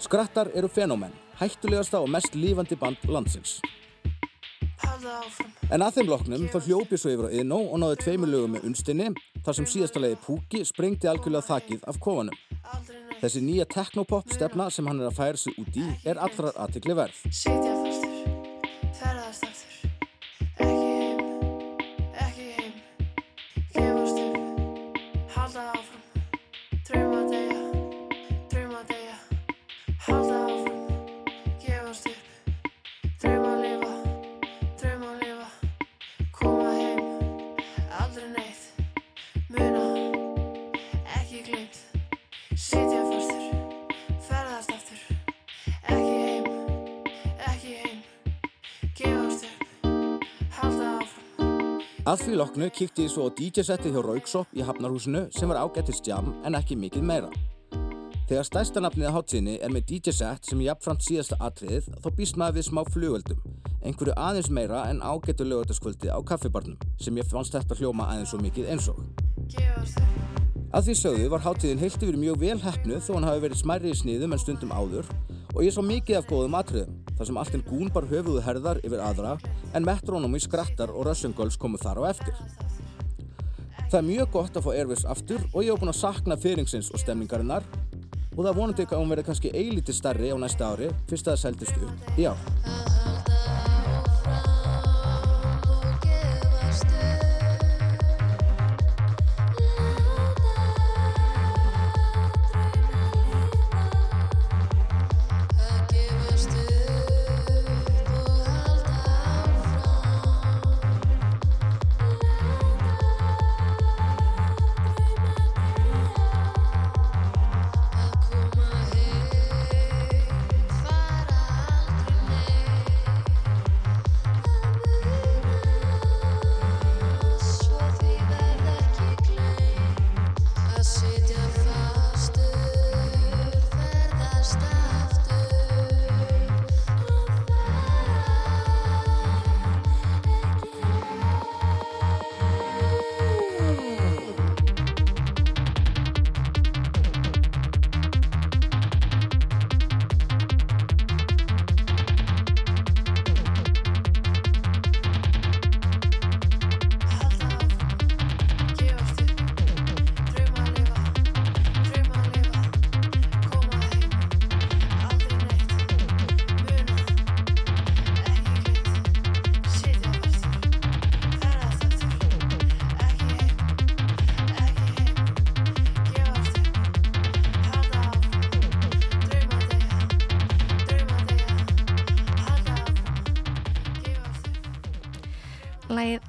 Skrattar 0.00 0.48
eru 0.56 0.72
fenómen, 0.72 1.12
hættulegasta 1.36 2.00
og 2.00 2.08
mest 2.08 2.32
lífandi 2.32 2.80
band 2.80 3.04
landsins. 3.04 3.60
En 5.72 5.82
að 5.82 5.96
þeim 5.96 6.10
loknum 6.12 6.44
þá 6.52 6.58
hljópi 6.66 6.98
svo 7.00 7.12
yfir 7.14 7.28
á 7.28 7.34
Iðnó 7.40 7.58
og 7.72 7.80
náði 7.82 7.98
tveimur 8.02 8.30
lögum 8.30 8.54
með 8.56 8.68
unstinni 8.70 9.08
þar 9.42 9.58
sem 9.58 9.68
síðasta 9.72 10.02
leiði 10.02 10.20
Púki 10.26 10.62
sprengdi 10.68 11.10
algjörlega 11.10 11.48
þakið 11.48 11.88
af 11.90 12.00
kofanum. 12.02 12.38
Þessi 13.22 13.42
nýja 13.42 13.68
teknopop 13.70 14.30
stefna 14.34 14.70
sem 14.70 14.86
hann 14.90 15.02
er 15.02 15.10
að 15.10 15.18
færa 15.18 15.42
sig 15.42 15.58
út 15.58 15.78
í 15.78 15.90
er 16.06 16.22
allrar 16.22 16.58
aðtikli 16.66 16.98
verð. 16.98 18.11
Að 52.12 52.26
því 52.26 52.32
loknu 52.36 52.66
kíkti 52.76 53.04
ég 53.06 53.08
svo 53.08 53.24
á 53.24 53.32
DJ-settið 53.32 53.94
hjá 53.94 54.02
Rauksopp 54.04 54.50
í 54.52 54.64
Hafnarhúsinu 54.68 55.22
sem 55.32 55.48
var 55.48 55.62
ágættist 55.62 56.04
jam 56.04 56.26
en 56.44 56.58
ekki 56.58 56.76
mikið 56.76 57.06
meira. 57.08 57.30
Þegar 58.28 58.44
stærsta 58.44 58.82
nafnið 58.84 59.08
á 59.08 59.16
hátíðinni 59.16 59.54
er 59.64 59.72
með 59.72 59.86
DJ-sett 59.88 60.44
sem 60.44 60.60
er 60.60 60.66
jafnframt 60.66 61.06
síðasta 61.06 61.38
atriðið 61.40 61.88
þá 62.04 62.08
býst 62.18 62.36
maður 62.36 62.58
við 62.58 62.66
smá 62.66 62.82
flugöldum, 62.90 63.40
einhverju 63.80 64.16
aðeins 64.26 64.50
meira 64.52 64.82
en 64.90 65.00
ágættu 65.00 65.46
lögataskvöldi 65.48 66.12
á 66.12 66.20
kaffibarnum 66.20 66.76
sem 67.00 67.16
ég 67.16 67.32
fannst 67.32 67.56
þetta 67.56 67.80
hljóma 67.80 68.10
aðeins 68.12 68.34
svo 68.34 68.42
mikið 68.44 68.68
eins 68.74 68.90
og. 68.92 69.00
Að 70.68 70.90
því 70.90 70.98
sögðu 71.00 71.32
var 71.32 71.46
hátíðin 71.48 71.80
heilt 71.80 71.96
yfir 71.96 72.20
mjög 72.20 72.44
vel 72.44 72.60
hefnuð 72.60 73.06
þó 73.08 73.12
hann 73.14 73.30
hafi 73.30 73.46
verið 73.46 73.64
smærri 73.64 73.96
í 73.96 73.96
sniðum 73.96 74.36
en 74.36 74.44
stundum 74.44 74.76
áður 74.76 75.08
og 75.54 75.64
ég 75.64 75.72
sá 75.72 75.80
mikið 75.80 76.20
af 76.20 76.28
góðum 76.28 76.60
atriðum 76.60 77.00
þar 77.16 77.28
sem 77.30 77.40
alltinn 77.40 77.68
gún 77.68 77.92
bar 77.92 78.08
höfuðu 78.12 78.44
herðar 78.44 78.84
yfir 78.84 79.00
aðra 79.00 79.38
en 79.74 79.86
metrónum 79.86 80.36
í 80.36 80.42
skrattar 80.42 80.92
og 80.92 81.06
rössungöls 81.08 81.58
komu 81.60 81.80
þar 81.80 82.02
á 82.04 82.10
eftir. 82.12 82.36
Það 83.90 83.98
er 83.98 84.08
mjög 84.08 84.30
gott 84.32 84.56
að 84.56 84.66
fá 84.66 84.70
Airways 84.72 85.04
aftur 85.04 85.42
og 85.52 85.60
ég 85.64 85.72
hef 85.72 85.82
búin 85.82 85.92
að 85.92 86.00
sakna 86.00 86.38
fyrringsins 86.40 86.92
og 86.92 87.02
stemningarinnar 87.02 87.66
og 88.32 88.40
það 88.46 88.56
vonandi 88.56 88.88
að 88.88 88.96
hún 89.02 89.12
verði 89.12 89.28
kannski 89.28 89.52
eilítið 89.52 89.98
stærri 89.98 90.32
á 90.32 90.36
næsta 90.40 90.72
ári 90.72 90.88
fyrst 91.10 91.28
að 91.28 91.36
það 91.36 91.44
seldist 91.44 91.84
upp 91.84 92.18
í 92.18 92.28
ár. 92.30 92.91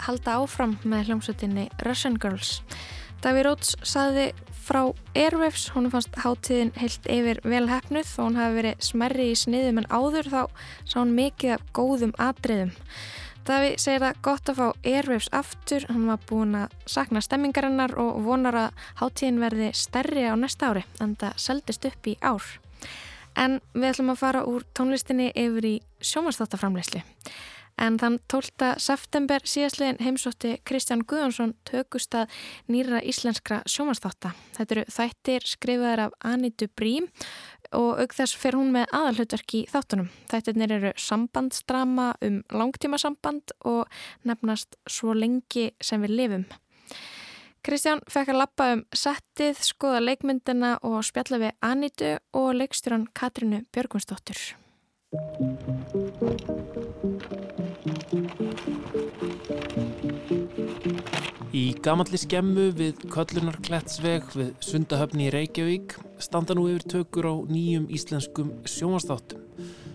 Halda 0.04 0.39
áfram 0.42 0.78
með 0.84 1.08
hljómsveitinni 1.08 1.70
Russian 1.86 2.18
Girls. 2.20 2.60
Daví 3.24 3.44
Róts 3.46 3.78
saði 3.88 4.32
frá 4.63 4.82
Airwaves, 5.16 5.70
hún 5.76 5.89
fannst 5.92 6.16
hátíðin 6.20 6.74
heilt 6.80 7.08
yfir 7.12 7.39
vel 7.48 7.66
hefnuð 7.72 8.10
og 8.18 8.28
hún 8.28 8.39
hafi 8.39 8.58
verið 8.58 8.84
smerri 8.84 9.28
í 9.32 9.38
sniðum 9.39 9.80
en 9.82 9.88
áður 9.92 10.30
þá 10.32 10.42
sá 10.84 10.98
hún 11.02 11.13
mikið 11.16 11.56
af 11.56 11.63
góðum 11.76 12.12
atriðum. 12.20 12.74
Daví 13.44 13.74
segir 13.80 14.04
það 14.04 14.20
gott 14.24 14.52
að 14.52 14.60
fá 14.60 14.68
Airwaves 14.88 15.30
aftur, 15.36 15.88
hann 15.89 16.06
var 16.08 16.20
búin 16.30 16.54
að 16.56 16.76
sakna 16.88 17.24
stemmingarinnar 17.24 17.96
og 18.00 18.22
vonar 18.24 18.60
að 18.60 18.86
hátíðin 19.02 19.42
verði 19.44 19.72
stærri 19.76 20.28
á 20.32 20.36
næsta 20.39 20.72
ári 20.72 20.86
en 21.04 21.18
það 21.20 21.39
seldist 21.48 21.88
upp 21.88 22.08
í 22.08 22.16
ár. 22.24 22.46
En 23.36 23.60
við 23.74 23.89
ætlum 23.89 24.13
að 24.13 24.22
fara 24.22 24.46
úr 24.48 24.63
tónlistinni 24.76 25.32
yfir 25.32 25.68
í 25.68 25.76
sjómanstáttarframleyslu. 26.04 27.04
En 27.81 27.97
þann 27.97 28.19
12. 28.29 28.75
september 28.77 29.43
síðastliðin 29.49 30.01
heimsótti 30.03 30.53
Kristján 30.67 31.01
Guðjónsson 31.09 31.55
tökust 31.65 32.13
að 32.15 32.31
nýra 32.69 33.01
íslenskra 33.01 33.62
sjómanstáttar. 33.69 34.36
Þetta 34.57 34.75
eru 34.75 34.83
þættir 34.93 35.47
skrifaðar 35.49 36.05
af 36.07 36.17
Anitu 36.29 36.69
Brím 36.69 37.09
og 37.73 38.01
auk 38.03 38.13
þess 38.13 38.38
fer 38.38 38.57
hún 38.57 38.71
með 38.75 38.93
aðalhutverk 38.93 39.55
í 39.57 39.63
þáttunum. 39.71 40.12
Þættirnir 40.29 40.75
eru 40.77 40.91
sambandsdrama 41.01 42.12
um 42.21 42.41
langtímasamband 42.53 43.55
og 43.65 43.89
nefnast 44.27 44.77
Svo 44.86 45.15
lengi 45.17 45.71
sem 45.81 46.03
við 46.05 46.17
lifum. 46.19 46.45
Kristján 47.63 48.01
fekk 48.12 48.33
að 48.33 48.41
lappa 48.41 48.65
um 48.75 48.81
settið, 48.91 49.62
skoða 49.63 50.01
leikmyndina 50.03 50.73
og 50.83 50.99
spjalla 51.07 51.39
við 51.45 51.53
Anitu 51.63 52.12
og 52.36 52.49
leikstjóran 52.59 53.07
Katrínu 53.15 53.63
Björgunsdóttur. 53.71 54.41
Í 61.54 61.76
gamalli 61.86 62.18
skemmu 62.18 62.72
við 62.74 63.04
Köllunarklettsveg 63.13 64.32
við 64.34 64.48
Sundahöfni 64.66 65.28
í 65.28 65.34
Reykjavík 65.36 65.94
standa 66.18 66.56
nú 66.58 66.63
yfir 66.72 66.88
tökur 66.96 67.28
á 67.30 67.36
nýjum 67.46 67.86
íslenskum 67.94 68.50
sjónvastáttum. 68.66 69.44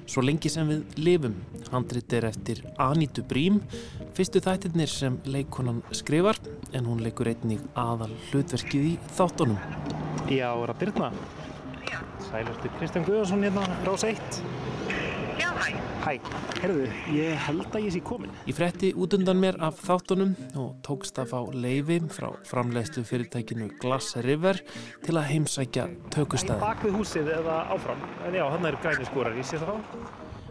Svo 0.06 0.22
lengi 0.22 0.52
sem 0.54 0.70
við 0.70 1.00
lifum, 1.02 1.34
handrit 1.72 2.14
er 2.14 2.28
eftir 2.30 2.62
Anitu 2.78 3.26
Brím, 3.26 3.58
fyrstu 4.14 4.38
þættirnir 4.46 4.92
sem 4.92 5.18
leikonan 5.26 5.82
skrifar 5.90 6.38
en 6.70 6.86
hún 6.86 7.02
leikur 7.02 7.32
einnig 7.32 7.66
aðal 7.74 8.12
hlutverkið 8.28 8.90
í 8.92 8.96
þáttunum. 9.18 9.58
Já, 10.30 10.52
er 10.54 10.70
að 10.70 10.82
byrna. 10.84 11.10
Sælustu 12.28 12.70
Kristján 12.78 13.10
Guðjónsson 13.10 13.48
hérna, 13.48 13.66
Rás 13.82 14.06
1. 14.06 14.77
Já, 15.38 15.52
hæ. 15.54 15.78
Hæ, 16.02 16.12
herðu, 16.62 16.86
ég 17.14 17.36
held 17.46 17.66
að 17.70 17.84
ég 17.86 17.92
sé 17.94 18.00
komin. 18.02 18.32
Ég 18.48 18.56
frétti 18.58 18.90
út 18.98 19.14
undan 19.14 19.38
mér 19.38 19.58
af 19.62 19.78
þáttunum 19.86 20.32
og 20.58 20.72
tókst 20.86 21.20
að 21.22 21.30
fá 21.30 21.38
leifi 21.54 22.00
frá 22.10 22.32
framleiðslu 22.48 23.04
fyrirtækinu 23.06 23.68
Glass 23.78 24.16
River 24.26 24.58
til 25.06 25.14
að 25.14 25.28
heimsækja 25.30 25.86
tökustæði. 26.14 26.58
Bak 26.64 26.82
við 26.82 26.98
húsið 26.98 27.30
eða 27.38 27.60
áfram. 27.70 28.02
En 28.26 28.34
já, 28.34 28.44
hann 28.50 28.66
er 28.66 28.80
græni 28.82 29.06
skórar, 29.06 29.38
ég 29.38 29.46
sé 29.46 29.62
það 29.62 29.78
á. 29.78 29.78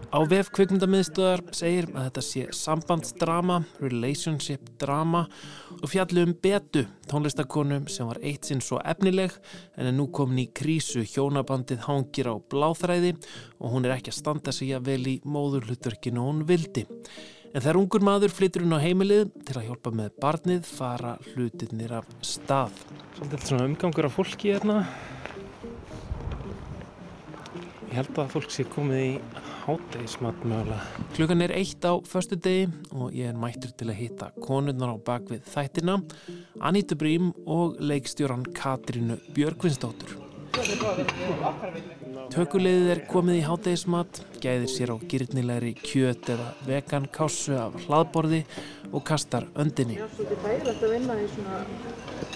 Á 0.07 0.23
vef 0.23 0.47
kvikmyndamiðstöðar 0.55 1.41
segir 1.51 1.89
að 1.91 2.05
þetta 2.05 2.21
sé 2.23 2.43
sambandsdrama, 2.55 3.57
relationship 3.83 4.69
drama 4.79 5.25
og 5.27 5.66
fjallu 5.85 6.23
um 6.25 6.33
betu 6.43 6.85
tónlistakonu 7.11 7.83
sem 7.91 8.07
var 8.09 8.19
eitt 8.25 8.47
sinn 8.47 8.63
svo 8.63 8.79
efnileg 8.81 9.33
en 9.77 9.89
er 9.89 9.95
nú 9.95 10.07
komin 10.13 10.43
í 10.45 10.49
krísu 10.55 11.03
hjónabandið 11.05 11.85
hangir 11.85 12.31
á 12.31 12.35
bláþræði 12.39 13.13
og 13.59 13.73
hún 13.75 13.85
er 13.85 13.97
ekki 13.97 14.13
að 14.13 14.19
standa 14.19 14.53
sig 14.55 14.73
að 14.75 14.87
vel 14.91 15.03
í 15.13 15.15
móðurhlutverkinu 15.25 16.23
og 16.23 16.31
hún 16.31 16.45
vildi. 16.49 16.87
En 17.53 17.63
þegar 17.63 17.79
ungur 17.79 18.03
maður 18.03 18.33
flyttur 18.35 18.65
hún 18.65 18.75
á 18.75 18.83
heimilið 18.83 19.29
til 19.47 19.55
að 19.59 19.69
hjálpa 19.69 19.93
með 20.01 20.17
barnið 20.21 20.67
fara 20.67 21.13
hlutirnir 21.31 21.93
af 22.01 22.09
stað. 22.21 22.75
Svolítið 23.17 23.63
umgangur 23.63 24.09
af 24.09 24.17
fólki 24.17 24.51
hérna. 24.53 24.83
Ég 27.87 27.95
held 27.95 28.17
að 28.19 28.33
fólk 28.33 28.51
sé 28.51 28.65
komið 28.67 28.99
í 28.99 29.11
hátegismat 29.63 30.41
mögulega. 30.43 31.05
Klukkan 31.15 31.43
er 31.45 31.53
eitt 31.55 31.85
á 31.87 31.95
förstu 32.03 32.35
degi 32.35 32.67
og 32.91 33.15
ég 33.15 33.31
er 33.31 33.39
mættur 33.39 33.71
til 33.79 33.87
að 33.87 33.99
hitta 34.01 34.27
konurnar 34.43 34.91
á 34.91 34.97
bakvið 35.07 35.47
þættina, 35.53 35.95
Anítu 36.59 36.97
Brím 36.99 37.31
og 37.47 37.79
leikstjóran 37.79 38.43
Katrínu 38.57 39.15
Björgvinsdóttur. 39.31 40.17
Tökuleiðið 42.33 42.91
er 42.91 43.03
komið 43.07 43.39
í 43.39 43.47
hátegismat, 43.47 44.21
gæðir 44.43 44.71
sér 44.73 44.91
á 44.91 44.97
gyrnilegri 45.07 45.73
kjöt 45.79 46.31
eða 46.35 46.51
vegan 46.67 47.07
kássu 47.13 47.55
af 47.55 47.79
hlaðborði 47.85 48.43
og 48.91 49.03
kastar 49.07 49.47
öndinni. 49.55 49.99
svolítið 50.15 50.43
þægilegt 50.43 50.83
að 50.83 50.95
vinna 50.97 51.19
í 51.23 51.27
svona 51.35 51.63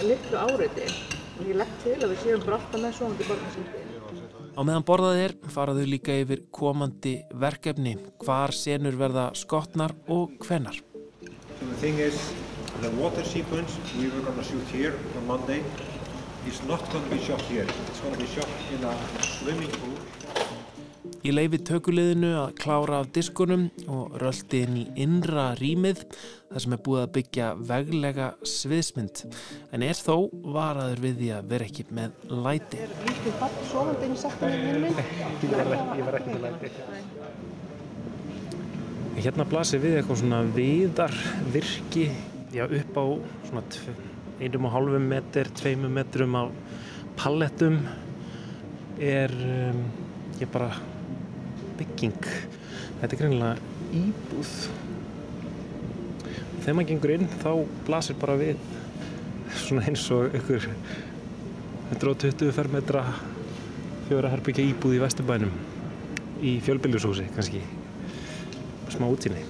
litlu 0.07 0.43
áreiti 0.47 0.91
og 1.39 1.47
ég 1.49 1.55
legg 1.59 1.79
til 1.83 1.97
að 1.97 2.11
við 2.13 2.21
séum 2.25 2.45
bara 2.45 2.61
alltaf 2.61 2.85
með 2.85 2.99
svoandi 2.99 3.31
barnasýndi. 3.31 3.90
Á 4.51 4.61
meðan 4.67 4.83
borðað 4.83 5.19
er 5.23 5.33
faraðu 5.53 5.85
líka 5.87 6.15
yfir 6.19 6.41
komandi 6.51 7.13
verkefni, 7.39 7.93
hvar 8.19 8.51
senur 8.51 8.97
verða 8.99 9.29
skotnar 9.37 9.93
og 10.11 10.35
hvenar. 10.43 10.75
So 20.41 20.50
Ég 21.21 21.35
leifi 21.37 21.59
tökuleiðinu 21.61 22.31
að 22.33 22.55
klára 22.57 23.03
af 23.03 23.11
diskunum 23.13 23.67
og 23.93 24.15
röldi 24.17 24.63
inn 24.65 24.77
í 24.79 24.85
innra 25.03 25.51
rýmið 25.59 25.99
þar 26.15 26.63
sem 26.63 26.73
er 26.73 26.79
búið 26.81 27.01
að 27.03 27.11
byggja 27.17 27.49
veglega 27.69 28.29
sviðsmynd 28.49 29.21
en 29.69 29.85
er 29.85 29.99
þó 29.99 30.15
varaður 30.55 31.03
við 31.03 31.19
því 31.19 31.29
að 31.35 31.51
vera 31.51 31.67
ekki 31.69 31.85
með 31.93 32.25
læti. 32.47 32.79
Lítið 33.05 33.37
barn 33.37 33.61
sofandi 33.69 34.07
inn 34.07 34.15
í 34.15 34.19
settinu 34.23 34.57
minni. 34.65 35.05
Ég 35.45 36.07
var 36.07 36.17
ekki, 36.17 36.31
með 36.31 36.41
læti. 36.47 36.73
Hérna 39.21 39.45
blasir 39.51 39.83
við 39.83 39.99
eitthvað 39.99 40.21
svona 40.23 40.39
viðarvirki 40.55 42.07
já, 42.55 42.65
upp 42.65 42.97
á 42.97 43.05
svona 43.51 43.63
einum 44.41 44.65
og 44.71 44.73
hálfum 44.73 45.05
metr, 45.13 45.53
tveimum 45.61 45.93
metrum 46.01 46.33
af 46.39 46.49
pallettum 47.21 47.83
er 48.97 49.29
um, 49.69 49.85
ég 50.41 50.49
bara 50.49 50.71
bygging. 51.81 52.31
Þetta 53.01 53.11
er 53.11 53.19
greinilega 53.19 53.97
íbúð. 53.97 54.55
Þegar 56.61 56.77
maður 56.77 56.91
gengur 56.93 57.15
inn 57.17 57.29
þá 57.41 57.51
blasir 57.89 58.21
bara 58.21 58.37
við 58.39 58.61
svona 59.57 59.85
eins 59.89 60.05
og 60.13 60.35
ykkur 60.37 60.67
120 61.91 62.53
fermetra 62.55 63.03
fjóra 64.07 64.31
herbyggja 64.31 64.63
íbúð 64.69 64.97
í 64.97 65.01
Vesturbænum 65.01 65.51
í 66.41 66.53
fjölbýljushúsi 66.63 67.27
kannski 67.35 67.63
smá 68.91 69.09
útsýni 69.09 69.43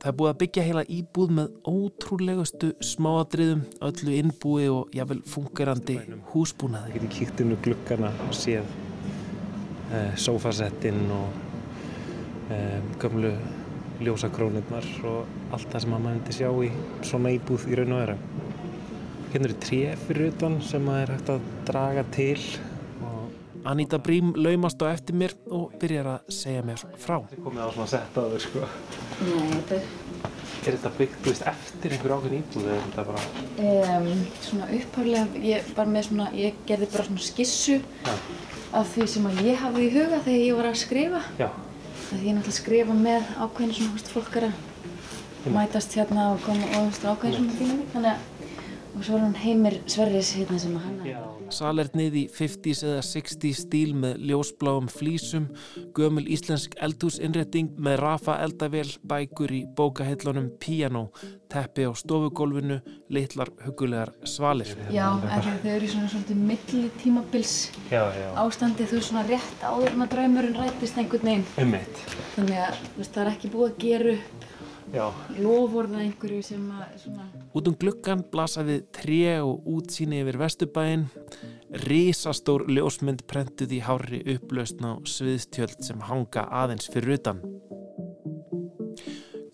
Það 0.00 0.08
er 0.08 0.16
búið 0.16 0.30
að 0.30 0.38
byggja 0.40 0.62
heila 0.64 0.82
íbúð 0.96 1.32
með 1.36 1.48
ótrúlegustu 1.68 2.70
smáadriðum, 2.88 3.66
öllu 3.84 4.14
innbúi 4.16 4.68
og 4.72 4.94
jáfnvel 4.96 5.18
fungerandi 5.28 5.98
húsbúnaði. 6.30 6.86
Það 6.86 6.94
getur 6.94 7.10
kíkt 7.18 7.42
inn 7.44 7.52
úr 7.52 7.60
glukkana 7.66 8.12
og 8.24 8.32
séð 8.32 8.70
uh, 9.92 10.14
sófasettinn 10.16 11.02
og 11.12 11.49
um, 12.50 12.90
gömlu 13.02 13.34
ljósakrónurnar 14.00 14.86
og 15.10 15.54
allt 15.54 15.68
það 15.72 15.84
sem 15.84 15.94
maður 15.94 16.06
myndi 16.06 16.36
sjá 16.36 16.48
í 16.50 16.70
svona 17.04 17.34
íbúð 17.36 17.68
í 17.68 17.78
raun 17.78 17.94
og 17.96 18.02
vera 18.04 18.18
hérna 19.30 19.46
eru 19.46 19.58
tré 19.62 19.80
fyrir 20.06 20.32
utan 20.32 20.58
sem 20.64 20.88
að 20.90 21.02
er 21.04 21.14
hægt 21.14 21.32
að 21.34 21.48
draga 21.68 22.04
til 22.14 22.38
Anita 23.64 23.98
Brím 24.00 24.32
laumast 24.36 24.80
á 24.80 24.88
eftir 24.88 25.16
mér 25.20 25.34
og 25.52 25.74
byrjar 25.80 26.06
að 26.14 26.30
segja 26.32 26.62
mér 26.64 26.80
frá. 27.00 27.18
Þið 27.28 27.42
komið 27.44 27.60
á 27.60 27.68
svona 27.76 28.00
þau 28.14 28.38
sko. 28.40 28.68
Nei, 29.20 29.50
þetta 29.52 29.76
er 29.76 29.88
Er 30.60 30.74
þetta 30.76 30.90
byggt, 30.98 31.20
þú 31.24 31.30
veist, 31.32 31.44
eftir 31.48 31.92
einhver 31.96 32.12
ákveðin 32.12 32.42
íbúð 32.42 32.66
eða 32.66 32.74
er 32.74 32.82
þetta 32.84 33.04
bara... 33.08 33.20
um, 33.96 34.08
svona 34.44 34.66
upphaflega, 34.76 35.40
ég 35.46 35.70
var 35.76 35.88
með 35.88 36.06
svona, 36.10 36.26
ég 36.36 36.58
gerði 36.68 36.88
bara 36.92 37.04
svona 37.06 37.24
skissu 37.24 37.78
Já. 37.80 38.10
af 38.76 38.90
því 38.92 39.06
sem 39.14 39.28
að 39.30 39.40
ég 39.46 39.62
hafði 39.62 39.86
í 39.86 39.92
huga 39.94 40.18
þegar 40.26 40.42
ég 40.44 40.58
var 40.58 40.68
að 40.68 40.76
skrifa. 40.82 41.22
Já. 41.40 41.48
Því 42.10 42.24
ég 42.26 42.34
náttúrulega 42.34 42.56
skrifa 42.56 42.94
með 42.98 43.28
ákveðinu 43.38 43.92
veist, 43.92 44.08
fólk 44.10 44.36
er 44.40 44.48
að 44.48 45.52
mætast 45.54 45.92
hérna 45.94 46.24
og 46.32 46.40
koma 46.42 46.66
og 46.66 46.72
þú 46.74 46.80
veist, 46.88 47.04
ákveðinu 47.06 47.38
svona 47.38 47.58
tíma. 47.60 47.84
Þannig 47.92 48.10
að, 48.10 48.24
og 48.94 49.04
svo 49.04 49.16
var 49.16 49.22
hann 49.24 49.36
Heimir 49.38 49.76
Sverris 49.90 50.32
hérna 50.36 50.58
sem 50.60 50.76
að 50.78 50.86
hanna. 50.86 51.20
Salernið 51.50 52.16
í 52.20 52.24
50s 52.30 52.82
eða 52.86 53.02
60s 53.06 53.62
stíl 53.64 53.94
með 53.98 54.20
ljósbláum 54.30 54.88
flísum, 54.92 55.48
gömul 55.96 56.26
íslensk 56.30 56.76
eldhúsinnrétting 56.82 57.72
með 57.82 57.98
rafa 58.04 58.36
eldavél, 58.44 58.88
bækur 59.10 59.54
í 59.54 59.62
bókahillunum, 59.78 60.50
píanó, 60.62 61.08
teppi 61.50 61.86
á 61.86 61.92
stofugólfinu, 61.98 62.80
litlar 63.10 63.50
hugulegar 63.64 64.12
svalir. 64.22 64.70
Já, 64.94 65.08
þau 65.18 65.70
eru 65.74 65.88
í 65.88 65.90
svona 65.90 66.10
svolítið 66.12 66.44
milli 66.50 66.90
tímabils 67.02 67.56
Já, 67.90 68.04
já. 68.14 68.28
ástandi, 68.44 68.86
þú 68.90 69.02
svona 69.02 69.26
rétt 69.26 69.64
áður 69.66 69.96
að 69.96 70.14
draumurinn 70.14 70.58
rætist 70.58 71.00
einhvern 71.00 71.26
veginn. 71.32 71.48
Einmitt. 71.58 72.04
Þannig 72.36 72.62
að, 72.68 72.84
það 73.00 73.24
er 73.24 73.32
ekki 73.34 73.52
búið 73.54 73.72
að 73.72 73.82
gera 73.86 74.14
upp 74.14 74.46
Já. 74.90 75.04
lofvorða 75.38 76.02
einhverju 76.02 76.42
sem 76.42 76.62
að, 76.74 76.86
svona, 77.04 77.26
Út 77.50 77.66
um 77.66 77.74
gluggan 77.74 78.20
blasa 78.30 78.62
við 78.62 78.84
tré 78.94 79.32
og 79.42 79.64
útsýni 79.66 80.20
yfir 80.22 80.36
vesturbæinn, 80.38 81.08
risastór 81.82 82.68
ljósmynd 82.70 83.24
prentuð 83.30 83.74
í 83.74 83.80
hári 83.82 84.20
upplausn 84.36 84.86
á 84.86 84.92
sviðstjöld 85.02 85.82
sem 85.82 86.04
hanga 86.06 86.46
aðeins 86.46 86.86
fyrir 86.94 87.18
utan. 87.18 87.42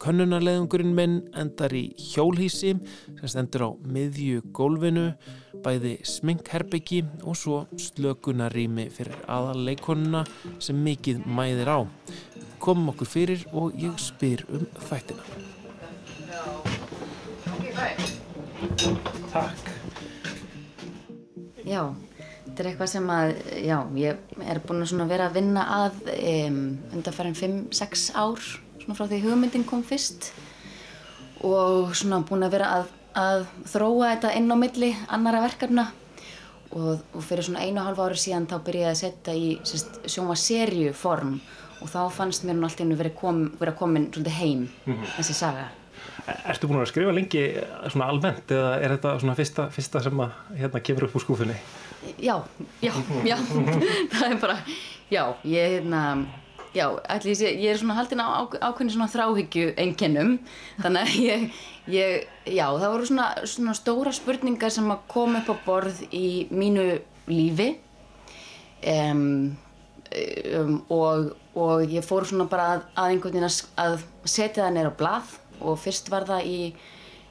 Könnunarleðungurinn 0.04 0.92
minn 0.94 1.16
endar 1.40 1.72
í 1.72 1.86
hjólhísi 2.12 2.76
sem 2.76 3.32
stendur 3.32 3.64
á 3.64 3.70
miðju 3.80 4.44
gólfinu, 4.52 5.08
bæði 5.64 5.96
sminkherbyggi 6.04 7.00
og 7.24 7.40
svo 7.40 7.64
slökunarými 7.80 8.90
fyrir 8.92 9.24
aðalleikonuna 9.24 10.26
sem 10.60 10.84
mikið 10.84 11.24
mæðir 11.24 11.72
á. 11.72 11.78
Komum 12.60 12.92
okkur 12.92 13.14
fyrir 13.16 13.48
og 13.56 13.72
ég 13.80 13.96
spyr 13.96 14.44
um 14.52 14.68
þættina. 14.84 15.55
Takk. 17.76 19.70
já, 21.66 21.82
þetta 22.46 22.62
er 22.62 22.68
eitthvað 22.70 22.88
sem 22.92 23.08
að, 23.12 23.32
já, 23.66 23.76
ég 24.00 24.38
er 24.48 24.60
búin 24.64 24.84
að 24.86 25.10
vera 25.10 25.26
að 25.28 25.36
vinna 25.40 25.64
að 25.82 25.98
um, 26.14 26.60
undanfærin 26.96 27.36
5-6 27.36 28.06
ár, 28.16 28.40
svona 28.80 28.96
frá 28.96 29.06
því 29.10 29.18
hugmyndin 29.26 29.66
kom 29.68 29.82
fyrst 29.86 30.30
og 31.44 31.92
svona 31.98 32.22
búin 32.26 32.46
að 32.46 32.54
vera 32.56 32.70
að, 32.78 32.90
að 33.18 33.44
þróa 33.74 34.14
þetta 34.14 34.32
inn 34.38 34.48
á 34.48 34.56
milli 34.56 34.90
annara 35.12 35.42
verkefna 35.44 35.88
og, 36.72 37.02
og 37.12 37.22
fyrir 37.28 37.44
svona 37.46 37.66
einu 37.66 37.82
og 37.82 37.90
hálfu 37.90 38.06
ári 38.08 38.22
síðan 38.24 38.48
þá 38.50 38.56
byrjaði 38.66 38.86
ég 38.86 38.94
að 38.94 39.00
setja 39.02 39.36
í 39.36 39.50
sérst, 39.68 40.00
sjóma 40.10 40.36
serju 40.40 40.94
form 40.96 41.36
og 41.82 41.90
þá 41.92 42.00
fannst 42.16 42.46
mér 42.48 42.56
nú 42.56 42.64
allt 42.70 42.80
í 42.80 42.86
einu 42.86 42.96
verið 42.96 43.18
kom, 43.20 43.42
vera 43.60 43.74
komin 43.76 44.08
svolítið 44.14 44.38
heim, 44.40 44.62
Mhm. 44.88 45.04
þessi 45.18 45.34
saga. 45.36 45.66
Ertu 46.26 46.68
búin 46.70 46.80
að 46.80 46.88
skrifa 46.90 47.12
lengi 47.14 47.42
svona 47.92 48.08
almennt 48.10 48.50
eða 48.54 48.72
er 48.80 48.96
þetta 48.96 49.12
svona 49.22 49.36
fyrsta, 49.38 49.68
fyrsta 49.74 50.02
sem 50.06 50.22
að 50.24 50.38
hérna 50.62 50.82
kemur 50.88 51.06
upp 51.06 51.18
úr 51.18 51.24
skúfunni? 51.26 51.56
Já, 52.22 52.36
já, 52.82 52.92
já, 53.26 53.36
það 54.14 54.26
er 54.28 54.36
bara, 54.40 54.56
já, 55.10 55.22
ég, 55.44 55.76
hérna, 55.76 56.02
já, 56.74 56.86
ætli 57.12 57.32
ég 57.32 57.40
sé, 57.40 57.50
ég 57.54 57.72
er 57.72 57.80
svona 57.80 57.96
haldin 57.98 58.22
á 58.22 58.46
ákveðin 58.46 58.92
svona 58.94 59.10
þráhyggju 59.10 59.72
einkennum, 59.82 60.36
þannig 60.80 61.02
að 61.02 61.16
ég, 61.24 61.46
ég, 61.90 62.26
já, 62.46 62.66
það 62.68 62.88
voru 62.94 63.10
svona, 63.10 63.28
svona 63.48 63.76
stóra 63.78 64.14
spurningar 64.14 64.74
sem 64.74 64.90
að 64.92 65.04
koma 65.10 65.42
upp 65.42 65.52
á 65.52 65.56
borð 65.66 66.02
í 66.14 66.46
mínu 66.54 66.86
lífi. 67.30 67.72
Um, 68.86 69.56
um, 70.54 70.76
og, 70.92 71.32
og 71.58 71.90
ég 71.90 72.04
fór 72.06 72.26
svona 72.28 72.46
bara 72.50 72.68
að, 72.76 72.86
að 72.94 73.14
einhvern 73.14 73.34
veginn 73.34 73.48
að, 73.82 74.04
setja 74.26 74.66
það 74.66 74.76
neyra 74.76 74.92
á 74.92 74.98
blað 75.00 75.34
og 75.60 75.78
fyrst 75.80 76.10
var 76.12 76.26
það 76.28 76.48
í 76.50 76.60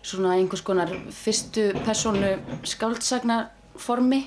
svona 0.05 0.35
einhvers 0.37 0.63
konar 0.65 0.91
fyrstu 1.13 1.71
persónu 1.85 2.35
skáldsagnaformi 2.67 4.21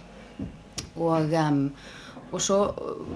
og, 0.99 1.35
um, 1.39 1.61
og 2.33 2.43
svo, 2.43 2.59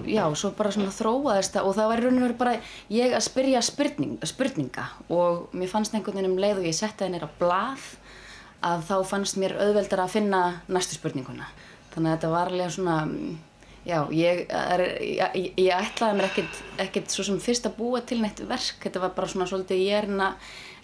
já, 0.07 0.23
svo 0.39 0.53
bara 0.57 0.73
svona 0.73 0.95
þróaðist 0.95 1.57
það. 1.57 1.69
Og 1.69 1.77
það 1.77 1.91
var 1.91 2.03
í 2.03 2.05
raun 2.07 2.21
og 2.21 2.27
veru 2.27 2.39
bara 2.39 2.55
ég 2.93 3.17
að 3.17 3.27
spyrja 3.27 3.63
spurning, 3.67 4.19
spurninga. 4.29 4.87
Og 5.13 5.49
mér 5.57 5.73
fannst 5.73 5.97
einhvern 5.97 6.21
veginn 6.21 6.33
um 6.33 6.41
leið 6.41 6.63
og 6.63 6.69
ég 6.71 6.79
setti 6.79 7.05
það 7.05 7.15
neyra 7.17 7.29
á 7.29 7.39
blað 7.41 7.89
að 8.63 8.85
þá 8.89 8.97
fannst 9.11 9.41
mér 9.43 9.57
auðveldar 9.59 10.05
að 10.05 10.15
finna 10.15 10.43
næstu 10.71 10.97
spurninguna. 10.97 11.49
Þannig 11.93 12.09
að 12.09 12.15
þetta 12.15 12.33
var 12.33 12.53
alveg 12.53 12.73
svona, 12.73 12.99
já, 13.87 13.99
ég, 14.15 14.45
er, 14.49 14.85
ég, 15.03 15.49
ég, 15.57 15.73
ætlaði 15.75 16.19
mér 16.19 16.29
ekkert, 16.31 16.61
ekkert 16.85 17.15
svo 17.15 17.27
sem 17.27 17.41
fyrst 17.43 17.67
að 17.69 17.79
búa 17.81 18.03
til 18.07 18.21
neitt 18.23 18.43
verk, 18.49 18.79
þetta 18.85 19.03
var 19.03 19.17
bara 19.17 19.31
svona 19.33 19.49
svolítið 19.51 19.83
ég 19.87 19.99
er 19.99 20.09
hérna 20.09 20.35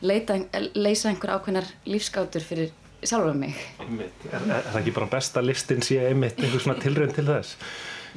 að 0.02 0.70
leysa 0.78 1.10
einhver 1.10 1.36
ákveðnar 1.36 1.70
lífskátur 1.88 2.44
fyrir 2.44 2.74
sjálfa 3.02 3.34
mig. 3.34 3.54
Einmitt. 3.82 4.26
Er, 4.26 4.42
er, 4.42 4.56
er 4.56 4.66
það 4.72 4.80
ekki 4.82 4.96
bara 4.96 5.12
besta 5.12 5.42
listin 5.44 5.84
sé 5.86 6.00
einmitt 6.08 6.40
einhver 6.42 6.62
svona 6.62 6.82
tilraun 6.82 7.14
til 7.14 7.26
þess? 7.28 7.54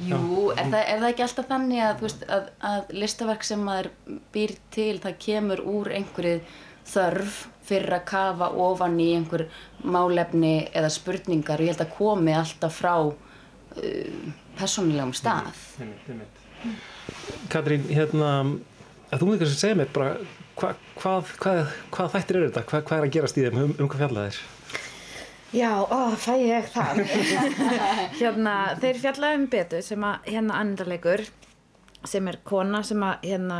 Jú, 0.02 0.50
er 0.56 0.66
það, 0.72 0.82
er 0.82 1.00
það 1.02 1.08
ekki 1.10 1.24
alltaf 1.26 1.48
þannig 1.50 1.82
að, 1.84 2.02
veist, 2.02 2.22
að, 2.32 2.46
að 2.66 2.92
listaverk 2.96 3.46
sem 3.46 3.62
maður 3.62 3.90
býr 4.34 4.54
til, 4.74 4.92
það 5.02 5.18
kemur 5.22 5.64
úr 5.68 5.90
einhverju 5.98 6.38
þörf 6.92 7.42
fyrir 7.62 7.94
að 7.94 8.06
kafa 8.10 8.48
ofan 8.58 8.96
í 9.00 9.12
einhver 9.14 9.46
málefni 9.84 10.54
eða 10.74 10.90
spurningar 10.90 11.60
og 11.60 11.68
ég 11.68 11.76
held 11.76 11.84
að 11.84 11.92
komi 11.94 12.34
alltaf 12.34 12.80
frá 12.80 12.94
uh, 13.06 14.32
persónulegum 14.58 15.14
stað. 15.16 15.52
Einmitt, 15.80 16.08
einmitt. 16.08 16.40
Katrín, 17.52 17.84
hérna, 17.90 18.32
að 19.10 19.22
þú 19.22 19.28
myndir 19.28 19.44
kannski 19.44 19.60
segja 19.60 19.78
mér 19.80 19.92
bara 19.94 20.14
hva, 20.58 20.72
hvað, 21.00 21.30
hvað, 21.42 21.62
hvað 21.94 22.10
þættir 22.16 22.38
eru 22.38 22.50
þetta? 22.50 22.64
Hvað, 22.70 22.84
hvað 22.88 22.98
er 22.98 23.06
að 23.06 23.14
gerast 23.16 23.38
í 23.38 23.46
þeim? 23.46 23.62
Um, 23.62 23.76
um 23.78 23.90
hvað 23.90 24.04
fjalla 24.04 24.26
þeir? 24.26 24.42
Já, 25.52 25.70
ó, 25.84 26.00
fæ 26.16 26.32
ég 26.40 26.68
það. 26.72 27.02
hérna, 28.20 28.56
þeir 28.80 29.00
fjallaði 29.02 29.40
um 29.40 29.46
betu 29.52 29.80
sem 29.84 30.06
að 30.08 30.28
hérna 30.32 30.60
andarleikur 30.62 31.26
sem 32.08 32.28
er 32.30 32.38
kona 32.46 32.82
sem 32.86 33.02
að 33.04 33.26
hérna 33.28 33.58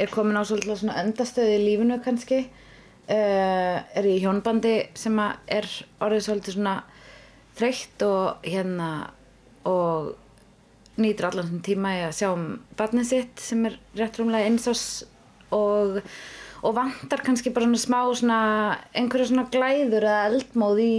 er 0.00 0.10
komin 0.10 0.38
á 0.40 0.42
svolítið 0.42 0.80
svona 0.80 0.98
endastöði 1.04 1.58
í 1.58 1.64
lífinu 1.68 2.00
kannski 2.02 2.40
uh, 2.42 3.76
er 3.84 4.08
í 4.08 4.16
hjónbandi 4.22 4.74
sem 4.98 5.20
að 5.22 5.52
er 5.60 5.68
orðið 6.02 6.26
svolítið 6.26 6.56
svona 6.56 6.74
þreytt 7.54 8.06
og 8.08 8.48
hérna 8.48 8.90
og 9.68 10.14
nýtur 11.00 11.28
allan 11.28 11.48
þessum 11.48 11.64
tíma 11.66 11.92
í 11.96 12.00
að 12.06 12.16
sjá 12.20 12.28
um 12.30 12.46
barnið 12.78 13.10
sitt 13.10 13.42
sem 13.42 13.66
er 13.68 13.76
rétt 13.98 14.18
rúmlega 14.20 14.50
einsás 14.50 14.84
og, 15.54 16.00
og 16.62 16.76
vantar 16.76 17.24
kannski 17.26 17.52
bara 17.54 17.68
svona 17.68 17.82
smá 17.82 18.00
svona 18.14 18.40
einhverja 18.94 19.30
svona 19.32 19.48
glæður 19.50 20.06
eða 20.06 20.26
eldmóð 20.30 20.82
í 20.84 20.94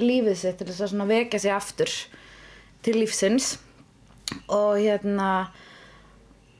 lífið 0.00 0.38
sitt 0.38 0.60
til 0.60 0.68
þess 0.70 0.86
að 0.86 0.92
svona 0.94 1.08
vekja 1.10 1.42
sig 1.42 1.54
aftur 1.54 1.96
til 2.84 2.96
lífsins 2.98 3.56
og 4.48 4.78
hérna 4.78 5.50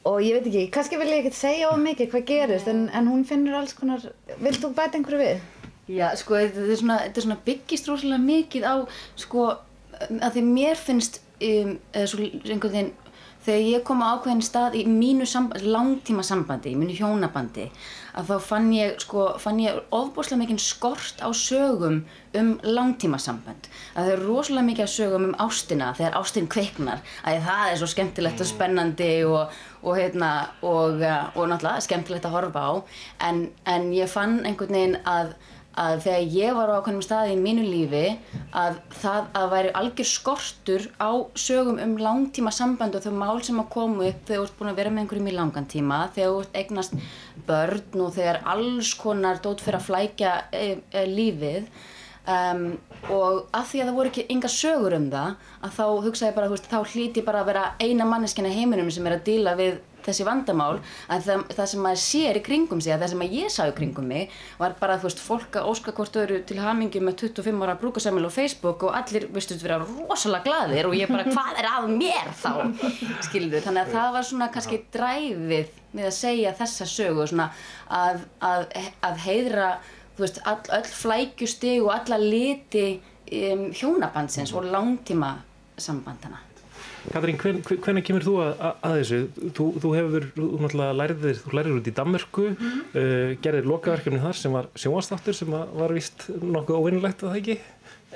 og 0.08 0.22
ég 0.24 0.38
veit 0.38 0.46
ekki, 0.48 0.68
kannski 0.72 0.98
vil 1.00 1.10
ég 1.10 1.22
ekkert 1.22 1.36
segja 1.36 1.70
of 1.70 1.80
mikið 1.80 2.12
hvað 2.12 2.28
gerist 2.28 2.68
en, 2.72 2.86
en 2.96 3.08
hún 3.10 3.26
finnur 3.28 3.58
alls 3.58 3.74
konar 3.76 4.04
vilt 4.40 4.62
þú 4.62 4.72
bæta 4.76 4.96
einhverju 4.96 5.20
við? 5.20 5.42
Já, 5.90 6.06
sko, 6.16 6.38
þetta 6.38 6.64
er 6.64 6.78
svona, 6.78 6.96
þetta 7.04 7.20
er 7.20 7.26
svona 7.26 7.40
byggist 7.46 7.88
rosalega 7.90 8.22
mikið 8.22 8.66
á, 8.68 8.74
sko, 9.18 9.46
að 10.08 10.36
því 10.36 10.44
mér 10.46 10.78
finnst, 10.78 11.18
um, 11.40 11.78
eða 11.92 12.10
svo 12.10 12.24
einhvern 12.24 12.74
veginn, 12.74 12.92
þegar 13.40 13.62
ég 13.64 13.84
kom 13.88 14.02
á 14.04 14.12
ákveðin 14.12 14.42
stað 14.44 14.76
í 14.76 14.84
mínu 14.88 15.24
langtíma 15.64 16.24
sambandi, 16.26 16.74
í 16.74 16.78
mínu 16.78 16.96
hjónabandi, 16.98 17.70
að 18.18 18.32
þá 18.32 18.46
fann 18.50 18.68
ég, 18.74 18.96
sko, 19.00 19.26
fann 19.40 19.60
ég 19.62 19.78
ofbúslega 19.96 20.42
mikinn 20.42 20.60
skort 20.60 21.22
á 21.24 21.28
sögum 21.32 22.02
um 22.36 22.50
langtíma 22.66 23.20
samband. 23.22 23.70
Að 23.94 24.10
það 24.10 24.12
er 24.12 24.24
rosalega 24.26 24.66
mikið 24.68 24.84
af 24.84 24.92
sögum 24.92 25.28
um 25.30 25.38
ástina, 25.46 25.92
þegar 25.96 26.18
ástin 26.20 26.50
kveiknar, 26.52 27.04
að 27.24 27.40
það 27.48 27.70
er 27.70 27.80
svo 27.80 27.90
skemmtilegt 27.94 28.44
og 28.44 28.50
spennandi 28.50 29.12
og, 29.28 29.62
og 29.80 29.96
hérna, 29.96 30.32
og, 30.60 31.00
og 31.00 31.48
náttúrulega 31.48 31.86
skemmtilegt 31.86 32.28
að 32.28 32.36
horfa 32.36 32.66
á, 32.66 32.72
en, 33.30 33.46
en 33.64 33.88
ég 33.96 34.10
fann 34.12 34.42
einhvern 34.44 34.76
veginn 34.76 35.00
að 35.08 35.32
að 35.80 36.02
þegar 36.04 36.34
ég 36.34 36.56
var 36.56 36.72
á 36.72 36.76
ákveðnum 36.78 37.04
staði 37.04 37.36
í 37.36 37.40
mínu 37.40 37.64
lífi 37.64 38.04
að 38.56 38.80
það 39.00 39.28
að 39.40 39.46
væri 39.54 39.70
algjör 39.80 40.08
skortur 40.10 40.88
á 41.00 41.10
sögum 41.38 41.80
um 41.82 41.94
langtíma 42.00 42.52
samband 42.54 42.98
og 42.98 43.04
þau 43.06 43.14
mál 43.16 43.40
sem 43.46 43.60
að 43.62 43.70
koma 43.72 44.10
upp 44.10 44.26
þegar 44.28 44.42
þú 44.42 44.48
ert 44.48 44.58
búin 44.58 44.72
að 44.72 44.80
vera 44.82 44.92
með 44.94 45.04
einhverjum 45.04 45.30
í 45.30 45.36
langan 45.36 45.70
tíma 45.70 46.02
þegar 46.16 46.34
þú 46.34 46.42
ert 46.44 46.60
eignast 46.62 46.98
börn 47.48 48.04
og 48.04 48.12
þegar 48.18 48.42
alls 48.54 48.92
konar 49.00 49.40
dót 49.42 49.64
fyrir 49.64 49.80
að 49.80 49.88
flækja 49.88 50.34
e, 50.52 50.66
e, 50.92 51.06
lífið 51.08 51.70
um, 52.28 52.66
og 53.08 53.46
að 53.56 53.68
því 53.70 53.82
að 53.82 53.90
það 53.90 53.98
voru 53.98 54.12
ekki 54.12 54.26
enga 54.34 54.50
sögur 54.52 54.96
um 54.98 55.06
það 55.12 55.30
að 55.60 55.76
þá 55.78 55.84
hugsaði 56.06 56.36
bara, 56.36 56.50
þú 56.50 56.56
veist, 56.56 56.70
þá 56.70 56.92
hlíti 56.94 57.24
bara 57.26 57.44
að 57.44 57.52
vera 57.52 57.64
eina 57.80 58.08
manneskina 58.08 58.52
heiminum 58.52 58.90
sem 58.92 59.06
er 59.08 59.16
að 59.16 59.24
díla 59.30 59.56
við 59.58 59.80
þessi 60.06 60.26
vandamál 60.26 60.80
að 61.10 61.26
það, 61.26 61.44
það 61.56 61.70
sem 61.72 61.84
maður 61.86 62.02
sér 62.04 62.40
í 62.40 62.42
kringum 62.46 62.82
sig 62.84 62.94
að 62.94 63.04
það 63.04 63.12
sem 63.12 63.24
að 63.26 63.36
ég 63.38 63.54
sá 63.54 63.60
í 63.66 63.74
kringum 63.76 64.08
mig 64.10 64.38
var 64.60 64.76
bara 64.80 64.98
þú 65.00 65.08
veist 65.08 65.22
fólk 65.24 65.60
að 65.60 65.70
óska 65.72 65.94
hvort 65.96 66.18
öðru 66.22 66.40
til 66.48 66.58
hamingju 66.60 67.02
með 67.04 67.18
25 67.24 67.64
ára 67.66 67.76
brúkasamil 67.80 68.26
á 68.26 68.30
Facebook 68.32 68.86
og 68.88 68.96
allir 69.00 69.28
vistu 69.34 69.58
vera 69.60 69.80
rosalega 69.82 70.46
glaðir 70.48 70.90
og 70.90 70.96
ég 70.98 71.12
bara 71.12 71.28
hvað 71.34 71.62
er 71.62 71.70
að 71.70 71.92
mér 71.94 72.32
þá? 72.40 72.52
Skilðu 73.28 73.62
þannig 73.66 73.86
að 73.86 73.94
það 73.96 74.10
var 74.16 74.28
svona 74.30 74.50
kannski 74.54 74.82
dræfið 74.94 75.78
með 75.96 76.10
að 76.10 76.18
segja 76.18 76.52
þessa 76.58 76.86
sögu 76.86 77.26
svona 77.26 77.48
að, 77.90 78.26
að, 78.46 78.68
að 79.06 79.24
heiðra 79.24 79.70
þú 80.16 80.26
veist 80.26 80.42
all, 80.44 80.60
öll 80.76 80.92
flækjustig 81.00 81.80
og 81.82 81.94
alla 81.96 82.20
liti 82.20 82.86
um, 82.98 83.66
hjónabandsins 83.74 84.54
og 84.54 84.68
langtíma 84.70 85.34
sambandana 85.80 86.49
Katrín, 87.10 87.38
hvenær 87.40 88.04
kemur 88.06 88.22
þú 88.22 88.36
að, 88.44 88.60
að, 88.62 88.96
þessu? 89.00 89.48
Þú, 89.56 89.64
þú 89.82 89.90
hefur, 89.96 90.26
þú 90.36 90.48
náttúrulega 90.62 90.96
lærðir, 91.00 91.40
þú 91.42 91.56
lærðir 91.58 91.78
út 91.80 91.90
í 91.90 91.94
Danmörku, 91.96 92.44
uh, 92.54 93.32
gerðir 93.42 93.66
lokaverkefni 93.66 94.22
þar 94.22 94.38
sem 94.38 94.54
var 94.54 94.68
sjónvastáttur 94.78 95.36
sem 95.36 95.50
var, 95.50 95.94
vist 95.96 96.28
nokkuð 96.30 96.78
óvinnilegt 96.78 97.24
að 97.24 97.32
það 97.32 97.40
ekki? 97.40 97.58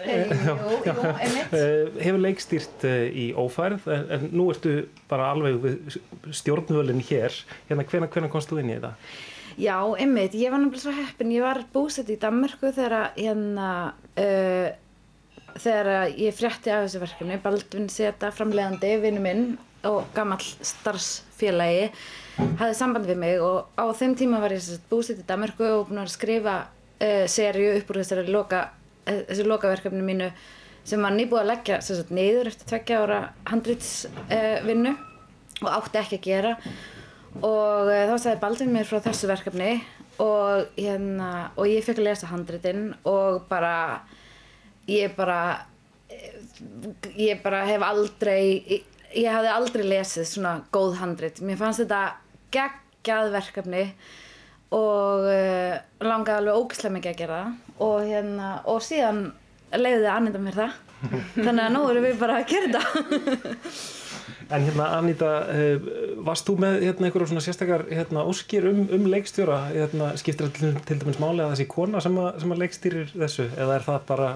Eh, 0.04 0.32
jú, 0.46 0.54
einmitt. 1.24 1.52
Uh, 1.54 1.98
hefur 2.02 2.22
leikstýrt 2.22 2.86
uh, 2.86 3.02
í 3.10 3.26
ófærð 3.34 3.90
en, 3.94 4.08
en 4.14 4.28
nú 4.34 4.48
ertu 4.54 4.76
bara 5.10 5.32
alveg 5.34 5.98
stjórnvölinn 6.30 7.02
hér. 7.10 7.34
Hérna, 7.68 7.86
hvenær, 7.90 8.10
hvenær 8.14 8.30
komst 8.30 8.50
þú 8.50 8.62
inn 8.62 8.72
í 8.72 8.78
þetta? 8.78 8.94
Já, 9.54 9.76
einmitt, 10.02 10.34
ég 10.38 10.50
var 10.50 10.62
náttúrulega 10.62 10.82
svo 10.82 10.94
heppin, 10.98 11.34
ég 11.34 11.44
var 11.46 11.60
búsett 11.74 12.08
í 12.10 12.18
Danmörku 12.22 12.70
þegar 12.74 13.12
hérna, 13.14 13.68
uh, 14.18 14.70
þegar 15.60 16.10
ég 16.18 16.34
frétti 16.34 16.72
af 16.72 16.86
þessu 16.86 17.02
verkefni, 17.02 17.38
Baldvin 17.42 17.88
Seta, 17.92 18.30
framleiðandi, 18.34 18.92
vinnu 19.02 19.22
minn 19.22 19.44
og 19.86 20.08
gamall 20.16 20.42
starfsfélagi, 20.64 21.90
hafði 22.58 22.76
samband 22.78 23.08
við 23.08 23.20
mig 23.20 23.42
og 23.44 23.68
á 23.78 23.84
þeim 23.94 24.16
tíma 24.18 24.40
var 24.42 24.54
ég 24.54 24.64
búsett 24.90 25.20
í 25.20 25.26
Danmörku 25.28 25.66
og 25.68 25.90
búin 25.90 26.02
að 26.02 26.14
skrifa 26.14 26.56
uh, 26.64 27.24
serju 27.30 27.76
upp 27.78 27.92
úr 27.92 28.00
þessari 28.02 28.26
loka, 28.32 28.64
uh, 29.06 29.20
þessu 29.28 29.46
lokaverkefni 29.48 30.02
mínu 30.04 30.30
sem 30.84 31.00
var 31.00 31.14
nýbúið 31.14 31.42
að 31.44 31.50
leggja 31.52 31.80
sagt, 31.84 32.10
niður 32.12 32.50
eftir 32.50 32.70
tveggja 32.72 33.04
ára 33.04 33.20
handrýtsvinnu 33.48 34.96
og 35.62 35.70
átti 35.70 36.00
ekki 36.00 36.18
að 36.18 36.26
gera. 36.26 36.56
Og 37.40 37.88
uh, 37.88 38.02
þá 38.10 38.16
sagði 38.16 38.40
Baldvin 38.42 38.74
mér 38.74 38.88
frá 38.88 39.00
þessu 39.04 39.30
verkefni 39.30 39.70
og, 40.22 40.68
hérna, 40.76 41.30
og 41.58 41.70
ég 41.70 41.84
fekk 41.86 42.02
að 42.02 42.08
lesa 42.10 42.30
handritin 42.30 42.92
og 43.08 43.46
bara 43.50 44.04
ég 44.90 45.14
bara 45.16 45.38
eh, 46.12 46.34
ég 47.16 47.40
bara 47.44 47.64
hef 47.68 47.84
aldrei 47.86 48.44
ég, 48.68 48.84
ég 49.14 49.30
hafði 49.30 49.54
aldrei 49.54 49.86
lesið 49.88 50.28
svona 50.28 50.58
góð 50.74 50.98
handrit 51.00 51.40
mér 51.44 51.60
fannst 51.60 51.84
þetta 51.84 52.02
geggjað 52.54 53.32
verkefni 53.34 53.86
og 54.74 55.26
uh, 55.28 55.74
langaði 56.02 56.40
alveg 56.40 56.60
ógislega 56.60 56.96
mikið 56.96 57.12
að 57.12 57.20
gera 57.20 57.40
það 57.42 57.84
og 57.86 58.08
hérna 58.08 58.52
og 58.70 58.80
síðan 58.82 59.20
leiði 59.74 60.08
Anita 60.10 60.40
mér 60.42 60.58
það 60.58 60.80
þannig 61.44 61.66
að 61.66 61.74
nú 61.74 61.84
erum 61.90 62.08
við 62.08 62.16
bara 62.22 62.40
að 62.40 62.48
gera 62.54 62.80
þetta 62.80 64.02
En 64.52 64.60
hérna, 64.60 64.90
Anita, 64.98 65.28
uh, 65.48 65.86
varst 66.24 66.48
þú 66.48 66.58
með 66.60 66.82
hérna, 66.84 67.08
einhverjum 67.08 67.30
svona 67.32 67.44
sérstakar 67.44 67.86
hérna, 67.88 68.24
óskir 68.28 68.66
um, 68.68 68.82
um 68.92 69.06
leikstjóra? 69.08 69.60
Hérna, 69.72 70.10
skiptir 70.20 70.48
það 70.50 70.58
til, 70.58 70.72
til 70.90 70.98
dæmis 71.00 71.20
máli 71.22 71.44
að 71.44 71.54
þessi 71.54 71.66
kona 71.72 72.02
sem 72.04 72.18
að, 72.20 72.28
sem 72.42 72.52
að 72.52 72.60
leikstýrir 72.60 73.14
þessu? 73.14 73.46
Eða 73.56 73.78
er 73.78 73.86
það 73.86 74.04
bara, 74.10 74.28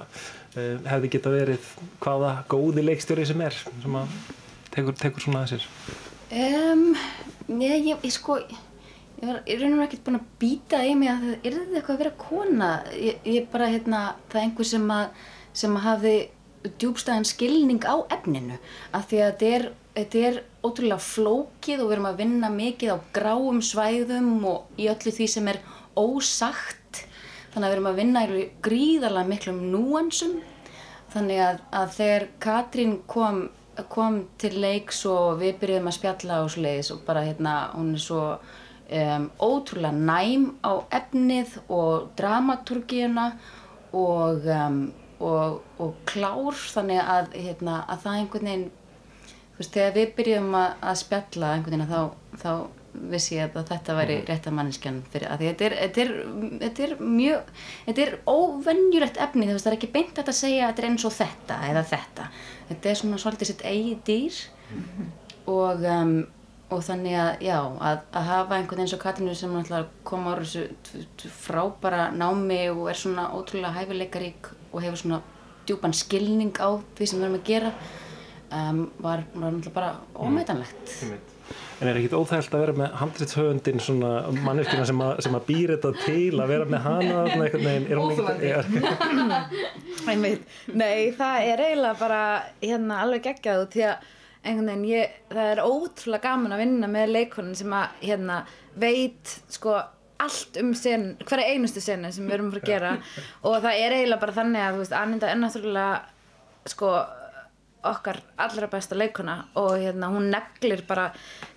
hefði 0.56 1.10
geta 1.12 1.32
verið 1.32 1.72
hvaða 2.02 2.32
góði 2.50 2.84
leikstjóri 2.86 3.26
sem 3.28 3.42
er, 3.44 3.56
sem 3.82 3.98
að 4.00 4.14
tekur, 4.74 4.96
tekur 4.98 5.24
svona 5.24 5.44
að 5.44 5.52
sér? 5.52 5.68
Um, 6.28 6.88
nei, 7.48 7.78
ég, 7.88 8.00
ég 8.04 8.12
sko, 8.12 8.38
ég 9.18 9.24
var 9.24 9.42
í 9.48 9.58
raunum 9.60 9.84
ekkert 9.84 10.04
búin 10.06 10.20
að 10.20 10.32
býta 10.40 10.82
í 10.84 10.94
mig 10.98 11.12
að 11.12 11.24
það 11.24 11.36
er 11.36 11.58
þetta 11.58 11.78
eitthvað 11.80 11.94
að 11.94 12.02
vera 12.02 12.16
kona. 12.22 12.70
Ég, 12.94 13.20
ég 13.28 13.48
bara, 13.52 13.70
hérna, 13.72 14.02
það 14.28 14.40
er 14.40 14.46
einhver 14.46 14.70
sem 14.72 14.90
að, 14.94 15.22
sem 15.62 15.78
að 15.78 15.86
hafi 15.88 16.16
djúbstæðan 16.78 17.28
skilning 17.28 17.84
á 17.86 17.96
efninu. 18.14 18.58
Af 18.92 19.08
því 19.10 19.22
að 19.22 19.30
þetta 19.30 19.52
er, 19.58 19.68
þetta 19.98 20.24
er 20.28 20.40
ótrúlega 20.66 21.00
flókið 21.02 21.82
og 21.82 21.90
við 21.90 21.96
erum 21.96 22.10
að 22.10 22.20
vinna 22.22 22.52
mikið 22.52 22.94
á 22.94 22.98
gráum 23.14 23.62
svæðum 23.64 24.32
og 24.48 24.80
í 24.80 24.88
öllu 24.90 25.14
því 25.14 25.28
sem 25.32 25.52
er 25.54 25.62
ósagt. 25.98 26.77
Þannig 27.52 27.64
að 27.64 27.70
við 27.70 27.76
erum 27.76 27.90
að 27.90 28.00
vinna 28.02 28.22
í 28.28 28.46
gríðarlega 28.64 29.30
miklum 29.32 29.60
núansum. 29.72 30.38
Þannig 31.12 31.40
að, 31.40 31.60
að 31.80 31.92
þegar 31.96 32.24
Katrín 32.44 32.96
kom, 33.08 33.42
kom 33.88 34.22
til 34.40 34.54
leiks 34.60 35.04
og 35.08 35.38
við 35.40 35.60
byrjuðum 35.62 35.88
að 35.88 35.96
spjalla 35.96 36.40
og 36.44 36.50
svo 36.52 36.64
leiðis 36.66 36.90
og 36.92 37.04
bara 37.06 37.24
hérna, 37.24 37.54
hún 37.72 37.94
er 37.96 38.02
svo 38.04 38.24
um, 38.34 39.28
ótrúlega 39.40 39.92
næm 39.96 40.50
á 40.60 40.72
efnið 41.00 41.56
og 41.72 42.10
dramaturgíuna 42.18 43.30
og, 43.96 44.44
um, 44.44 44.80
og, 45.20 45.62
og 45.80 45.94
klár 46.08 46.58
þannig 46.74 47.00
að, 47.00 47.32
hérna, 47.36 47.82
að 47.88 48.04
það 48.04 48.18
einhvern 48.20 48.50
veginn, 48.50 48.66
þú 49.54 49.62
veist, 49.62 49.76
þegar 49.78 49.96
við 49.96 50.12
byrjuðum 50.18 50.58
að, 50.60 50.74
að 50.90 51.00
spjalla 51.02 51.54
einhvern 51.54 51.86
veginn 51.86 51.94
þá, 51.94 52.02
þá 52.42 52.52
vissi 52.92 53.36
ég 53.36 53.56
að 53.56 53.68
þetta 53.68 53.96
væri 53.98 54.16
rétta 54.28 54.52
manneskjan 54.54 55.02
fyrir 55.12 55.30
að 55.32 55.42
því 55.42 55.50
þetta 55.50 55.66
er, 55.66 55.74
þetta 55.82 56.02
er, 56.04 56.12
þetta 56.62 56.86
er 56.86 56.94
mjög, 57.02 57.52
þetta 57.88 58.04
er 58.04 58.16
óvenjulegt 58.32 59.20
efni, 59.24 59.50
það 59.50 59.68
er 59.70 59.76
ekki 59.76 59.90
beint 59.92 60.22
að 60.22 60.32
segja 60.36 60.64
að 60.64 60.72
þetta 60.72 60.82
er 60.84 60.88
eins 60.88 61.06
og 61.08 61.14
þetta 61.18 61.60
eða 61.68 61.84
þetta. 61.92 62.26
Þetta 62.70 62.90
er 62.90 62.98
svona 63.02 63.20
svolítið 63.22 63.52
sitt 63.52 63.64
eigið 63.68 64.02
dýr 64.08 64.40
og, 65.48 65.86
um, 65.92 66.14
og 66.68 66.84
þannig 66.84 67.16
að, 67.20 67.30
já, 67.48 67.56
að, 67.60 68.02
að 68.20 68.28
hafa 68.32 68.58
einhvern 68.58 68.84
eins 68.84 68.96
og 68.96 69.02
Katrínu 69.04 69.36
sem 69.38 69.54
náttúrulega 69.54 70.04
kom 70.08 70.28
á 70.28 70.32
þessu 70.40 70.66
frábæra 71.44 72.10
námi 72.12 72.60
og 72.74 72.84
er 72.92 73.00
svona 73.00 73.30
ótrúlega 73.36 73.76
hæfileikarík 73.78 74.52
og 74.72 74.84
hefur 74.84 75.02
svona 75.04 75.22
djúpan 75.68 75.96
skilning 75.96 76.56
á 76.60 76.80
því 76.96 77.08
sem 77.08 77.20
við 77.20 77.28
erum 77.28 77.40
að 77.40 77.48
gera 77.48 77.72
um, 78.52 78.84
var, 79.00 79.24
var 79.34 79.50
náttúrulega 79.52 79.76
bara 79.76 79.96
ómetanlegt. 80.16 80.94
En 81.78 81.86
er 81.86 81.94
ekkit 82.00 82.14
óþægilt 82.18 82.54
að 82.56 82.62
vera 82.64 82.72
með 82.74 82.94
handritshöfundin 82.98 83.80
svona 83.84 84.08
manneskina 84.42 84.86
sem, 84.88 84.98
að- 85.04 85.20
sem 85.22 85.36
að 85.38 85.44
býr 85.46 85.72
þetta 85.76 85.92
til 86.02 86.40
að 86.42 86.48
vera 86.50 86.64
með 86.72 86.80
hana 86.82 87.20
er 88.42 88.64
Einmitt. 90.10 90.46
Nei, 90.74 91.12
það 91.18 91.36
er 91.52 91.62
eiginlega 91.68 91.98
bara 92.00 92.22
hérna 92.62 92.98
alveg 93.04 93.22
geggjað 93.28 93.62
út 93.66 93.76
því 93.76 93.84
að 93.90 94.08
einhvern 94.48 94.70
veginn 94.72 94.88
ég, 94.88 95.14
það 95.32 95.52
er 95.52 95.62
ótrúlega 95.66 96.24
gaman 96.28 96.54
að 96.56 96.62
vinna 96.64 96.90
með 96.90 97.12
leikonin 97.14 97.56
sem 97.58 97.72
að 97.78 98.02
hérna 98.08 98.40
veit 98.78 99.34
sko 99.52 99.76
allt 100.18 100.58
um 100.58 100.72
sen, 100.74 101.12
hverja 101.28 101.52
einustu 101.54 101.82
senu 101.82 102.10
sem 102.14 102.26
við 102.26 102.38
erum 102.38 102.48
að 102.50 102.56
fara 102.58 102.64
að 102.64 102.70
gera. 102.72 102.92
Og 103.46 103.58
það 103.62 103.82
er 103.84 103.94
eiginlega 104.00 104.22
bara 104.24 104.36
þannig 104.40 104.64
að 104.66 104.72
þú 104.74 104.82
veist, 104.82 104.96
Anninda 104.98 105.30
er 105.30 105.38
náttúrulega 105.44 105.98
sko 106.74 106.92
okkar 107.86 108.20
allra 108.40 108.68
besta 108.70 108.96
leikona 108.98 109.36
og 109.60 109.76
hérna 109.78 110.10
hún 110.10 110.30
neglir 110.32 110.82
bara 110.88 111.12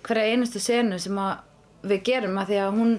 hverja 0.06 0.34
einustu 0.34 0.60
senu 0.62 0.98
sem 1.02 1.18
við 1.82 2.04
gerum 2.06 2.38
að 2.38 2.52
því 2.52 2.60
að 2.62 2.76
hún, 2.78 2.92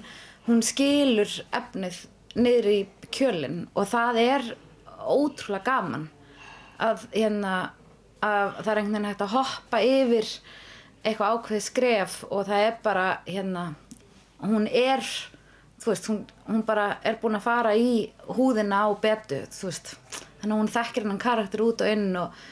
hún 0.48 0.66
skilur 0.66 1.38
efnið 1.56 2.02
niður 2.36 2.70
í 2.72 2.80
kjölinn 3.14 3.62
og 3.74 3.88
það 3.92 4.20
er 4.24 4.50
ótrúlega 5.04 5.64
gaman 5.68 6.10
að 6.84 7.08
hérna 7.14 7.54
að 8.24 8.58
það 8.60 8.72
er 8.72 8.80
einhvern 8.80 8.94
veginn 8.94 9.10
hægt 9.10 9.24
að 9.26 9.36
hoppa 9.36 9.80
yfir 9.84 10.30
eitthvað 11.04 11.38
ákveðið 11.38 11.66
skref 11.68 12.18
og 12.30 12.46
það 12.48 12.66
er 12.68 12.76
bara 12.84 13.08
hérna 13.28 13.64
hún 14.44 14.68
er 14.68 15.04
þú 15.84 15.92
veist, 15.92 16.10
hún, 16.10 16.20
hún 16.48 16.64
bara 16.68 16.98
er 17.04 17.20
búin 17.22 17.38
að 17.38 17.48
fara 17.48 17.74
í 17.76 18.08
húðina 18.32 18.86
á 18.88 18.90
betu 19.04 19.42
þú 19.52 19.70
veist, 19.70 19.96
þannig 20.42 20.56
að 20.56 20.62
hún 20.62 20.74
þekkir 20.78 21.06
hennan 21.06 21.24
karakter 21.24 21.64
út 21.66 21.84
og 21.84 21.92
inn 21.92 22.20
og 22.20 22.44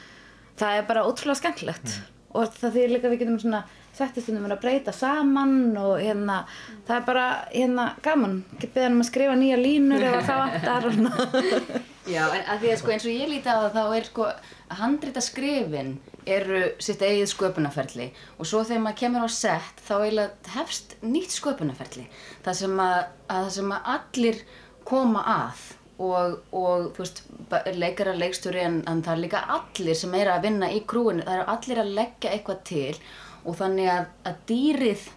það 0.62 0.78
er 0.78 0.88
bara 0.88 1.06
ótrúlega 1.08 1.40
skemmtilegt. 1.40 1.94
Og 2.32 2.52
það 2.56 2.76
þýr 2.78 2.92
líka 2.94 3.08
að 3.08 3.12
við 3.12 3.22
getum 3.22 3.40
svona 3.42 3.62
settistundum 3.92 4.46
að 4.48 4.62
breyta 4.62 4.92
saman 4.96 5.74
og 5.76 5.98
hérna 6.00 6.38
það 6.86 6.94
er 6.96 7.02
bara 7.08 7.24
hérna 7.52 7.86
gaman. 8.04 8.38
Get 8.60 8.72
beðan 8.76 8.96
um 8.96 9.02
að 9.04 9.08
skrifa 9.10 9.34
nýja 9.36 9.58
línur 9.60 10.06
eða 10.06 10.22
það 10.28 10.44
vantar 10.46 10.88
Já, 12.12 12.24
en 12.34 12.48
að 12.50 12.64
því 12.64 12.70
að 12.72 12.80
sko 12.80 12.94
eins 12.94 13.04
og 13.06 13.12
ég 13.14 13.28
líti 13.30 13.52
á 13.52 13.62
það 13.62 13.76
þá 13.76 13.82
er 13.98 14.06
sko 14.08 14.30
handrita 14.80 15.22
skrifin 15.22 15.92
eru 16.32 16.62
sitt 16.82 17.04
eigið 17.04 17.28
sköpunarferli. 17.30 18.08
Og 18.40 18.48
svo 18.48 18.64
þegar 18.66 18.82
maður 18.86 19.00
kemur 19.02 19.28
á 19.28 19.30
sett 19.30 19.84
þá 19.84 19.94
eiginlega 20.00 20.54
hefst 20.56 20.96
nýtt 21.04 21.36
sköpunarferli. 21.36 22.08
Það 22.46 22.58
sem 22.62 22.82
að, 22.86 22.98
að, 23.28 23.36
það 23.36 23.52
sem 23.58 23.76
að 23.76 23.92
allir 23.94 24.42
koma 24.88 25.22
að 25.36 25.62
og, 26.02 26.36
og 26.56 26.88
þú 26.96 27.04
veist, 27.04 27.22
leikara 27.78 28.14
leikstjóri 28.18 28.62
en, 28.66 28.78
en 28.90 29.02
það 29.06 29.14
er 29.16 29.22
líka 29.26 29.42
allir 29.56 29.98
sem 30.02 30.14
er 30.18 30.30
að 30.34 30.46
vinna 30.48 30.70
í 30.74 30.80
krúinu, 30.88 31.22
það 31.26 31.38
eru 31.40 31.50
allir 31.56 31.82
að 31.84 31.92
leggja 32.00 32.32
eitthvað 32.36 32.62
til 32.70 32.94
og 33.42 33.56
þannig 33.58 33.88
að, 33.90 34.04
að 34.30 34.40
dýrið 34.50 35.08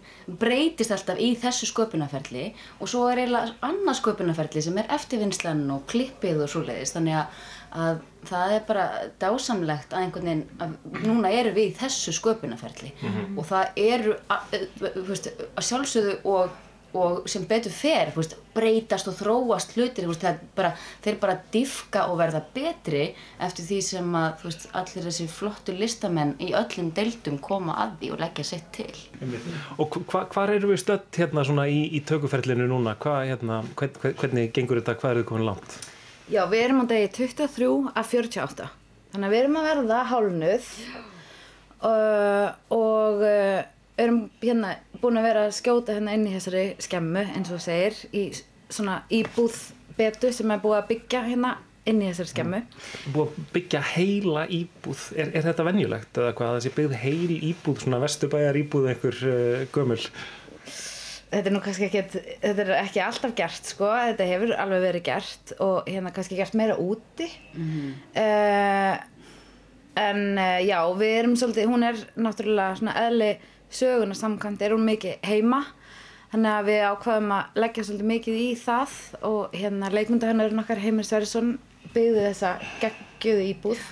breytist 0.42 0.90
alltaf 0.96 1.20
í 1.22 1.28
þessu 1.38 1.68
sköpunarferli 1.70 2.48
og 2.82 2.90
svo 2.90 3.04
er 3.12 3.20
eiginlega 3.22 3.54
annað 3.68 4.00
sköpunarferli 4.00 4.64
sem 4.66 4.80
er 4.82 4.88
eftirvinnslan 4.96 5.60
og 5.76 5.84
klippið 5.92 6.40
og 6.42 6.50
svoleiðis 6.50 6.96
þannig 6.96 7.20
að, 7.20 7.44
að 7.86 8.00
það 8.32 8.56
er 8.56 8.64
bara 8.66 8.86
dásamlegt 9.22 9.94
að 9.94 10.08
einhvern 10.08 10.30
veginn 10.32 10.66
að 10.66 11.06
núna 11.06 11.30
eru 11.38 11.54
við 11.54 11.68
í 11.70 11.76
þessu 11.84 12.16
sköpunarferli 12.18 12.90
Mhm. 13.04 13.38
og 13.38 13.46
það 13.52 13.78
eru 13.86 14.16
að, 14.34 14.58
þú 14.82 15.06
veist, 15.12 15.30
að 15.54 15.68
sjálfsögðu 15.70 16.16
og, 16.34 16.58
og 16.96 17.26
sem 17.30 17.44
betur 17.50 17.74
fer 17.76 18.12
veist, 18.16 18.36
breytast 18.56 19.10
og 19.12 19.16
þróast 19.20 19.74
hlutir 19.76 20.08
veist, 20.08 20.22
það 20.24 20.38
bara, 20.56 20.72
þeir 21.04 21.18
bara 21.22 21.36
diffka 21.54 22.06
og 22.12 22.18
verða 22.22 22.42
betri 22.56 23.02
eftir 23.44 23.68
því 23.68 23.80
sem 23.90 24.16
að 24.20 24.46
veist, 24.46 24.68
allir 24.80 25.08
þessi 25.10 25.28
flottu 25.32 25.76
listamenn 25.76 26.36
í 26.40 26.54
öllum 26.56 26.94
deildum 26.96 27.38
koma 27.44 27.76
að 27.86 27.98
því 28.04 28.12
og 28.16 28.22
leggja 28.24 28.48
sitt 28.52 28.70
til 28.76 28.94
Og 29.82 30.00
hva, 30.12 30.24
hvar 30.32 30.54
eru 30.56 30.72
við 30.72 30.82
stödd 30.86 31.20
hérna 31.20 31.44
svona 31.48 31.68
í, 31.72 31.82
í 31.98 32.02
tökuferlinu 32.08 32.70
núna? 32.72 32.96
Hva, 33.02 33.20
hérna, 33.28 33.62
hvern, 33.76 34.00
hvern- 34.02 34.18
hvernig 34.22 34.54
gengur 34.56 34.80
þetta? 34.82 34.96
Hvað 35.02 35.12
eru 35.16 35.24
þið 35.26 35.30
komin 35.34 35.50
langt? 35.52 35.78
Já, 36.32 36.42
við 36.50 36.64
erum 36.66 36.82
á 36.82 36.86
degi 36.90 37.12
23 37.20 37.68
af 38.02 38.14
48. 38.16 38.70
Þannig 39.14 39.28
að 39.28 39.34
við 39.36 39.42
erum 39.44 39.58
að 39.60 39.68
verða 39.70 40.00
hálnuð 40.10 40.70
uh, 41.86 42.50
og 42.76 43.22
uh, 43.26 43.62
erum 44.02 44.26
hérna 44.42 44.76
búin 45.02 45.20
að 45.20 45.28
vera 45.30 45.46
að 45.48 45.56
skjóta 45.60 45.96
hérna 45.96 46.16
inn 46.18 46.28
í 46.28 46.34
þessari 46.36 46.66
skemmu 46.84 47.24
eins 47.36 47.52
og 47.54 47.64
segir 47.64 47.98
í 48.16 48.28
svona 48.70 49.02
íbúð 49.14 49.58
betu 49.96 50.32
sem 50.36 50.52
er 50.52 50.62
búið 50.64 50.80
að 50.82 50.90
byggja 50.92 51.24
hérna 51.30 51.56
inn 51.86 52.02
í 52.02 52.10
þessari 52.10 52.32
skemmu. 52.32 52.62
Búið 53.14 53.28
að 53.28 53.52
byggja 53.56 53.82
heila 53.94 54.46
íbúð. 54.52 55.04
Er, 55.16 55.30
er 55.38 55.46
þetta 55.46 55.68
venjulegt 55.68 56.20
eða 56.22 56.34
hvað? 56.40 56.58
Þessi 56.58 56.74
byggð 56.80 56.98
heil 57.04 57.36
íbúð, 57.52 57.84
svona 57.84 58.02
vesturbæjar 58.04 58.60
íbúð 58.64 58.90
einhver 58.92 59.22
uh, 59.30 59.64
gömul? 59.76 60.02
Þetta 61.36 61.50
er 61.50 61.54
nú 61.56 61.62
kannski 61.64 61.88
ekki, 61.90 62.22
þetta 62.42 62.64
er 62.64 62.72
ekki 62.80 63.02
alltaf 63.04 63.34
gert 63.38 63.68
sko, 63.68 63.90
þetta 64.10 64.28
hefur 64.30 64.54
alveg 64.62 64.86
verið 64.86 65.04
gert 65.08 65.56
og 65.64 65.90
hérna 65.90 66.14
kannski 66.16 66.38
gert 66.40 66.56
meira 66.58 66.78
úti. 66.80 67.28
Uh, 68.16 68.96
en 70.00 70.22
uh, 70.40 70.60
já, 70.66 70.80
við 71.00 71.18
erum 71.20 71.36
svolítið, 71.40 71.70
hún 71.72 71.86
er 71.88 72.00
náttúrulega 72.18 72.80
svona 72.80 72.96
eðli 73.06 73.36
söguna 73.74 74.16
samkvæmt, 74.18 74.62
er 74.62 74.76
hún 74.76 74.86
mikið 74.88 75.26
heima. 75.26 75.64
Þannig 76.32 76.52
að 76.52 76.70
við 76.70 76.82
ákvaðum 76.90 77.34
að 77.36 77.60
leggja 77.64 77.84
svolítið 77.88 78.10
mikið 78.12 78.40
í 78.42 78.48
það 78.60 78.96
og 79.30 79.54
hérna 79.56 79.92
leikmynda 79.94 80.32
hennar 80.32 80.56
nokkar. 80.56 80.82
Heimir 80.84 81.08
Sverrisson 81.08 81.54
byggði 81.94 82.24
þessa 82.26 82.56
geggjöðu 82.82 83.46
íbúð. 83.54 83.84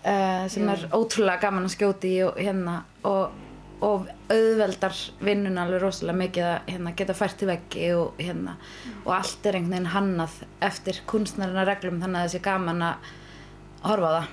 Uh, 0.00 0.48
sem 0.48 0.64
Já. 0.64 0.72
er 0.72 0.82
ótrúlega 0.96 1.44
gaman 1.44 1.68
að 1.68 1.74
skjóti 1.74 2.10
í 2.16 2.20
og 2.24 2.38
hérna 2.40 2.78
og, 3.04 3.34
og 3.84 4.06
auðveldar 4.32 4.96
vinnuna 5.20 5.66
alveg 5.66 5.82
rosalega 5.82 6.20
mikið 6.22 6.46
að 6.48 6.70
hérna, 6.72 6.92
geta 6.96 7.16
fært 7.16 7.36
til 7.40 7.48
veggi 7.50 7.90
og 7.96 8.20
hérna 8.20 8.54
og 9.04 9.10
allt 9.18 9.44
er 9.44 9.58
einhvern 9.58 9.76
veginn 9.76 9.92
hannað 9.94 10.38
eftir 10.70 11.02
kunstnarina 11.08 11.66
reglum. 11.68 12.00
Þannig 12.00 12.24
að 12.26 12.32
sé 12.34 12.42
gaman 12.44 12.86
að 12.90 13.10
horfa 13.84 14.08
á 14.08 14.12
það. 14.16 14.30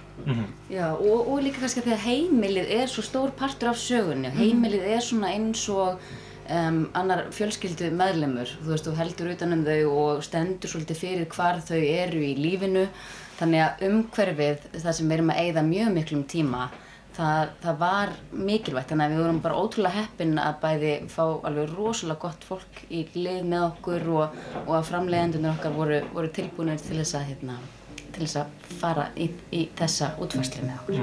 Já, 0.74 0.88
og, 0.94 1.28
og 1.32 1.44
líka 1.46 1.62
kannski 1.62 1.84
að 1.84 1.90
því 1.90 1.96
að 1.96 2.06
heimilið 2.08 2.72
er 2.80 2.90
svo 2.92 3.04
stór 3.06 3.36
partur 3.38 3.72
af 3.72 3.78
sögunni. 3.82 4.32
Mhm. 4.32 4.40
Heimilið 4.42 4.88
er 4.96 5.06
svona 5.06 5.34
eins 5.36 5.68
og 5.72 6.02
um, 6.50 6.82
annar 6.98 7.28
fjölskyldu 7.36 7.92
meðlemur. 7.96 8.52
Þú 8.64 8.74
veist, 8.74 8.88
þú 8.88 8.98
heldur 8.98 9.32
utan 9.36 9.56
um 9.56 9.64
þau 9.68 9.94
og 9.94 10.26
stendur 10.26 10.72
svolítið 10.72 11.02
fyrir 11.04 11.30
hvar 11.34 11.62
þau 11.64 11.80
eru 11.80 12.24
í 12.24 12.34
lífinu. 12.40 12.88
Þannig 13.38 13.64
að 13.64 13.88
umhverfið, 13.92 14.68
það 14.82 14.94
sem 14.98 15.08
við 15.08 15.18
erum 15.20 15.32
að 15.32 15.42
eyða 15.44 15.64
mjög 15.68 15.90
miklum 15.94 16.22
tíma, 16.26 16.64
það, 17.14 17.52
það 17.62 17.76
var 17.84 18.14
mikilvægt. 18.34 18.90
Þannig 18.90 19.06
að 19.06 19.14
við 19.14 19.24
vorum 19.24 19.42
bara 19.44 19.60
ótrúlega 19.62 20.00
heppin 20.00 20.38
að 20.42 20.60
bæði 20.64 20.94
fá 21.14 21.24
alveg 21.46 21.76
rosalega 21.78 22.24
gott 22.26 22.48
fólk 22.50 22.82
í 22.90 23.06
lið 23.14 23.44
með 23.46 23.68
okkur 23.68 24.10
og, 24.16 24.40
og 24.66 24.74
að 24.80 24.88
framleiðendunir 24.90 25.54
okkar 25.54 25.78
voru, 25.78 26.02
voru 26.16 26.34
tilbúinir 26.34 26.82
til 26.82 26.98
þess 26.98 27.20
að 27.20 27.30
hérna, 27.30 27.60
til 28.18 28.26
þess 28.26 28.40
að 28.42 28.74
fara 28.82 29.06
í, 29.16 29.30
í 29.54 29.62
þessa 29.78 30.12
útfærslu 30.22 30.66
með 30.66 30.76
okkur. 30.82 30.96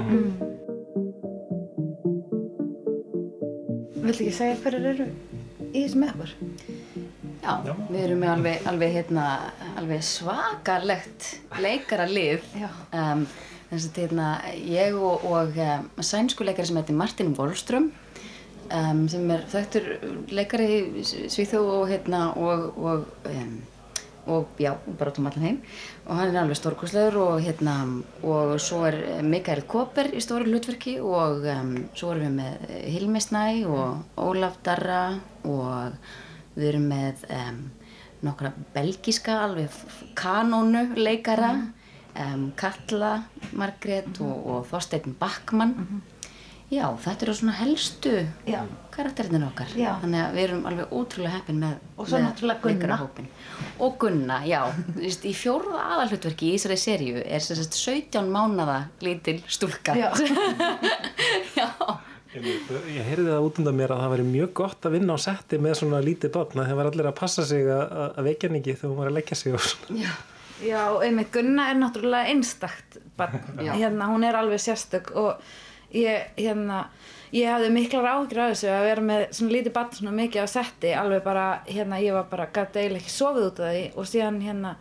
Viltu 4.05 4.21
ekki 4.21 4.35
segja 4.35 4.59
hverjar 4.61 4.89
eru 4.91 5.07
í 5.71 5.79
þessu 5.79 5.97
með 6.01 6.13
okkur? 6.13 6.31
Já, 7.45 7.51
við 7.89 7.99
erum 8.01 8.21
með 8.23 8.31
alveg, 8.35 8.63
alveg, 8.69 8.95
hérna, 8.99 9.25
alveg 9.77 10.01
svakalegt 10.05 11.27
leikaralið. 11.61 12.47
Um, 12.95 13.25
þess 13.69 13.89
að 13.89 13.99
hérna, 14.03 14.31
ég 14.61 14.97
og, 14.97 15.25
og 15.29 15.59
um, 15.61 15.85
sænskuleikari 16.05 16.69
sem 16.69 16.79
heitir 16.79 16.97
Martin 16.97 17.33
Wallström 17.37 17.91
um, 18.69 19.05
sem 19.11 19.31
er 19.33 19.45
þekktur 19.51 19.87
leikari 20.33 20.67
í 21.01 21.05
Svíþjóð 21.05 21.71
og, 21.79 21.85
hérna, 21.91 22.27
og, 22.37 22.67
og, 22.77 23.07
um, 23.31 23.55
og 24.37 24.61
já, 24.61 24.73
bara 24.97 25.11
út 25.13 25.21
um 25.21 25.29
allan 25.29 25.47
heim 25.49 25.59
og 26.05 26.19
hann 26.19 26.35
er 26.35 26.43
alveg 26.43 26.59
stórkostlegur 26.59 27.17
og, 27.23 27.39
hérna, 27.41 27.75
og 28.21 28.55
svo 28.61 28.83
er 28.85 29.23
Mikael 29.25 29.63
Koper 29.69 30.11
í 30.13 30.21
stóru 30.21 30.45
hlutverki 30.49 30.99
og 31.01 31.47
um, 31.49 31.71
svo 31.97 32.11
erum 32.13 32.27
við 32.27 32.35
með 32.37 32.75
Hilmi 32.93 33.21
Snæ 33.23 33.45
og 33.65 34.19
Ólaf 34.21 34.59
Darra 34.65 35.01
og 35.49 35.95
við 36.53 36.69
erum 36.69 36.85
með 36.91 37.25
um, 37.33 37.63
nokkra 38.25 38.53
belgíska 38.75 39.39
alveg 39.47 39.73
kanónu 40.17 40.91
leikara 40.99 41.55
um, 41.57 42.51
Katla 42.57 43.15
Margrét 43.57 44.21
og, 44.21 44.35
og 44.45 44.69
Þorsteinn 44.69 45.17
Backmann 45.19 46.03
Já, 46.75 46.85
þetta 47.05 47.25
eru 47.27 47.33
svona 47.37 47.53
helstu 47.59 48.11
karakterinir 48.95 49.43
okkar 49.47 49.69
Já. 49.79 49.91
þannig 50.01 50.21
að 50.25 50.33
við 50.37 50.43
erum 50.47 50.63
alveg 50.69 50.93
ótrúlega 50.99 51.33
heppin 51.37 51.59
með 51.61 51.73
Og 51.95 52.07
svo 52.09 52.17
með 52.17 52.25
náttúrulega 52.25 52.61
Gunna. 52.65 52.97
og 53.85 53.97
Gunna, 54.01 54.37
já 54.49 54.61
í 55.29 55.33
fjórða 55.35 55.81
aðalhlutverki 55.95 56.49
í 56.51 56.55
þessari 56.57 56.77
seríu 56.83 57.21
er 57.23 57.43
sem 57.45 57.59
sagt 57.59 57.77
17 57.79 58.29
mánada 58.33 58.77
lítil 59.05 59.37
stúlka 59.47 59.95
Já. 59.99 60.09
Ég 62.35 63.05
heyrði 63.07 63.29
það 63.31 63.45
út 63.47 63.59
undan 63.61 63.77
mér 63.79 63.93
að 63.95 64.01
það 64.03 64.11
væri 64.15 64.23
mjög 64.27 64.49
gott 64.59 64.85
að 64.89 64.95
vinna 64.97 65.15
á 65.15 65.19
setti 65.23 65.59
með 65.63 65.77
svona 65.79 66.01
lítið 66.03 66.33
þeir 66.67 66.79
var 66.81 66.89
allir 66.89 67.07
að 67.07 67.13
passa 67.19 67.45
sig 67.47 67.63
að, 67.71 67.83
að- 68.03 68.25
vekja 68.27 68.49
hann 68.49 68.57
ekki 68.59 68.73
þegar 68.75 68.91
hún 68.91 68.99
var 68.99 69.11
að 69.11 69.15
leggja 69.19 69.37
sig 69.39 69.55
og 69.55 69.63
svona. 69.63 69.99
Já. 70.03 70.11
Já, 70.65 70.81
einmitt 71.03 71.31
Gunna 71.35 71.69
er 71.71 71.75
náttúrulega 71.79 72.31
einstakt 72.31 72.97
barn. 73.19 73.39
Já. 73.59 73.71
Hérna, 73.75 74.07
hún 74.11 74.23
er 74.27 74.35
alveg 74.39 74.59
sérstök 74.63 75.09
og 75.19 75.39
ég, 75.95 76.27
hérna, 76.39 76.81
ég 77.35 77.49
hafði 77.51 77.71
miklar 77.75 78.09
áhyggjur 78.11 78.43
af 78.45 78.53
þessu 78.53 78.69
að 78.75 78.85
vera 78.89 79.07
með 79.09 79.25
svona 79.39 79.55
lítið 79.55 79.73
barn 79.79 79.95
svona 79.97 80.13
mikið 80.19 80.45
á 80.45 80.47
setti, 80.57 80.93
alveg 80.95 81.23
bara, 81.25 81.47
hérna, 81.69 82.01
ég 82.03 82.15
var 82.17 82.29
bara, 82.31 82.49
gæti 82.55 82.83
eiginlega 82.83 83.03
ekki 83.03 83.15
sofið 83.15 83.49
út 83.49 83.59
af 83.65 83.73
því 83.73 83.83
og 83.95 84.07
síðan, 84.11 84.39
hérna, 84.45 84.75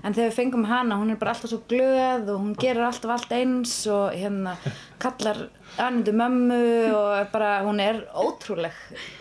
en 0.00 0.14
þegar 0.16 0.30
við 0.30 0.36
fengum 0.38 0.62
hana, 0.70 0.96
hún 0.96 1.12
er 1.12 1.18
bara 1.20 1.34
alltaf 1.34 1.50
svo 1.52 1.58
glöð 1.68 2.30
og 2.32 2.38
hún 2.40 2.54
gerir 2.56 2.86
alltaf 2.86 3.10
allt 3.18 3.34
eins 3.36 3.74
og, 3.92 4.14
hérna, 4.16 4.54
kallar 5.02 5.42
annundu 5.76 6.14
mömmu 6.16 6.60
og 6.96 7.28
bara, 7.34 7.50
hún 7.66 7.82
er 7.84 8.00
ótrúleg. 8.16 8.74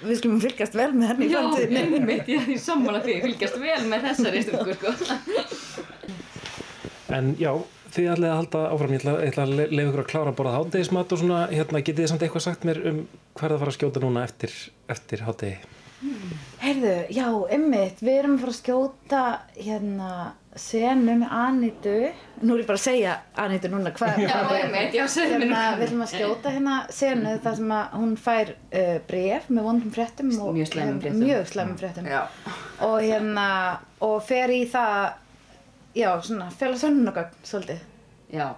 Við 0.05 0.21
skulum 0.21 0.39
fylgjast 0.41 0.77
vel 0.79 0.93
með 0.95 1.11
henni 1.11 1.27
í 1.27 1.33
Já, 1.33 1.41
framtíðinni. 1.41 1.83
einmitt, 1.99 2.31
ég 2.31 2.47
er 2.55 2.61
sammála 2.63 3.03
því, 3.03 3.17
fylgjast 3.27 3.59
vel 3.61 3.81
með 3.91 4.07
þessari 4.07 4.45
stúlku, 4.47 4.77
sko. 4.79 4.95
En 7.19 7.33
já, 7.41 7.51
þið 7.95 8.09
ætlaði 8.13 8.31
að 8.31 8.37
halda 8.39 8.61
áfram, 8.73 8.93
ég 8.95 9.01
ætla, 9.01 9.15
ég 9.23 9.31
ætla 9.33 9.43
að 9.47 9.55
le- 9.59 9.67
leyfa 9.71 9.89
ykkur 9.89 10.03
að 10.05 10.09
klára 10.13 10.31
að 10.33 10.37
borða 10.39 10.55
hátegismat 10.59 11.11
og 11.15 11.21
svona, 11.23 11.41
hérna, 11.53 11.81
getið 11.81 12.03
þið 12.05 12.11
samt 12.13 12.25
eitthvað 12.27 12.45
sagt 12.47 12.67
mér 12.69 12.81
um 12.91 13.01
er 13.39 13.53
að 13.55 13.59
fara 13.63 13.71
að 13.73 13.77
skjóta 13.79 14.03
núna 14.03 14.23
eftir, 14.27 14.55
eftir 14.91 15.25
hátegi? 15.27 15.57
Heyrðu, 16.59 16.91
já, 17.11 17.25
einmitt, 17.51 17.99
við 18.03 18.17
erum 18.21 18.35
að 18.37 18.43
fara 18.45 18.53
að 18.53 18.59
skjóta 18.59 19.23
hérna 19.59 20.11
senu 20.59 21.13
með 21.21 21.33
Anitu, 21.35 21.93
nú 22.43 22.55
er 22.55 22.61
ég 22.63 22.67
bara 22.67 22.79
að 22.79 22.83
segja 22.85 23.13
Anitu 23.43 23.69
núna, 23.71 23.91
hvað 23.95 24.17
Já, 24.23 24.37
einmitt, 24.59 24.95
já, 24.95 25.03
segðu 25.11 25.37
mér 25.41 25.45
hérna. 25.45 25.61
Við 25.79 25.85
ætlum 25.87 26.03
að 26.05 26.13
skjóta 26.13 26.53
hérna 26.55 26.75
senu 26.95 27.33
þar 27.43 27.57
sem 27.59 27.73
að 27.77 27.95
hún 27.99 28.15
fær 28.19 28.51
uh, 28.55 28.97
bref 29.11 29.49
með 29.51 29.67
vondum 29.69 29.93
fréttum 29.95 30.31
og 30.39 30.51
Mjög 30.57 30.71
slæmum 30.73 31.01
fréttum. 31.03 31.23
mjög 31.27 31.51
slæmum 31.53 31.77
fréttum. 31.79 32.09
Já. 32.11 32.21
og 32.87 32.97
hérna, 33.03 33.47
og 34.09 34.17
fer 34.27 34.55
í 34.55 34.61
það 34.71 34.95
já, 35.93 36.21
svona, 36.21 36.49
fjöla 36.51 36.77
sönnunagögn 36.77 37.35
svolítið. 37.43 37.79
Já, 38.29 38.55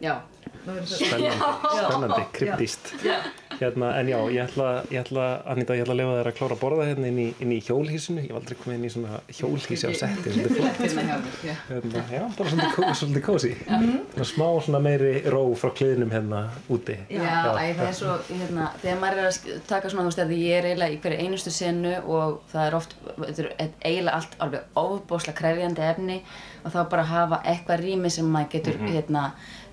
já 0.00 0.20
Spennandi, 0.66 1.36
spennandi, 1.86 2.22
kryptíst. 2.32 2.94
Já. 3.04 3.14
Hérna, 3.60 3.92
en 4.00 4.08
já, 4.10 4.18
ég 4.30 4.40
ætla, 4.42 4.82
ég 4.90 4.98
ætla, 5.00 5.26
Anita, 5.46 5.74
ég 5.78 5.84
ætla 5.84 5.94
að 5.94 6.00
lefa 6.00 6.16
þér 6.18 6.28
að 6.30 6.34
klára 6.38 6.56
að 6.56 6.60
borða 6.60 6.86
hérna 6.88 7.06
inn 7.08 7.20
í, 7.22 7.26
inn 7.40 7.52
í 7.54 7.58
hjólhísinu. 7.64 8.20
Ég 8.24 8.32
hef 8.32 8.38
aldrei 8.40 8.56
komið 8.60 8.76
inn 8.76 8.84
í 8.84 8.90
svona 8.92 9.20
hjólhísi 9.38 9.86
á 9.88 9.92
setti, 9.96 10.32
svolítið 10.34 10.56
flott. 10.58 10.80
Hérna 10.82 11.04
já. 11.46 11.54
Já, 12.18 12.24
bara 12.36 12.50
svolítið, 12.50 12.92
svolítið 13.00 13.24
kósi. 13.28 13.52
Mhm. 13.68 13.94
Svona 14.16 14.28
smá 14.32 14.48
svona 14.66 14.82
meiri 14.88 15.12
ró 15.32 15.42
frá 15.56 15.70
kliðnum 15.78 16.12
hérna 16.12 16.42
úti. 16.68 16.98
Já, 17.14 17.30
æ, 17.56 17.72
það 17.78 17.86
er 17.88 17.96
svo, 18.00 18.16
hérna, 18.28 18.68
þegar 18.82 19.00
maður 19.06 19.22
er 19.24 19.30
að 19.30 19.66
taka 19.70 19.88
svona, 19.94 20.02
þú 20.04 20.10
veist, 20.12 20.24
að 20.26 20.36
ég 20.36 20.58
er 20.58 20.70
eiginlega 20.72 20.92
í 20.92 21.00
hverju 21.06 21.22
einustu 21.24 21.54
senu 21.54 21.94
og 22.04 22.40
það 22.52 22.66
er 22.66 22.78
oft, 22.82 22.96
þetta 23.22 23.46
er 23.46 23.70
eiginlega 23.86 24.16
allt 24.20 24.36
alveg 24.44 24.80
ofbóðslega 24.84 25.38
krefjandi 25.40 25.86
efni 25.94 26.20
og 26.66 26.72
þá 26.74 26.80
bara 26.90 27.02
hafa 27.08 27.40
eitthvað 27.46 27.80
rými 27.86 28.10
sem 28.10 28.26
maður 28.26 28.50
getur, 28.58 28.76
Mhm. 28.82 28.92
hérna, 28.92 29.30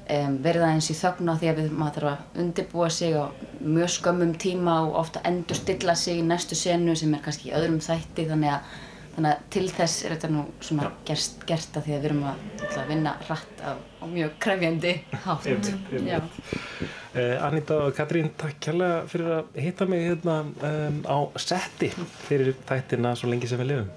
um, 0.09 0.37
verið 0.43 0.65
aðeins 0.67 0.89
í 0.91 0.97
þögn 0.99 1.31
á 1.31 1.35
því 1.39 1.51
að 1.51 1.59
við, 1.61 1.75
maður 1.79 1.99
þarf 1.99 2.13
að 2.13 2.41
undirbúa 2.43 2.89
sig 2.93 3.15
á 3.15 3.25
mjög 3.59 3.93
skömmum 3.97 4.33
tíma 4.39 4.79
og 4.87 4.97
ofta 5.03 5.23
endur 5.27 5.59
stilla 5.59 5.95
sig 5.99 6.19
í 6.21 6.25
næstu 6.25 6.57
senu 6.59 6.95
sem 6.99 7.13
er 7.13 7.23
kannski 7.23 7.51
í 7.51 7.55
öðrum 7.57 7.79
þætti 7.83 8.27
þannig 8.31 8.55
að 8.55 8.73
þannig 9.13 9.29
að 9.29 9.41
til 9.53 9.63
þess 9.69 10.03
er 10.05 10.15
þetta 10.15 10.29
nú 10.33 10.43
svona 10.63 10.89
gerst, 11.05 11.43
gert 11.49 11.77
að 11.77 11.85
því 11.85 11.93
að 11.93 11.99
við 11.99 12.07
erum 12.09 12.23
að, 12.31 12.43
að 12.65 12.87
vinna 12.89 13.13
rætt 13.27 13.61
á, 13.61 13.71
á 13.77 14.05
mjög 14.09 14.35
krefjandi 14.41 14.93
hátt 15.25 15.49
Einmitt, 15.51 15.69
einmitt. 15.91 16.09
Já. 16.09 16.89
Uh, 17.13 17.45
Anita 17.45 17.77
og 17.85 17.93
Katrín, 17.93 18.31
takk 18.41 18.57
kærlega 18.63 19.03
fyrir 19.11 19.35
að 19.37 19.59
hitta 19.61 19.85
mig 19.89 20.07
hérna 20.07 20.39
um, 20.49 20.97
á 21.05 21.17
setti 21.37 21.91
fyrir 22.25 22.55
þættina 22.65 23.13
svo 23.19 23.29
lengi 23.29 23.49
sem 23.51 23.61
við 23.61 23.75
lifum. 23.75 23.91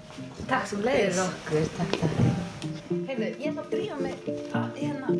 Takk 0.45 0.69
sem 0.69 0.85
leiðis. 0.85 1.23
okkur, 1.25 1.71
takk, 1.79 1.97
takk. 2.03 2.45
Heyrðu, 3.07 3.31
ég 3.41 3.49
ætla 3.49 3.65
að 3.65 3.73
drífa 3.73 3.97
mig 4.03 4.29
hérna 4.77 5.16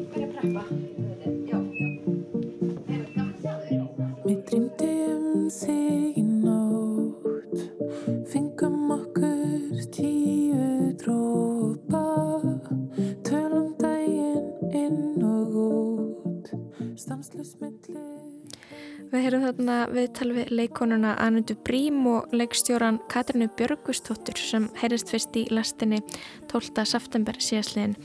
Við 19.18 19.24
heyrum 19.26 19.46
þarna 19.48 19.76
viðtal 19.90 20.26
við 20.36 20.50
leikonuna 20.54 21.12
Anundu 21.26 21.56
Brím 21.66 22.04
og 22.12 22.34
leikstjóran 22.38 23.00
Katrínu 23.10 23.48
Björgustóttur 23.58 24.38
sem 24.38 24.68
heyrist 24.78 25.10
fyrst 25.10 25.40
í 25.42 25.48
lastinni 25.50 26.04
12. 26.52 26.84
september 26.86 27.40
síðastliðin. 27.42 27.96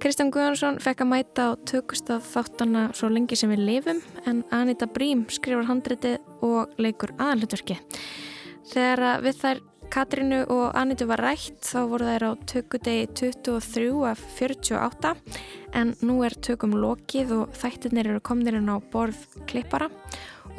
Kristján 0.00 0.32
Guðjónsson 0.32 0.80
fekk 0.80 1.04
að 1.04 1.10
mæta 1.10 1.50
á 1.52 1.60
tökustaf 1.68 2.30
þáttana 2.32 2.86
svo 2.96 3.12
lengi 3.12 3.36
sem 3.36 3.52
við 3.52 3.60
lifum 3.66 4.00
en 4.24 4.40
Anita 4.56 4.88
Brím 4.88 5.26
skrifar 5.28 5.68
handritið 5.68 6.16
og 6.48 6.72
leikur 6.80 7.12
aðalutverki. 7.18 7.76
Þegar 8.72 9.20
við 9.20 9.40
þær 9.44 9.62
Katrínu 9.92 10.40
og 10.50 10.72
Anitu 10.74 11.06
var 11.06 11.20
rætt 11.22 11.60
þá 11.68 11.84
voru 11.90 12.08
þær 12.08 12.24
á 12.24 12.30
tökudegi 12.48 13.04
23 13.20 13.90
af 14.08 14.24
48 14.40 15.12
en 15.76 15.92
nú 16.00 16.22
er 16.26 16.34
tökum 16.40 16.74
lokið 16.80 17.36
og 17.36 17.52
þættirnir 17.60 18.14
eru 18.14 18.24
komnir 18.24 18.56
inn 18.58 18.72
á 18.72 18.80
borð 18.80 19.20
klippara 19.50 19.90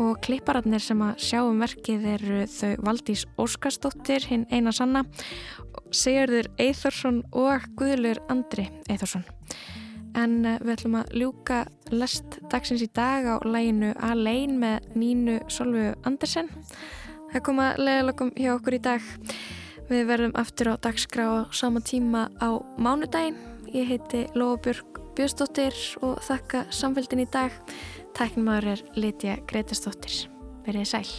og 0.02 0.20
klippararnir 0.26 0.84
sem 0.84 1.00
að 1.04 1.22
sjá 1.24 1.40
um 1.46 1.62
verkið 1.64 2.06
eru 2.16 2.42
þau 2.52 2.74
Valdís 2.86 3.24
Óskarsdóttir, 3.40 4.26
hinn 4.30 4.46
eina 4.52 4.74
sanna, 4.76 5.06
Sigurður 5.96 6.50
Eithórsson 6.60 7.22
og 7.32 7.64
Guðlur 7.80 8.20
Andri 8.32 8.68
Eithórsson. 8.90 9.24
En 10.16 10.46
eh, 10.48 10.60
við 10.64 10.74
ætlum 10.78 10.98
að 11.00 11.16
ljúka 11.20 11.60
lest 11.92 12.40
dagsins 12.52 12.84
í 12.84 12.90
dag 12.96 13.28
á 13.28 13.36
læginu 13.44 13.94
Alein 14.04 14.58
með 14.62 14.88
Nínu 14.96 15.40
Solveig 15.52 16.00
Andersen. 16.08 16.52
Það 17.34 17.46
koma 17.50 17.74
leiðalokum 17.80 18.32
hjá 18.40 18.54
okkur 18.56 18.78
í 18.78 18.84
dag. 18.84 19.10
Við 19.90 20.08
verðum 20.10 20.36
aftur 20.40 20.72
á 20.72 20.76
dagskrá 20.82 21.26
á 21.28 21.40
sama 21.54 21.84
tíma 21.84 22.30
á 22.40 22.58
mánudaginn. 22.80 23.38
Ég 23.76 23.92
heiti 23.92 24.26
Lóabjörg 24.36 25.02
Björnsdóttir 25.16 25.76
og 26.04 26.20
þakka 26.24 26.66
samfélgin 26.76 27.24
í 27.24 27.28
dag. 27.32 27.54
Tæknmaður 28.16 28.70
er 28.72 28.84
Lítja 28.96 29.34
Greitastóttir. 29.50 30.30
Verðið 30.64 30.88
sæl. 30.88 31.10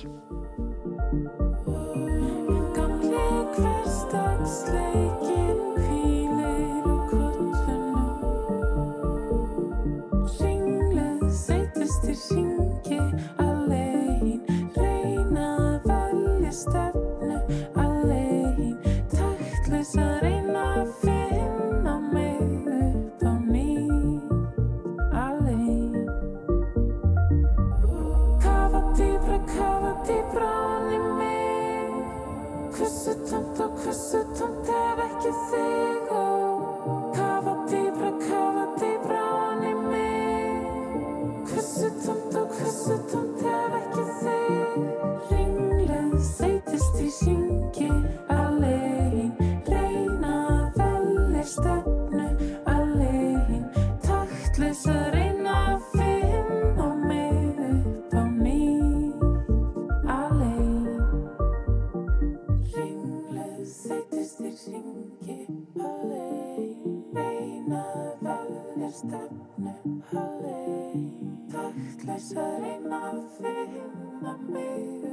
sarei 72.26 72.78
my 72.90 73.10
þeim 73.38 74.24
að 74.30 74.48
mig 74.54 75.04